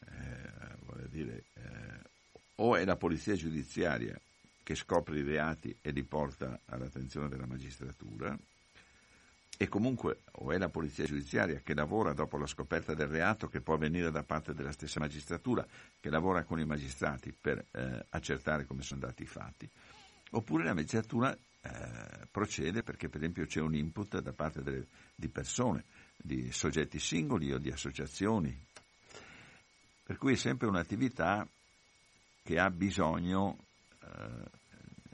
eh, 0.00 1.08
dire, 1.10 1.44
o 2.62 2.76
è 2.76 2.84
la 2.84 2.96
polizia 2.96 3.34
giudiziaria 3.34 4.18
che 4.62 4.74
scopre 4.74 5.18
i 5.18 5.22
reati 5.22 5.74
e 5.80 5.90
li 5.90 6.04
porta 6.04 6.60
all'attenzione 6.66 7.28
della 7.28 7.46
magistratura, 7.46 8.38
e 9.56 9.68
comunque 9.68 10.20
o 10.32 10.52
è 10.52 10.58
la 10.58 10.68
polizia 10.68 11.04
giudiziaria 11.04 11.60
che 11.60 11.74
lavora 11.74 12.12
dopo 12.12 12.38
la 12.38 12.46
scoperta 12.46 12.94
del 12.94 13.08
reato 13.08 13.48
che 13.48 13.60
può 13.60 13.74
avvenire 13.74 14.10
da 14.10 14.22
parte 14.22 14.54
della 14.54 14.72
stessa 14.72 15.00
magistratura, 15.00 15.66
che 15.98 16.08
lavora 16.08 16.44
con 16.44 16.60
i 16.60 16.64
magistrati 16.64 17.32
per 17.32 17.64
eh, 17.72 18.06
accertare 18.10 18.64
come 18.64 18.82
sono 18.82 19.00
andati 19.02 19.22
i 19.22 19.26
fatti, 19.26 19.68
oppure 20.30 20.64
la 20.64 20.74
magistratura 20.74 21.34
eh, 21.34 22.26
procede 22.30 22.82
perché 22.82 23.08
per 23.08 23.20
esempio 23.20 23.46
c'è 23.46 23.60
un 23.60 23.74
input 23.74 24.20
da 24.20 24.32
parte 24.32 24.62
delle, 24.62 24.86
di 25.14 25.28
persone, 25.28 25.84
di 26.16 26.52
soggetti 26.52 26.98
singoli 26.98 27.52
o 27.52 27.58
di 27.58 27.70
associazioni, 27.70 28.56
per 30.04 30.16
cui 30.16 30.34
è 30.34 30.36
sempre 30.36 30.68
un'attività 30.68 31.46
che 32.50 32.58
ha 32.58 32.68
bisogno 32.68 33.58
eh, 34.02 34.50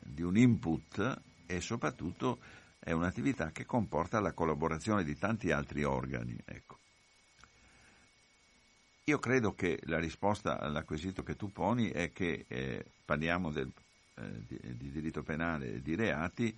di 0.00 0.22
un 0.22 0.38
input 0.38 1.20
e 1.44 1.60
soprattutto 1.60 2.38
è 2.78 2.92
un'attività 2.92 3.50
che 3.50 3.66
comporta 3.66 4.20
la 4.20 4.32
collaborazione 4.32 5.04
di 5.04 5.18
tanti 5.18 5.50
altri 5.50 5.84
organi. 5.84 6.34
Ecco. 6.42 6.78
Io 9.04 9.18
credo 9.18 9.52
che 9.52 9.78
la 9.82 9.98
risposta 9.98 10.58
all'acquisito 10.58 11.22
che 11.22 11.36
tu 11.36 11.52
poni 11.52 11.90
è 11.90 12.10
che 12.10 12.46
eh, 12.48 12.86
parliamo 13.04 13.52
del, 13.52 13.70
eh, 14.14 14.46
di, 14.46 14.58
di, 14.74 14.90
diritto 14.90 15.22
penale 15.22 15.74
e 15.74 15.82
di 15.82 15.94
reati, 15.94 16.56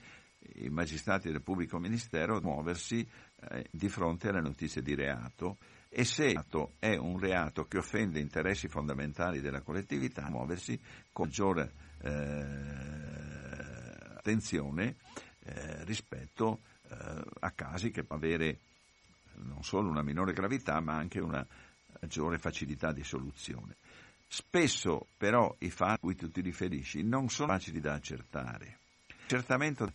i 0.58 0.68
magistrati 0.68 1.28
del 1.28 1.42
pubblico 1.42 1.80
ministero 1.80 2.40
muoversi 2.40 3.04
eh, 3.50 3.66
di 3.72 3.88
fronte 3.88 4.28
alle 4.28 4.42
notizie 4.42 4.80
di 4.80 4.94
reato 4.94 5.58
e 5.88 6.04
se 6.04 6.34
è 6.78 6.96
un 6.96 7.18
reato 7.18 7.66
che 7.66 7.78
offende 7.78 8.20
interessi 8.20 8.68
fondamentali 8.68 9.40
della 9.40 9.62
collettività, 9.62 10.28
muoversi 10.28 10.78
con 11.12 11.26
maggiore 11.26 11.72
eh, 12.02 13.08
attenzione 14.16 14.96
eh, 15.44 15.84
rispetto 15.84 16.60
eh, 16.90 17.24
a 17.40 17.50
casi 17.52 17.90
che 17.90 18.02
possono 18.02 18.24
avere 18.24 18.58
non 19.44 19.62
solo 19.62 19.88
una 19.88 20.02
minore 20.02 20.32
gravità 20.32 20.80
ma 20.80 20.96
anche 20.96 21.20
una 21.20 21.46
maggiore 22.00 22.38
facilità 22.38 22.92
di 22.92 23.04
soluzione. 23.04 23.76
Spesso 24.26 25.06
però 25.16 25.54
i 25.60 25.70
fatti 25.70 25.94
a 25.94 25.98
cui 25.98 26.14
tu 26.14 26.30
ti 26.30 26.42
riferisci 26.42 27.02
non 27.02 27.28
sono 27.28 27.52
facili 27.52 27.80
da 27.80 27.94
accertare. 27.94 28.78
L'accertamento 29.20 29.90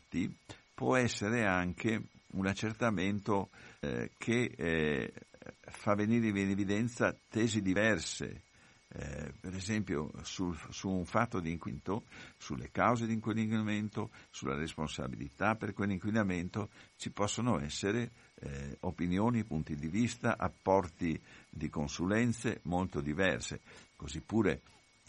può 0.73 0.95
essere 0.95 1.45
anche 1.45 2.01
un 2.33 2.47
accertamento 2.47 3.49
eh, 3.79 4.11
che 4.17 4.53
eh, 4.55 5.13
fa 5.77 5.95
venire 5.95 6.27
in 6.27 6.49
evidenza 6.49 7.15
tesi 7.29 7.61
diverse 7.61 8.43
eh, 8.95 9.33
per 9.39 9.55
esempio 9.55 10.11
sul, 10.21 10.55
su 10.69 10.87
un 10.87 11.05
fatto 11.05 11.39
di 11.39 11.51
inquinamento, 11.51 12.03
sulle 12.37 12.69
cause 12.69 13.07
di 13.07 13.13
inquinamento, 13.13 14.11
sulla 14.29 14.55
responsabilità 14.55 15.55
per 15.55 15.73
quell'inquinamento, 15.73 16.69
ci 16.95 17.09
possono 17.11 17.59
essere 17.59 18.11
eh, 18.35 18.77
opinioni, 18.81 19.43
punti 19.45 19.75
di 19.75 19.87
vista, 19.87 20.37
apporti 20.37 21.19
di 21.49 21.69
consulenze 21.69 22.59
molto 22.63 23.01
diverse. 23.01 23.61
Così 23.95 24.21
pure 24.21 24.61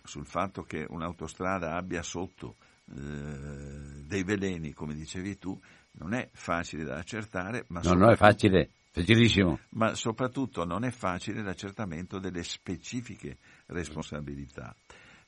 sul 0.03 0.25
fatto 0.25 0.63
che 0.63 0.87
un'autostrada 0.89 1.75
abbia 1.77 2.03
sotto 2.03 2.57
eh, 2.91 2.95
dei 2.95 4.23
veleni, 4.23 4.73
come 4.73 4.95
dicevi 4.95 5.37
tu, 5.37 5.61
non 5.97 6.15
è 6.15 6.31
facile 6.33 6.85
da 6.85 6.97
accertare, 6.97 7.67
ma 7.69 7.81
no, 7.83 7.93
non 7.93 8.11
è 8.11 8.17
facile 8.17 8.71
Facilissimo. 8.95 9.59
Ma 9.71 9.97
soprattutto 9.97 10.65
non 10.65 10.85
è 10.85 10.93
facile 10.93 11.43
l'accertamento 11.43 12.21
delle 12.21 12.45
specifiche 12.45 13.39
responsabilità. 13.67 14.73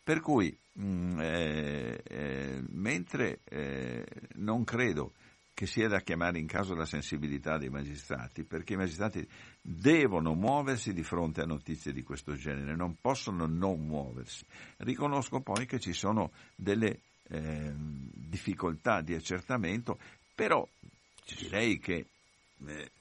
Per 0.05 0.21
cui, 0.21 0.57
mh, 0.75 0.85
mm, 0.85 1.21
eh, 1.21 2.01
eh, 2.05 2.63
mentre 2.69 3.41
eh, 3.43 4.07
non 4.35 4.63
credo 4.63 5.15
che 5.53 5.67
sia 5.67 5.89
da 5.89 6.01
chiamare 6.01 6.39
in 6.39 6.47
caso 6.47 6.77
la 6.77 6.85
sensibilità 6.85 7.59
dei 7.59 7.69
magistrati, 7.69 8.45
perché 8.45 8.75
i 8.75 8.77
magistrati 8.77 9.27
devono 9.61 10.35
muoversi 10.35 10.93
di 10.93 11.03
fronte 11.03 11.41
a 11.41 11.47
notizie 11.47 11.93
di 11.93 12.05
questo 12.05 12.35
genere, 12.35 12.77
non 12.77 12.95
possono 13.01 13.47
non 13.47 13.85
muoversi. 13.85 14.45
Riconosco 14.77 15.41
poi 15.41 15.67
che 15.67 15.81
ci 15.81 15.93
sono 15.93 16.31
delle 16.55 17.01
ehm, 17.31 18.11
difficoltà 18.13 19.01
di 19.01 19.15
accertamento, 19.15 19.99
però 20.37 20.65
direi 21.37 21.81
che 21.81 22.07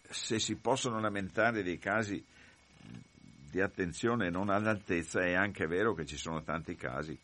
se 0.10 0.40
si 0.40 0.56
possono 0.56 1.00
lamentare 1.00 1.64
dei 1.64 1.78
casi 1.78 2.24
di 3.50 3.62
attenzione 3.62 4.30
non 4.30 4.50
all'altezza, 4.50 5.22
è 5.24 5.34
anche 5.34 5.66
vero 5.66 5.94
che 5.94 6.06
ci 6.06 6.18
sono 6.18 6.44
tanti 6.44 6.76
casi 6.76 7.18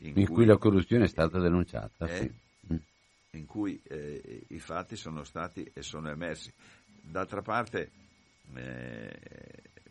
in, 0.00 0.08
in 0.08 0.26
cui, 0.26 0.34
cui, 0.34 0.44
la 0.44 0.58
corruzione 0.58 1.04
è 1.04 1.08
stata 1.08 1.38
denunciata. 1.38 2.06
È, 2.06 2.18
sì. 2.18 2.72
Mm. 2.72 2.76
In 3.32 3.46
cui 3.46 3.80
eh, 3.84 4.44
i 4.48 4.58
fatti 4.58 4.96
sono 4.96 5.24
stati 5.24 5.68
e 5.72 5.82
sono 5.82 6.10
emersi. 6.10 6.52
D'altra 7.00 7.42
parte 7.42 7.90
eh, 8.54 9.18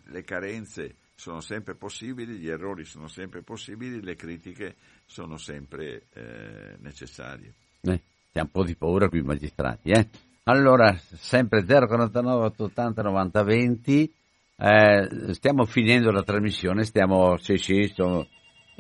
le 0.04 0.24
carenze 0.24 0.96
sono 1.16 1.42
sempre 1.42 1.76
possibili, 1.76 2.38
gli 2.38 2.48
errori 2.48 2.86
sono 2.86 3.08
sempre 3.08 3.42
possibili, 3.42 4.02
le 4.02 4.16
critiche 4.16 4.76
sono 5.06 5.38
sempre 5.38 6.04
eh, 6.14 6.76
necessarie. 6.80 7.54
Eh, 7.82 8.02
c'è 8.32 8.42
un 8.42 8.52
po' 8.52 8.64
di 8.64 8.76
paura 8.76 9.10
qui 9.10 9.20
i 9.20 9.24
magistrati, 9.24 9.90
eh? 9.90 10.08
Allora, 10.50 10.94
sempre 10.94 11.66
049 11.66 12.46
880 12.46 13.02
90 13.02 13.44
20, 13.44 14.14
eh, 14.56 15.34
stiamo 15.34 15.66
finendo 15.66 16.10
la 16.10 16.24
trasmissione, 16.24 16.86
stiamo, 16.86 17.36
sì, 17.36 17.58
sì, 17.58 17.84
sono, 17.88 18.26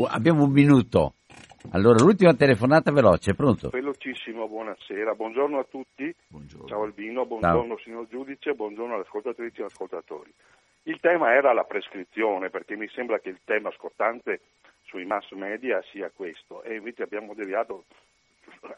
abbiamo 0.08 0.46
un 0.46 0.52
minuto. 0.52 1.16
Allora, 1.72 2.02
l'ultima 2.02 2.34
telefonata 2.36 2.94
veloce, 2.94 3.34
pronto? 3.34 3.68
Velocissimo, 3.68 4.48
buonasera, 4.48 5.14
buongiorno 5.14 5.60
a 5.60 5.66
tutti. 5.70 6.16
Buongiorno. 6.30 6.68
Ciao 6.70 6.84
Albino, 6.84 7.26
buongiorno 7.26 7.76
Ciao. 7.76 7.84
signor 7.84 8.08
giudice, 8.08 8.54
buongiorno 8.54 8.94
alle 8.94 9.04
ascoltatrici 9.04 9.60
e 9.60 9.66
ascoltatori. 9.66 10.34
Il 10.84 11.02
tema 11.02 11.34
era 11.34 11.52
la 11.52 11.66
prescrizione, 11.66 12.50
perché 12.50 12.78
mi 12.78 12.88
sembra 12.94 13.20
che 13.20 13.28
il 13.28 13.42
tema 13.44 13.70
scottante 13.72 14.40
sui 14.86 15.04
mass 15.04 15.30
media 15.32 15.84
sia 15.92 16.10
questo, 16.16 16.64
e 16.64 16.76
invece 16.76 17.04
abbiamo 17.04 17.34
deviato 17.34 17.84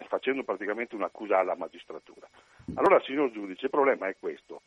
facendo 0.07 0.43
praticamente 0.43 0.95
un'accusa 0.95 1.39
alla 1.39 1.55
magistratura. 1.55 2.27
Allora, 2.75 3.01
signor 3.01 3.31
giudice, 3.31 3.65
il 3.65 3.71
problema 3.71 4.07
è 4.07 4.15
questo. 4.19 4.61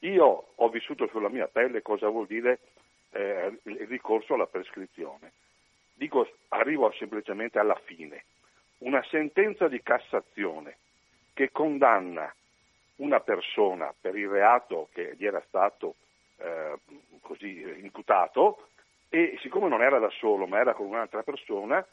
Io 0.00 0.48
ho 0.54 0.68
vissuto 0.68 1.08
sulla 1.08 1.28
mia 1.28 1.48
pelle 1.48 1.82
cosa 1.82 2.08
vuol 2.08 2.26
dire 2.26 2.60
eh, 3.10 3.58
il 3.62 3.86
ricorso 3.86 4.34
alla 4.34 4.46
prescrizione. 4.46 5.32
Dico, 5.94 6.28
arrivo 6.48 6.92
semplicemente 6.92 7.58
alla 7.58 7.78
fine. 7.84 8.24
Una 8.78 9.02
sentenza 9.10 9.66
di 9.66 9.82
Cassazione 9.82 10.76
che 11.34 11.50
condanna 11.50 12.32
una 12.96 13.20
persona 13.20 13.92
per 13.98 14.16
il 14.16 14.28
reato 14.28 14.88
che 14.92 15.14
gli 15.16 15.26
era 15.26 15.42
stato 15.46 15.96
eh, 16.38 16.78
così 17.20 17.60
imputato 17.82 18.68
e 19.08 19.38
siccome 19.40 19.68
non 19.68 19.82
era 19.82 19.98
da 19.98 20.10
solo 20.10 20.46
ma 20.46 20.58
era 20.58 20.74
con 20.74 20.86
un'altra 20.86 21.22
persona, 21.22 21.84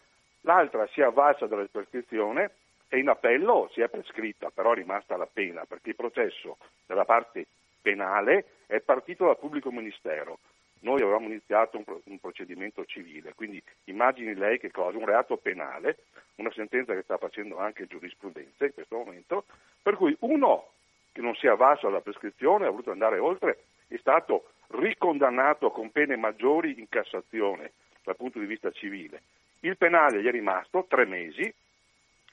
l'altra 0.45 0.87
si 0.87 1.01
avvalsa 1.01 1.47
della 1.47 1.67
prescrizione 1.69 2.51
e 2.87 2.99
in 2.99 3.09
appello 3.09 3.69
si 3.73 3.81
è 3.81 3.89
prescritta, 3.89 4.51
però 4.51 4.71
è 4.71 4.75
rimasta 4.75 5.17
la 5.17 5.27
pena, 5.31 5.65
perché 5.65 5.89
il 5.89 5.95
processo 5.95 6.57
della 6.85 7.03
parte 7.03 7.47
penale 7.81 8.45
è 8.67 8.79
partito 8.79 9.25
dal 9.25 9.37
pubblico 9.37 9.71
ministero. 9.71 10.39
Noi 10.79 11.01
avevamo 11.01 11.25
iniziato 11.25 11.77
un, 11.77 11.83
un, 12.03 12.19
procedimento 12.19 12.85
civile, 12.85 13.33
quindi 13.33 13.61
immagini 13.85 14.35
lei 14.35 14.59
che 14.59 14.71
cosa? 14.71 14.97
Un 14.97 15.05
reato 15.05 15.37
penale, 15.37 15.97
una 16.35 16.51
sentenza 16.51 16.93
che 16.93 17.01
sta 17.01 17.17
facendo 17.17 17.57
anche 17.57 17.87
giurisprudenza 17.87 18.65
in 18.65 18.73
questo 18.73 18.95
momento, 18.95 19.45
per 19.81 19.95
cui 19.95 20.15
uno 20.19 20.69
che 21.11 21.21
non 21.21 21.33
si 21.35 21.47
è 21.47 21.49
avvalso 21.49 21.87
alla 21.87 22.01
prescrizione, 22.01 22.67
ha 22.67 22.69
voluto 22.69 22.91
andare 22.91 23.17
oltre, 23.17 23.63
è 23.87 23.97
stato 23.97 24.49
ricondannato 24.67 25.71
con 25.71 25.91
pene 25.91 26.15
maggiori 26.17 26.77
in 26.77 26.87
Cassazione 26.87 27.71
dal 28.03 28.15
punto 28.15 28.37
di 28.37 28.45
vista 28.45 28.69
civile. 28.71 29.21
Il 29.65 29.77
penale 29.77 30.21
gli 30.21 30.27
è 30.27 30.31
rimasto 30.31 30.85
tre 30.87 31.05
mesi, 31.05 31.51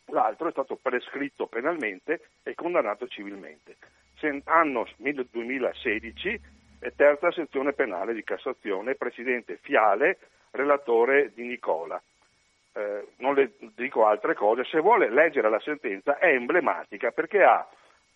l'altro 0.09 0.49
è 0.49 0.51
stato 0.51 0.77
prescritto 0.77 1.47
penalmente 1.47 2.29
e 2.43 2.55
condannato 2.55 3.09
civilmente. 3.09 3.77
Anno 4.45 4.87
2016, 4.99 6.41
terza 6.95 7.33
sezione 7.33 7.73
penale 7.73 8.13
di 8.13 8.23
Cassazione, 8.23 8.97
presidente 8.97 9.57
Fiale, 9.63 10.19
relatore 10.51 11.33
di 11.35 11.47
Nicola. 11.47 12.01
Eh, 12.75 13.07
non 13.17 13.35
le 13.35 13.53
dico 13.77 14.05
altre 14.07 14.35
cose, 14.35 14.65
se 14.65 14.81
vuole 14.81 15.09
leggere 15.09 15.49
la 15.49 15.61
sentenza 15.61 16.19
è 16.19 16.35
emblematica 16.35 17.13
perché 17.13 17.43
ha 17.43 17.67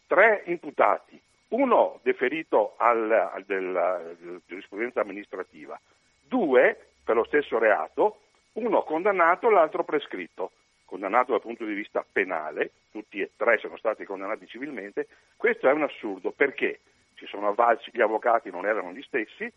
tre 0.06 0.43
imputati, 0.44 1.18
uno 1.48 2.01
deferito 2.02 2.74
al, 2.76 3.10
al 3.10 3.44
della, 3.44 3.98
della 4.20 4.38
giurisprudenza 4.47 5.01
amministrativa, 5.01 5.80
due 6.20 6.88
per 7.02 7.16
lo 7.16 7.24
stesso 7.24 7.59
reato, 7.59 8.20
uno 8.56 8.82
condannato, 8.82 9.50
l'altro 9.50 9.84
prescritto. 9.84 10.52
Condannato 10.84 11.32
dal 11.32 11.40
punto 11.40 11.64
di 11.64 11.74
vista 11.74 12.04
penale, 12.10 12.70
tutti 12.92 13.20
e 13.20 13.32
tre 13.36 13.58
sono 13.58 13.76
stati 13.76 14.04
condannati 14.04 14.46
civilmente, 14.46 15.08
questo 15.36 15.68
è 15.68 15.72
un 15.72 15.82
assurdo 15.82 16.30
perché 16.30 16.80
si 17.16 17.26
sono 17.26 17.48
avvalsi, 17.48 17.90
gli 17.92 18.00
avvocati 18.00 18.50
non 18.50 18.66
erano 18.66 18.92
gli 18.92 19.02
stessi, 19.02 19.50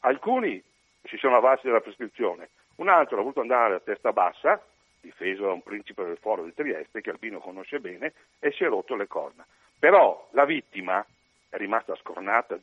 alcuni 0.00 0.62
si 1.04 1.16
sono 1.16 1.36
avvalsi 1.36 1.66
della 1.66 1.80
prescrizione, 1.80 2.50
un 2.76 2.88
altro 2.88 3.16
ha 3.16 3.20
voluto 3.20 3.40
andare 3.40 3.74
a 3.74 3.80
testa 3.80 4.12
bassa, 4.12 4.62
difeso 5.00 5.44
da 5.44 5.52
un 5.52 5.62
principe 5.62 6.04
del 6.04 6.18
foro 6.18 6.44
di 6.44 6.52
Trieste 6.54 7.00
che 7.00 7.10
Albino 7.10 7.38
conosce 7.38 7.80
bene, 7.80 8.12
e 8.38 8.52
si 8.52 8.64
è 8.64 8.68
rotto 8.68 8.94
le 8.94 9.06
corna. 9.06 9.44
Però 9.78 10.28
la 10.32 10.44
vittima 10.44 11.04
è 11.48 11.56
rimasta 11.56 11.94
scornata, 11.96 12.58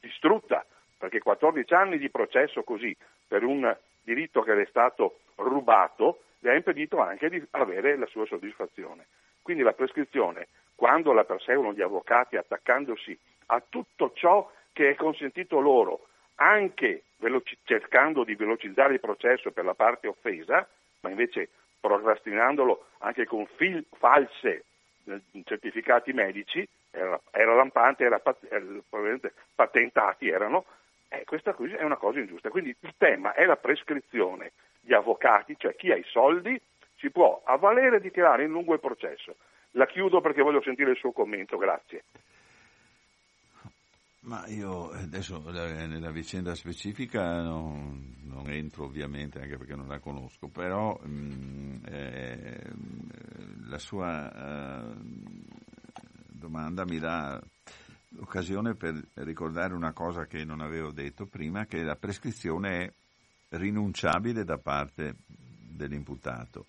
distrutta, 0.00 0.64
perché 0.98 1.20
14 1.20 1.74
anni 1.74 1.98
di 1.98 2.08
processo 2.08 2.62
così 2.62 2.96
per 3.26 3.42
un 3.42 3.76
diritto 4.06 4.42
che 4.42 4.54
le 4.54 4.62
è 4.62 4.66
stato 4.66 5.18
rubato 5.34 6.22
le 6.38 6.50
ha 6.52 6.54
impedito 6.54 7.00
anche 7.00 7.28
di 7.28 7.44
avere 7.50 7.96
la 7.98 8.06
sua 8.06 8.24
soddisfazione. 8.24 9.06
Quindi 9.42 9.62
la 9.62 9.72
prescrizione, 9.72 10.48
quando 10.74 11.12
la 11.12 11.24
perseguono 11.24 11.72
gli 11.72 11.82
avvocati 11.82 12.36
attaccandosi 12.36 13.18
a 13.46 13.62
tutto 13.68 14.12
ciò 14.14 14.48
che 14.72 14.90
è 14.90 14.94
consentito 14.94 15.58
loro, 15.58 16.06
anche 16.36 17.02
veloci- 17.18 17.58
cercando 17.64 18.22
di 18.24 18.34
velocizzare 18.34 18.94
il 18.94 19.00
processo 19.00 19.50
per 19.50 19.64
la 19.64 19.74
parte 19.74 20.06
offesa, 20.06 20.66
ma 21.00 21.10
invece 21.10 21.48
procrastinandolo 21.80 22.86
anche 22.98 23.24
con 23.26 23.46
fil- 23.56 23.86
false 23.98 24.64
eh, 25.04 25.20
certificati 25.44 26.12
medici, 26.12 26.66
era, 26.90 27.20
era 27.30 27.54
lampante, 27.54 28.04
era 28.04 28.18
pat- 28.18 28.46
probabilmente 28.88 29.32
patentati 29.54 30.28
erano, 30.28 30.64
eh, 31.08 31.24
questa 31.24 31.54
qui 31.54 31.72
è 31.72 31.82
una 31.82 31.96
cosa 31.96 32.18
ingiusta. 32.18 32.50
Quindi 32.50 32.74
il 32.78 32.94
tema 32.96 33.34
è 33.34 33.44
la 33.44 33.56
prescrizione. 33.56 34.52
Gli 34.80 34.92
avvocati, 34.92 35.54
cioè 35.58 35.74
chi 35.74 35.90
ha 35.90 35.96
i 35.96 36.04
soldi, 36.06 36.60
si 36.96 37.10
può 37.10 37.42
avvalere 37.44 38.00
di 38.00 38.10
tirare 38.10 38.44
in 38.44 38.50
lungo 38.50 38.74
il 38.74 38.80
processo. 38.80 39.36
La 39.72 39.86
chiudo 39.86 40.20
perché 40.20 40.42
voglio 40.42 40.62
sentire 40.62 40.90
il 40.90 40.96
suo 40.96 41.12
commento, 41.12 41.56
grazie. 41.56 42.04
Ma 44.20 44.44
io 44.48 44.90
adesso 44.90 45.40
nella 45.46 46.10
vicenda 46.10 46.54
specifica 46.56 47.42
non, 47.42 48.16
non, 48.24 48.50
entro 48.50 48.84
ovviamente 48.84 49.38
anche 49.38 49.56
perché 49.56 49.76
non 49.76 49.86
la 49.86 50.00
conosco, 50.00 50.48
però 50.48 50.98
mh, 51.00 51.08
mm, 51.08 51.74
eh, 51.88 52.60
la 53.68 53.78
sua 53.78 54.32
eh, 54.32 54.94
domanda 56.32 56.84
mi 56.84 56.98
dà 56.98 57.40
l'occasione 58.10 58.74
per 58.74 59.00
ricordare 59.14 59.74
una 59.74 59.92
cosa 59.92 60.26
che 60.26 60.44
non 60.44 60.60
avevo 60.60 60.90
detto 60.90 61.26
prima, 61.26 61.66
che 61.66 61.82
la 61.82 61.96
prescrizione 61.96 62.84
è 62.84 63.56
rinunciabile 63.56 64.44
da 64.44 64.58
parte 64.58 65.16
dell'imputato. 65.26 66.66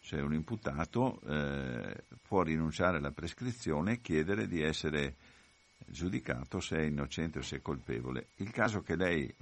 Cioè 0.00 0.20
un 0.20 0.34
imputato 0.34 1.20
eh, 1.22 2.04
può 2.26 2.42
rinunciare 2.42 2.98
alla 2.98 3.10
prescrizione 3.10 3.92
e 3.92 4.00
chiedere 4.00 4.46
di 4.46 4.60
essere 4.60 5.14
giudicato 5.86 6.60
se 6.60 6.76
è 6.76 6.82
innocente 6.82 7.38
o 7.38 7.42
se 7.42 7.56
è 7.56 7.62
colpevole. 7.62 8.28
Il 8.36 8.50
caso 8.50 8.82
che 8.82 8.96
lei 8.96 9.34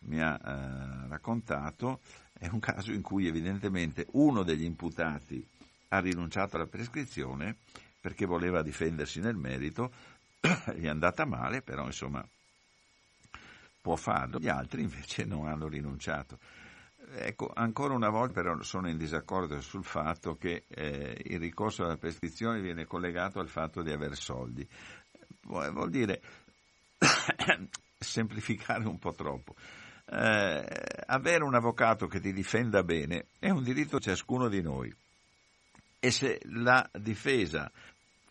mi 0.00 0.20
ha 0.20 0.34
eh, 0.34 1.08
raccontato 1.08 2.00
è 2.32 2.48
un 2.48 2.60
caso 2.60 2.92
in 2.92 3.02
cui 3.02 3.26
evidentemente 3.26 4.06
uno 4.12 4.42
degli 4.42 4.64
imputati 4.64 5.46
ha 5.88 5.98
rinunciato 6.00 6.56
alla 6.56 6.66
prescrizione 6.66 7.56
perché 8.00 8.26
voleva 8.26 8.62
difendersi 8.62 9.20
nel 9.20 9.36
merito, 9.36 9.92
è 10.40 10.88
andata 10.88 11.24
male, 11.24 11.62
però 11.62 11.86
insomma 11.86 12.26
può 13.80 13.96
farlo, 13.96 14.38
gli 14.38 14.48
altri 14.48 14.82
invece 14.82 15.24
non 15.24 15.46
hanno 15.46 15.68
rinunciato. 15.68 16.38
Ecco, 17.10 17.50
ancora 17.54 17.94
una 17.94 18.10
volta 18.10 18.42
però 18.42 18.60
sono 18.60 18.90
in 18.90 18.98
disaccordo 18.98 19.60
sul 19.62 19.84
fatto 19.84 20.36
che 20.36 20.64
eh, 20.68 21.18
il 21.24 21.38
ricorso 21.38 21.84
alla 21.84 21.96
prescrizione 21.96 22.60
viene 22.60 22.84
collegato 22.84 23.40
al 23.40 23.48
fatto 23.48 23.82
di 23.82 23.90
aver 23.90 24.14
soldi 24.14 24.68
vuol 25.48 25.90
dire 25.90 26.20
semplificare 27.98 28.86
un 28.86 28.98
po' 28.98 29.14
troppo. 29.14 29.54
Eh, 30.10 30.64
avere 31.06 31.44
un 31.44 31.54
avvocato 31.54 32.06
che 32.06 32.20
ti 32.20 32.32
difenda 32.32 32.82
bene 32.82 33.26
è 33.38 33.50
un 33.50 33.62
diritto 33.62 33.98
di 33.98 34.04
ciascuno 34.04 34.48
di 34.48 34.62
noi 34.62 34.94
e 36.00 36.10
se 36.10 36.40
la 36.44 36.88
difesa 36.94 37.70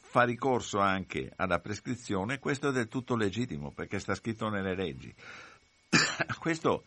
fa 0.09 0.23
ricorso 0.23 0.79
anche 0.79 1.31
alla 1.35 1.59
prescrizione, 1.59 2.39
questo 2.39 2.69
è 2.69 2.71
del 2.71 2.87
tutto 2.87 3.15
legittimo 3.15 3.71
perché 3.71 3.99
sta 3.99 4.15
scritto 4.15 4.49
nelle 4.49 4.73
leggi. 4.73 5.13
questo 6.39 6.83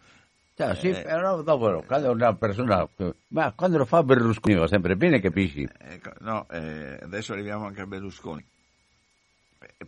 cioè, 0.54 0.74
sì, 0.74 0.88
eh, 0.88 1.02
però 1.02 1.42
dopo 1.42 1.82
quando 1.86 2.10
una 2.10 2.34
persona 2.34 2.86
ma 3.28 3.52
quando 3.52 3.78
lo 3.78 3.86
fa 3.86 4.02
Berlusconi 4.02 4.56
va 4.56 4.66
sempre 4.66 4.94
bene 4.94 5.18
capisci 5.18 5.66
ecco, 5.78 6.12
no, 6.18 6.46
eh, 6.50 6.98
adesso 7.00 7.32
arriviamo 7.32 7.64
anche 7.64 7.80
a 7.80 7.86
Berlusconi 7.86 8.44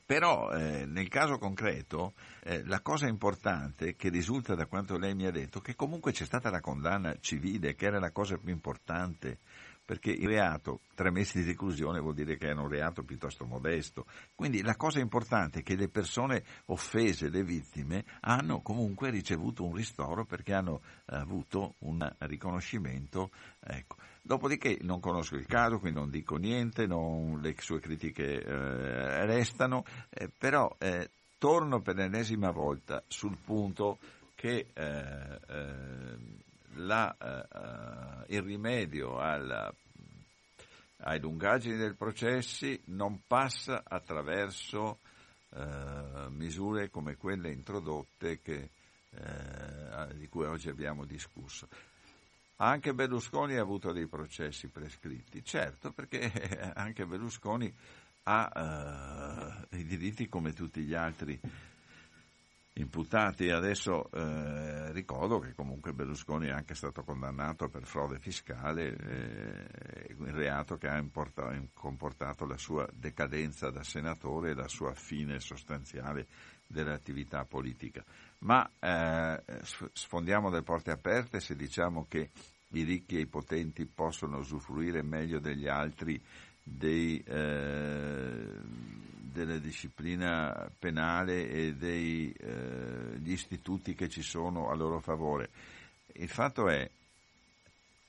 però 0.04 0.50
eh, 0.52 0.86
nel 0.86 1.08
caso 1.08 1.38
concreto 1.38 2.14
eh, 2.42 2.64
la 2.64 2.80
cosa 2.80 3.06
importante 3.06 3.96
che 3.96 4.08
risulta 4.08 4.54
da 4.54 4.66
quanto 4.66 4.96
lei 4.96 5.14
mi 5.14 5.26
ha 5.26 5.30
detto 5.30 5.58
è 5.58 5.62
che 5.62 5.74
comunque 5.74 6.12
c'è 6.12 6.24
stata 6.24 6.50
la 6.50 6.60
condanna 6.60 7.16
civile, 7.20 7.74
che 7.74 7.86
era 7.86 7.98
la 7.98 8.10
cosa 8.10 8.36
più 8.36 8.50
importante, 8.50 9.38
perché 9.84 10.10
il 10.10 10.26
reato, 10.26 10.80
tre 10.94 11.10
mesi 11.10 11.42
di 11.42 11.48
reclusione 11.48 12.00
vuol 12.00 12.14
dire 12.14 12.36
che 12.36 12.48
è 12.48 12.52
un 12.52 12.68
reato 12.68 13.02
piuttosto 13.02 13.44
modesto. 13.44 14.06
Quindi 14.34 14.62
la 14.62 14.76
cosa 14.76 15.00
importante 15.00 15.60
è 15.60 15.62
che 15.62 15.74
le 15.74 15.88
persone 15.88 16.42
offese, 16.66 17.28
le 17.28 17.42
vittime, 17.42 18.04
hanno 18.20 18.60
comunque 18.60 19.10
ricevuto 19.10 19.64
un 19.64 19.74
ristoro 19.74 20.24
perché 20.24 20.54
hanno 20.54 20.80
avuto 21.06 21.74
un 21.80 22.08
riconoscimento. 22.18 23.30
Ecco. 23.60 23.96
Dopodiché 24.22 24.78
non 24.82 25.00
conosco 25.00 25.34
il 25.34 25.46
caso, 25.46 25.78
quindi 25.78 25.98
non 25.98 26.10
dico 26.10 26.36
niente, 26.36 26.86
non, 26.86 27.40
le 27.40 27.54
sue 27.58 27.80
critiche 27.80 28.40
eh, 28.40 29.26
restano, 29.26 29.84
eh, 30.10 30.28
però 30.28 30.72
eh, 30.78 31.10
torno 31.38 31.80
per 31.80 31.96
l'ennesima 31.96 32.52
volta 32.52 33.02
sul 33.08 33.36
punto 33.36 33.98
che 34.36 34.66
eh, 34.72 35.40
eh, 35.48 36.16
la, 36.74 37.16
eh, 37.16 38.34
il 38.34 38.42
rimedio 38.42 39.18
alla, 39.18 39.72
ai 40.98 41.20
lungaggini 41.20 41.76
dei 41.76 41.94
processi 41.94 42.80
non 42.86 43.22
passa 43.26 43.82
attraverso 43.84 44.98
misure 46.30 46.88
come 46.88 47.16
quelle 47.16 47.50
introdotte 47.50 48.40
che, 48.40 48.70
di 50.14 50.26
cui 50.28 50.46
oggi 50.46 50.70
abbiamo 50.70 51.04
discusso. 51.04 51.68
Anche 52.56 52.94
Berlusconi 52.94 53.56
ha 53.56 53.60
avuto 53.60 53.92
dei 53.92 54.06
processi 54.06 54.68
prescritti, 54.68 55.44
certo, 55.44 55.92
perché 55.92 56.30
anche 56.74 57.04
Berlusconi 57.04 57.70
ha 58.24 59.64
uh, 59.70 59.76
i 59.76 59.84
diritti 59.84 60.28
come 60.28 60.52
tutti 60.52 60.82
gli 60.82 60.94
altri 60.94 61.38
imputati. 62.74 63.50
Adesso 63.50 64.10
eh, 64.10 64.92
ricordo 64.92 65.38
che 65.38 65.54
comunque 65.54 65.92
Berlusconi 65.92 66.46
è 66.46 66.52
anche 66.52 66.74
stato 66.74 67.02
condannato 67.02 67.68
per 67.68 67.84
frode 67.84 68.18
fiscale, 68.18 68.96
eh, 68.96 70.14
il 70.18 70.32
reato 70.32 70.76
che 70.76 70.88
ha 70.88 71.04
comportato 71.74 72.46
la 72.46 72.56
sua 72.56 72.88
decadenza 72.92 73.70
da 73.70 73.82
senatore 73.82 74.50
e 74.50 74.54
la 74.54 74.68
sua 74.68 74.94
fine 74.94 75.38
sostanziale 75.40 76.26
dell'attività 76.66 77.44
politica. 77.44 78.02
Ma 78.38 78.68
eh, 78.78 79.42
sfondiamo 79.92 80.48
le 80.48 80.62
porte 80.62 80.90
aperte 80.90 81.40
se 81.40 81.54
diciamo 81.54 82.06
che 82.08 82.30
i 82.74 82.84
ricchi 82.84 83.16
e 83.16 83.20
i 83.20 83.26
potenti 83.26 83.84
possono 83.84 84.38
usufruire 84.38 85.02
meglio 85.02 85.38
degli 85.38 85.68
altri 85.68 86.20
dei, 86.62 87.22
eh, 87.26 88.46
della 89.32 89.58
disciplina 89.58 90.70
penale 90.78 91.48
e 91.48 91.74
degli 91.74 92.32
eh, 92.36 93.18
istituti 93.24 93.94
che 93.94 94.08
ci 94.08 94.22
sono 94.22 94.70
a 94.70 94.74
loro 94.74 95.00
favore. 95.00 95.50
Il 96.14 96.28
fatto 96.28 96.68
è 96.68 96.88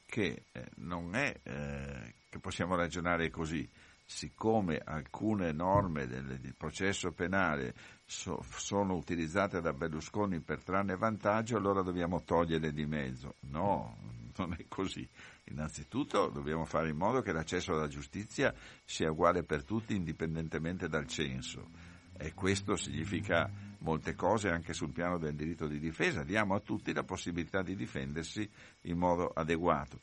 che 0.06 0.44
eh, 0.52 0.66
non 0.76 1.16
è 1.16 1.34
eh, 1.44 2.14
che 2.30 2.40
possiamo 2.40 2.76
ragionare 2.76 3.30
così, 3.30 3.68
siccome 4.06 4.82
alcune 4.84 5.52
norme 5.52 6.06
del, 6.08 6.40
del 6.40 6.54
processo 6.56 7.12
penale 7.12 7.74
so, 8.06 8.44
sono 8.52 8.96
utilizzate 8.96 9.62
da 9.62 9.74
Berlusconi 9.74 10.40
per 10.40 10.64
trarne 10.64 10.96
vantaggio, 10.96 11.58
allora 11.58 11.82
dobbiamo 11.82 12.22
toglierle 12.22 12.72
di 12.72 12.86
mezzo. 12.86 13.36
No, 13.42 13.98
non 14.38 14.54
è 14.58 14.66
così. 14.68 15.08
Innanzitutto 15.46 16.30
dobbiamo 16.30 16.66
fare 16.66 16.90
in 16.90 16.98
modo 16.98 17.22
che 17.22 17.32
l'accesso 17.32 17.74
alla 17.74 17.88
giustizia 17.88 18.54
sia 18.84 19.12
uguale 19.12 19.44
per 19.44 19.64
tutti 19.64 19.96
indipendentemente 19.96 20.88
dal 20.88 21.08
censo 21.08 21.70
e 22.16 22.34
questo 22.34 22.76
significa 22.76 23.50
molte 23.80 24.16
cose 24.16 24.50
anche 24.50 24.74
sul 24.74 24.92
piano 24.92 25.18
del 25.18 25.36
diritto 25.36 25.68
di 25.68 25.80
difesa. 25.80 26.24
Diamo 26.24 26.56
a 26.56 26.60
tutti 26.60 26.94
la 26.94 27.04
possibilità 27.04 27.62
di 27.62 27.76
difendersi 27.76 28.50
in 28.82 28.98
modo 28.98 29.30
adeguato. 29.30 30.02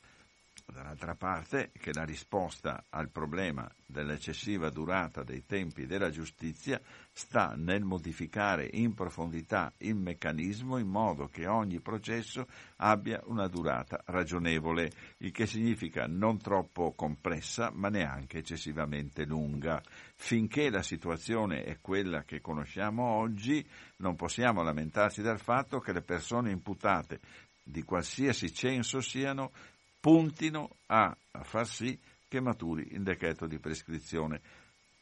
Dall'altra 0.71 1.15
parte 1.15 1.71
che 1.73 1.93
la 1.93 2.05
risposta 2.05 2.85
al 2.91 3.11
problema 3.11 3.69
dell'eccessiva 3.85 4.71
durata 4.71 5.23
dei 5.23 5.45
tempi 5.45 5.87
della 5.87 6.11
giustizia 6.11 6.81
sta 7.13 7.55
nel 7.57 7.85
modificare 7.85 8.69
in 8.73 8.95
profondità 8.95 9.73
il 9.79 9.97
meccanismo 9.97 10.79
in 10.79 10.87
modo 10.87 11.27
che 11.27 11.47
ogni 11.47 11.81
processo 11.81 12.47
abbia 12.77 13.21
una 13.25 13.49
durata 13.49 14.03
ragionevole, 14.07 14.91
il 15.19 15.33
che 15.33 15.47
significa 15.47 16.07
non 16.07 16.39
troppo 16.39 16.93
complessa 16.93 17.71
ma 17.75 17.89
neanche 17.89 18.39
eccessivamente 18.39 19.25
lunga. 19.25 19.83
Finché 20.15 20.71
la 20.71 20.83
situazione 20.83 21.65
è 21.65 21.79
quella 21.81 22.23
che 22.23 22.41
conosciamo 22.41 23.05
oggi, 23.05 23.67
non 23.97 24.17
possiamo 24.17 24.63
lamentarci 24.63 25.21
del 25.21 25.39
fatto 25.39 25.81
che 25.81 25.93
le 25.93 26.03
persone 26.03 26.51
imputate 26.51 27.21
di 27.63 27.83
qualsiasi 27.83 28.53
censo 28.53 29.01
siano 29.01 29.53
puntino 30.01 30.77
a, 30.87 31.15
a 31.33 31.45
far 31.45 31.67
sì 31.67 31.99
che 32.27 32.41
maturi 32.41 32.89
il 32.93 33.03
decreto 33.03 33.47
di 33.47 33.59
prescrizione. 33.59 34.41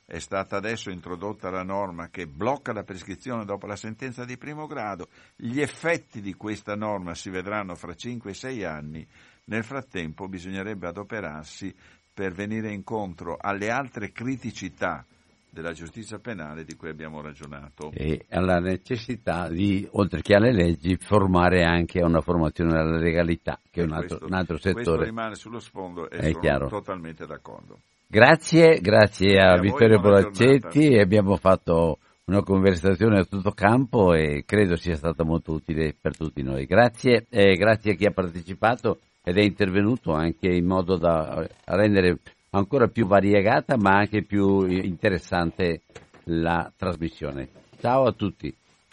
È 0.05 0.19
stata 0.19 0.57
adesso 0.57 0.91
introdotta 0.91 1.51
la 1.51 1.63
norma 1.63 2.09
che 2.09 2.27
blocca 2.27 2.73
la 2.73 2.83
prescrizione 2.83 3.45
dopo 3.45 3.67
la 3.67 3.77
sentenza 3.77 4.25
di 4.25 4.39
primo 4.39 4.67
grado. 4.67 5.09
Gli 5.37 5.61
effetti 5.61 6.23
di 6.23 6.35
questa 6.35 6.75
norma 6.75 7.15
si 7.15 7.29
vedranno 7.29 7.75
fra 7.75 7.95
5 7.95 8.31
e 8.31 8.35
6 8.35 8.65
anni. 8.65 9.07
Nel 9.45 9.65
frattempo 9.65 10.27
bisognerebbe 10.27 10.87
adoperarsi 10.87 11.75
per 12.13 12.33
venire 12.33 12.73
incontro 12.73 13.37
alle 13.39 13.71
altre 13.71 14.11
criticità 14.11 15.07
della 15.51 15.73
giustizia 15.73 16.19
penale 16.19 16.65
di 16.65 16.77
cui 16.77 16.89
abbiamo 16.89 17.21
ragionato. 17.21 17.91
E 17.93 18.27
alla 18.31 18.59
necessità 18.59 19.49
di, 19.49 19.87
oltre 19.93 20.21
che 20.23 20.35
alle 20.35 20.53
leggi, 20.53 20.97
formare 20.97 21.65
anche 21.65 22.03
una 22.03 22.21
formazione 22.21 22.79
alla 22.79 22.99
legalità, 22.99 23.59
che 23.71 23.81
è 23.81 23.85
un 23.85 23.93
altro, 23.93 24.19
questo, 24.19 24.27
un 24.27 24.35
altro 24.35 24.57
settore. 24.57 24.85
Questo 24.85 25.03
rimane 25.03 25.35
sullo 25.35 25.59
sfondo 25.59 26.09
e 26.11 26.17
è 26.17 26.31
sono 26.31 26.41
chiaro. 26.41 26.69
totalmente 26.69 27.27
d'accordo. 27.27 27.79
Grazie, 28.07 28.81
grazie 28.81 29.39
a, 29.39 29.53
a 29.53 29.61
Vittorio 29.61 30.01
Boraccetti, 30.01 30.97
abbiamo 30.99 31.37
fatto 31.37 31.99
una 32.25 32.43
conversazione 32.43 33.21
a 33.21 33.25
tutto 33.25 33.51
campo 33.53 34.15
e 34.15 34.45
credo 34.47 34.77
sia 34.77 34.95
stata 34.95 35.25
molto 35.25 35.53
utile 35.53 35.95
per 35.99 36.17
tutti 36.17 36.43
noi. 36.43 36.67
Grazie, 36.67 37.27
eh, 37.29 37.55
grazie 37.57 37.93
a 37.93 37.95
chi 37.95 38.07
ha 38.07 38.13
partecipato 38.13 39.01
ed 39.23 39.37
è 39.37 39.43
intervenuto 39.43 40.13
anche 40.13 40.49
in 40.49 40.65
modo 40.65 40.97
da 40.97 41.47
rendere 41.65 42.19
ancora 42.51 42.89
più 42.89 43.07
variegata 43.07 43.77
ma 43.77 43.97
anche 43.97 44.23
più 44.23 44.67
interessante 44.67 45.83
la 46.25 46.71
trasmissione. 46.77 47.49
Ciao 47.81 48.07
a 48.07 48.13
tutti. 48.13 48.55